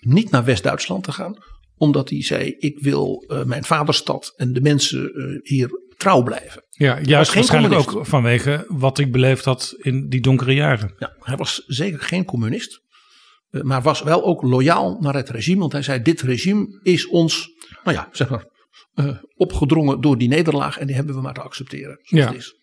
[0.00, 1.36] Niet naar West-Duitsland te gaan,
[1.76, 6.64] omdat hij zei: Ik wil uh, mijn vaderstad en de mensen uh, hier trouw blijven.
[6.70, 10.94] Ja, juist waarschijnlijk ook vanwege wat ik beleefd had in die donkere jaren.
[10.98, 12.80] Ja, hij was zeker geen communist.
[13.50, 15.60] Uh, maar was wel ook loyaal naar het regime.
[15.60, 17.50] Want hij zei: Dit regime is ons,
[17.84, 18.44] nou ja, zeg maar,
[19.36, 20.78] opgedrongen door die nederlaag.
[20.78, 21.98] En die hebben we maar te accepteren.
[22.02, 22.26] Ja.
[22.26, 22.54] Het is.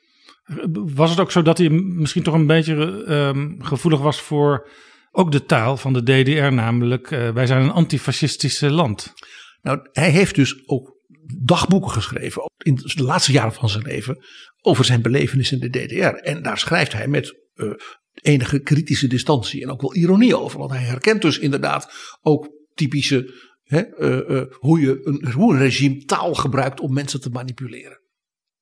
[0.74, 2.74] Was het ook zo dat hij misschien toch een beetje
[3.08, 4.68] um, gevoelig was voor
[5.16, 9.14] ook de taal van de DDR, namelijk uh, wij zijn een antifascistische land?
[9.62, 10.92] Nou, hij heeft dus ook
[11.38, 14.26] dagboeken geschreven in de laatste jaren van zijn leven
[14.62, 16.16] over zijn belevenis in de DDR.
[16.16, 17.74] En daar schrijft hij met uh,
[18.14, 20.60] enige kritische distantie en ook wel ironie over.
[20.60, 23.34] Want hij herkent dus inderdaad ook typische
[23.64, 28.02] hè, eh, eh, hoe, je een, hoe een regime taal gebruikt om mensen te manipuleren.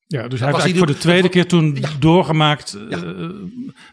[0.06, 1.98] Ja, dus hij was heeft eigenlijk hij voor de tweede keer toen Ja.
[1.98, 3.02] doorgemaakt, Ja.
[3.02, 3.28] eh,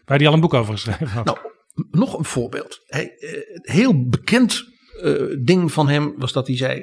[0.04, 1.24] waar hij al een boek over geschreven had.
[1.24, 1.38] Nou,
[1.74, 2.80] nog een voorbeeld.
[2.86, 4.64] Hij, eh, een heel bekend
[5.02, 6.80] eh, ding van hem was dat hij zei: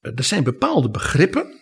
[0.00, 1.60] eh, er zijn bepaalde begrippen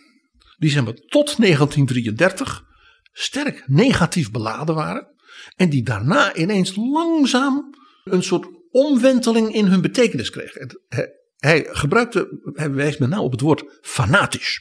[0.57, 2.65] die maar, tot 1933
[3.13, 5.13] sterk negatief beladen waren.
[5.57, 7.75] En die daarna ineens langzaam
[8.05, 10.61] een soort omwenteling in hun betekenis kregen.
[10.61, 14.61] En Hij, gebruikte, hij wijst met name op het woord fanatisch.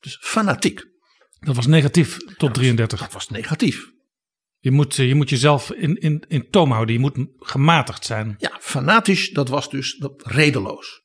[0.00, 0.84] Dus fanatiek,
[1.40, 3.00] Dat was negatief tot 33.
[3.00, 3.90] dat was negatief.
[4.62, 6.94] Je moet, eh, je moet jezelf in, in, in toom houden.
[6.94, 8.34] Je moet gematigd zijn.
[8.38, 11.02] Ja, fanatisch, dat was dus dat redeloos,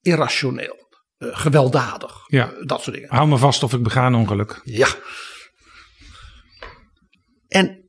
[0.00, 0.76] irrationeel,
[1.16, 2.52] eh, gewelddadig, Ja.
[2.52, 3.10] eh, dat soort dingen.
[3.14, 4.60] Hou me vast of ik bega een ongeluk.
[4.64, 4.88] Ja.
[7.48, 7.88] En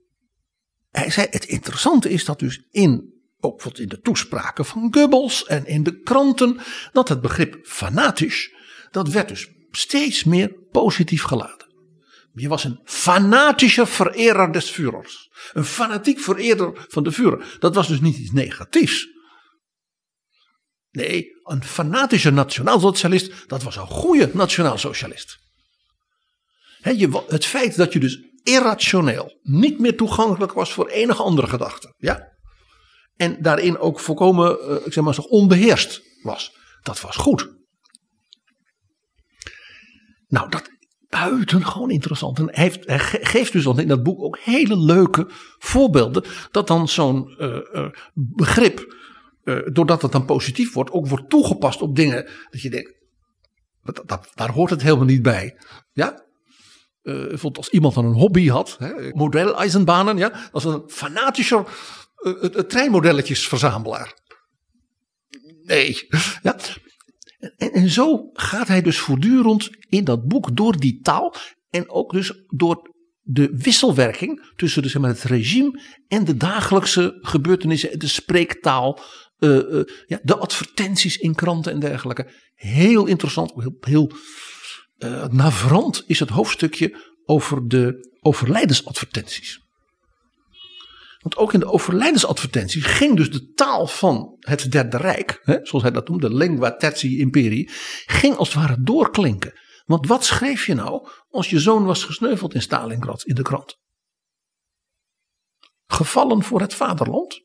[0.92, 5.46] hij zei: Het interessante is dat dus in, ook wat in de toespraken van Goebbels
[5.46, 6.60] en in de kranten,
[6.92, 8.54] dat het begrip fanatisch,
[8.92, 11.65] dat werd dus steeds meer positief geladen.
[12.38, 15.30] Je was een fanatische vererer des Führers.
[15.54, 17.58] Een fanatiek vereerder van de Führer.
[17.60, 19.08] Dat was dus niet iets negatiefs.
[20.92, 25.38] Nee, een fanatische nationaalsocialist, dat was een goede nationaalsocialist.
[27.28, 31.94] Het feit dat je dus irrationeel niet meer toegankelijk was voor enige andere gedachte.
[31.98, 32.34] Ja?
[33.16, 36.58] En daarin ook volkomen, eh, ik zeg maar onbeheerst was.
[36.82, 37.54] Dat was goed.
[40.28, 40.75] Nou, dat
[41.20, 42.40] buitengewoon interessant.
[42.40, 42.84] En hij, heeft,
[43.28, 45.26] geeft dus dan in dat boek ook hele leuke
[45.58, 46.24] voorbeelden.
[46.52, 48.96] Dat dan zo'n eh, eh, begrip,
[49.44, 52.30] eh, doordat het dan positief wordt, ook wordt toegepast op dingen.
[52.50, 52.94] Dat je denkt,
[53.84, 55.60] dat, daar hoort het helemaal niet bij.
[55.94, 56.24] Ja?
[57.54, 58.90] Als iemand dan een hobby had, hè,
[60.18, 61.66] ja, als een fanatischer
[62.68, 64.14] treinmodelletjesverzamelaar.
[65.64, 66.08] Nee,
[66.42, 66.56] ja.
[67.58, 71.36] En, en zo gaat hij dus voortdurend in dat boek door die taal
[71.70, 77.18] en ook dus door de wisselwerking tussen dus, zeg maar, het regime en de dagelijkse
[77.22, 79.00] gebeurtenissen, de spreektaal,
[79.38, 82.32] eh, eh, ja, de advertenties in kranten en dergelijke.
[82.56, 84.12] Heel interessant, heel, heel
[84.98, 89.65] eh, navrant is het hoofdstukje over de overlijdensadvertenties.
[91.26, 95.84] Want ook in de overlijdensadvertenties ging dus de taal van het Derde Rijk, hè, zoals
[95.84, 97.70] hij dat noemde, lingua tertii imperii,
[98.06, 99.60] ging als het ware doorklinken.
[99.86, 103.80] Want wat schreef je nou als je zoon was gesneuveld in Stalingrad in de krant?
[105.86, 107.44] Gevallen voor het vaderland?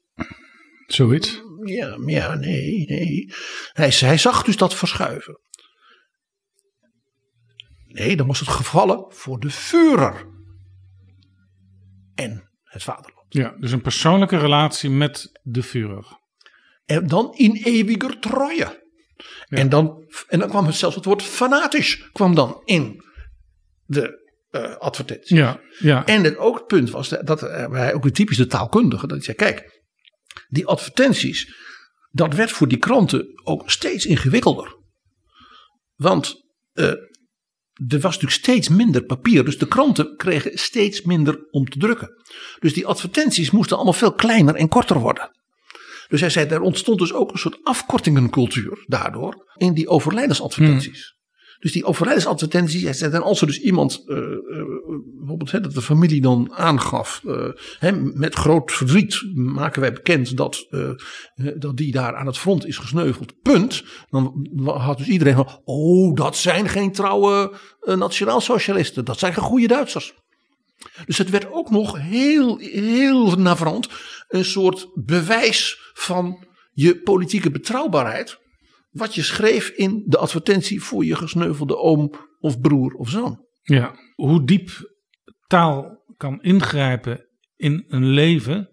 [0.86, 1.42] Zoiets.
[1.64, 3.32] Ja, ja, nee, nee.
[3.72, 5.40] Hij, hij zag dus dat verschuiven.
[7.86, 10.26] Nee, dan was het gevallen voor de Führer.
[12.14, 13.19] En het vaderland.
[13.32, 16.18] Ja, dus een persoonlijke relatie met de Führer.
[16.84, 18.78] En dan in eeuwiger treue.
[19.48, 23.04] En, dan, en dan kwam het zelfs het woord fanatisch kwam dan in
[23.86, 25.36] de eh, advertentie.
[25.36, 26.06] Ja, ja.
[26.06, 29.24] En het ook het punt was dat eh, hij ook een typische taalkundige, dat hij
[29.24, 29.82] zei: kijk,
[30.48, 31.54] die advertenties,
[32.10, 34.76] dat werd voor die kranten ook steeds ingewikkelder.
[35.94, 36.92] Want eh,
[37.88, 42.10] er was natuurlijk steeds minder papier, dus de kranten kregen steeds minder om te drukken.
[42.58, 45.30] Dus die advertenties moesten allemaal veel kleiner en korter worden.
[46.08, 51.14] Dus hij zei, er ontstond dus ook een soort afkortingencultuur daardoor in die overlijdensadvertenties.
[51.60, 51.84] Dus die
[52.94, 54.32] zei, en als er dus iemand, eh, eh,
[55.18, 60.36] bijvoorbeeld hè, dat de familie dan aangaf, eh, hè, met groot verdriet maken wij bekend
[60.36, 60.66] dat,
[61.56, 63.84] dat die daar aan het front is gesneuveld, punt.
[64.10, 69.66] Dan had dus iedereen van, oh dat zijn geen trouwe nationaalsocialisten, dat zijn geen goede
[69.66, 70.14] Duitsers.
[71.06, 73.88] Dus het werd ook nog heel, heel navrant
[74.28, 78.39] een soort bewijs van je politieke betrouwbaarheid.
[78.90, 83.46] Wat je schreef in de advertentie voor je gesneuvelde oom of broer of zoon.
[83.62, 84.70] Ja, hoe diep
[85.46, 87.26] taal kan ingrijpen
[87.56, 88.68] in een leven.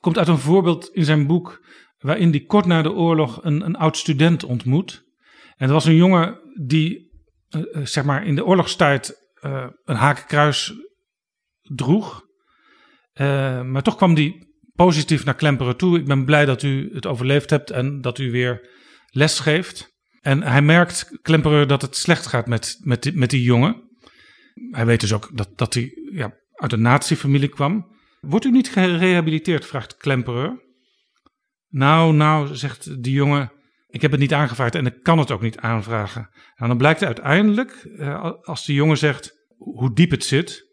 [0.00, 1.62] Komt uit een voorbeeld in zijn boek.
[1.98, 5.04] waarin hij kort na de oorlog een, een oud student ontmoet.
[5.56, 7.10] En dat was een jongen die,
[7.56, 10.72] uh, zeg maar, in de oorlogstijd uh, een hakenkruis
[11.62, 12.22] droeg.
[13.64, 15.98] Maar toch kwam die positief naar Klemperen toe.
[15.98, 18.68] Ik ben blij dat u het overleefd hebt en dat u weer
[19.14, 19.92] les geeft.
[20.20, 23.82] En hij merkt, Klemperer, dat het slecht gaat met, met, die, met die jongen.
[24.70, 27.92] Hij weet dus ook dat, dat hij ja, uit een nazi-familie kwam.
[28.20, 30.62] Wordt u niet gerehabiliteerd, vraagt Klemperer.
[31.68, 33.52] Nou, nou, zegt die jongen,
[33.86, 36.28] ik heb het niet aangevraagd en ik kan het ook niet aanvragen.
[36.56, 37.88] Nou, dan blijkt uiteindelijk,
[38.42, 40.72] als de jongen zegt hoe diep het zit,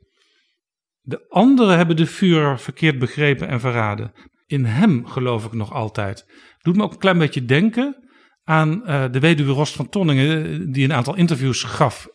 [1.01, 4.11] De anderen hebben de Führer verkeerd begrepen en verraden.
[4.45, 6.25] In hem geloof ik nog altijd.
[6.61, 8.01] Doet me ook een klein beetje denken
[8.43, 12.07] aan uh, de weduwe Rost van Tonningen, die een aantal interviews gaf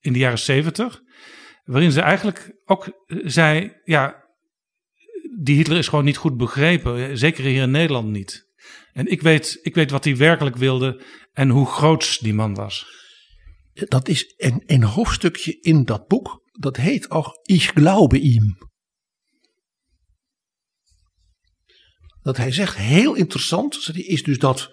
[0.00, 1.02] in de jaren zeventig.
[1.64, 4.24] Waarin ze eigenlijk ook zei: ja,
[5.40, 7.18] die Hitler is gewoon niet goed begrepen.
[7.18, 8.52] Zeker hier in Nederland niet.
[8.92, 11.02] En ik weet, ik weet wat hij werkelijk wilde
[11.32, 12.86] en hoe groots die man was.
[13.72, 16.42] Dat is een, een hoofdstukje in dat boek.
[16.52, 18.56] Dat heet ook Ich glaube ihm.
[22.22, 24.70] Dat hij zegt, heel interessant, is dus dat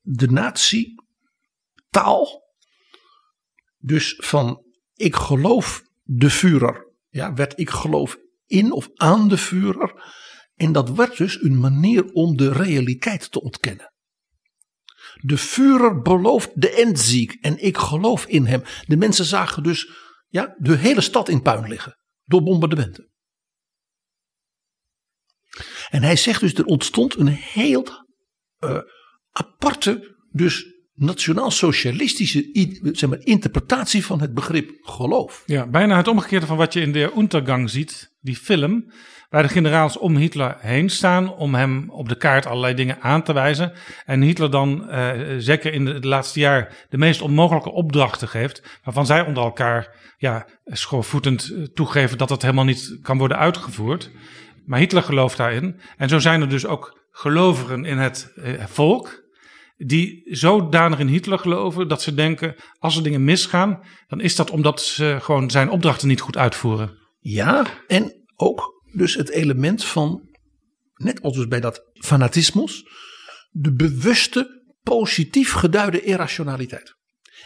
[0.00, 0.98] de nazi-taal,
[3.78, 4.64] dus van
[4.94, 10.18] ik geloof de Führer, ja, werd ik geloof in of aan de Führer.
[10.54, 13.92] En dat werd dus een manier om de realiteit te ontkennen.
[15.14, 18.62] De Führer belooft de endziek en ik geloof in hem.
[18.86, 19.90] De mensen zagen dus
[20.28, 23.08] ja, de hele stad in puin liggen door bombardementen.
[25.88, 27.86] En hij zegt dus er ontstond een heel
[28.64, 28.80] uh,
[29.32, 32.50] aparte, dus nationaal-socialistische
[32.92, 35.42] zeg maar, interpretatie van het begrip geloof.
[35.46, 38.92] Ja, bijna het omgekeerde van wat je in de Untergang ziet, die film,
[39.30, 43.22] waar de generaals om Hitler heen staan om hem op de kaart allerlei dingen aan
[43.22, 43.72] te wijzen.
[44.06, 49.06] En Hitler dan, uh, zeker in het laatste jaar, de meest onmogelijke opdrachten geeft, waarvan
[49.06, 54.10] zij onder elkaar ja, schoorvoetend eh, toegeven dat het helemaal niet kan worden uitgevoerd.
[54.66, 55.80] Maar Hitler gelooft daarin.
[55.96, 59.20] En zo zijn er dus ook gelovigen in het uh, volk
[59.86, 64.50] die zodanig in Hitler geloven dat ze denken: als er dingen misgaan, dan is dat
[64.50, 66.98] omdat ze gewoon zijn opdrachten niet goed uitvoeren.
[67.18, 70.28] Ja, en ook dus het element van,
[70.94, 72.84] net als dus bij dat fanatismus,
[73.50, 76.94] de bewuste, positief geduide irrationaliteit.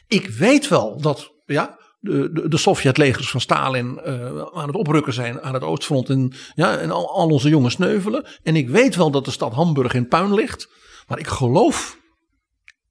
[0.06, 5.12] Ik weet wel dat ja, de, de, de Sovjetlegers van Stalin uh, aan het oprukken
[5.12, 8.26] zijn aan het Oostfront en, ja, en al, onze jongens sneuvelen.
[8.42, 10.68] En ik weet wel dat de stad Hamburg in puin ligt,
[11.08, 11.98] maar ik geloof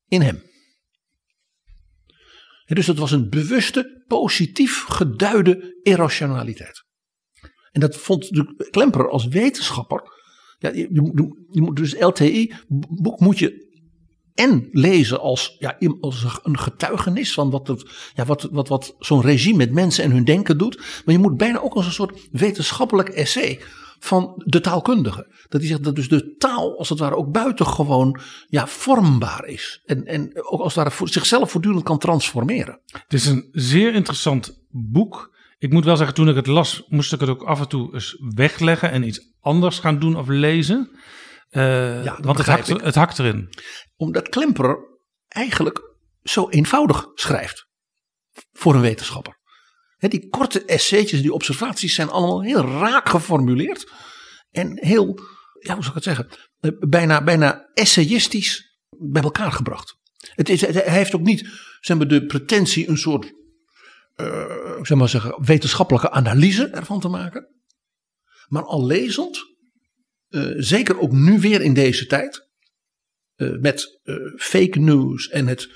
[0.07, 0.43] in hem.
[2.65, 6.83] dus het was een bewuste, positief geduide irrationaliteit.
[7.71, 10.01] En dat vond de Klemper als wetenschapper.
[10.59, 12.53] Ja, je, dus LTI
[12.89, 13.71] boek moet je
[14.35, 19.21] en lezen als, ja, als een getuigenis van wat, het, ja, wat, wat, wat zo'n
[19.21, 20.77] regime met mensen en hun denken doet.
[20.77, 23.59] Maar je moet bijna ook als een soort wetenschappelijk essay
[23.99, 25.27] van de taalkundige.
[25.49, 29.81] Dat die zegt dat dus de taal als het ware ook buitengewoon ja, vormbaar is.
[29.85, 32.79] En, en ook als het ware zichzelf voortdurend kan transformeren.
[32.91, 35.31] Het is een zeer interessant boek.
[35.57, 37.93] Ik moet wel zeggen, toen ik het las, moest ik het ook af en toe
[37.93, 40.89] eens wegleggen en iets anders gaan doen of lezen.
[41.53, 43.49] Uh, ja, want het hakt, het hakt erin.
[43.95, 44.77] Omdat Klemperer
[45.27, 47.67] eigenlijk zo eenvoudig schrijft
[48.51, 49.37] voor een wetenschapper.
[49.97, 53.91] die korte essaytjes, die observaties zijn allemaal heel raak geformuleerd.
[54.51, 55.19] En heel,
[55.59, 56.27] ja, hoe zou ik het zeggen,
[56.59, 59.97] eh, bijna, bijna essayistisch bij elkaar gebracht.
[60.35, 61.49] Het is, hij heeft ook niet
[61.79, 63.33] zeg maar, de pretentie een soort
[64.15, 67.47] uh, zeg maar zeggen, wetenschappelijke analyse ervan te maken.
[68.47, 69.52] Maar al lezend,
[70.33, 72.49] uh, zeker ook nu weer in deze tijd,
[73.35, 74.01] uh, met
[74.37, 75.69] fake news en het,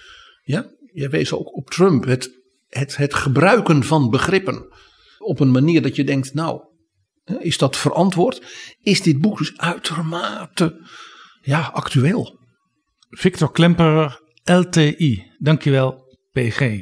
[0.44, 2.30] ja, je wees ook op Trump, het,
[2.68, 4.68] het, het gebruiken van begrippen
[5.18, 6.62] op een manier dat je denkt, nou,
[7.40, 8.42] is dat verantwoord?
[8.82, 10.88] Is dit boek dus uitermate
[11.42, 12.40] ja, actueel?
[13.10, 15.32] Victor Klemperer, LTI.
[15.38, 16.82] Dankjewel, PG.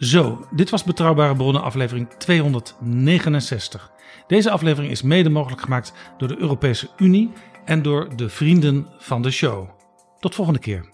[0.00, 3.90] Zo, dit was Betrouwbare Bronnen aflevering 269.
[4.26, 7.32] Deze aflevering is mede mogelijk gemaakt door de Europese Unie
[7.64, 9.68] en door de vrienden van de show.
[10.18, 10.92] Tot volgende keer.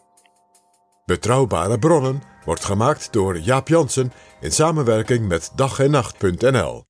[1.04, 6.84] Betrouwbare Bronnen wordt gemaakt door Jaap Jansen in samenwerking met dag en nacht.nl.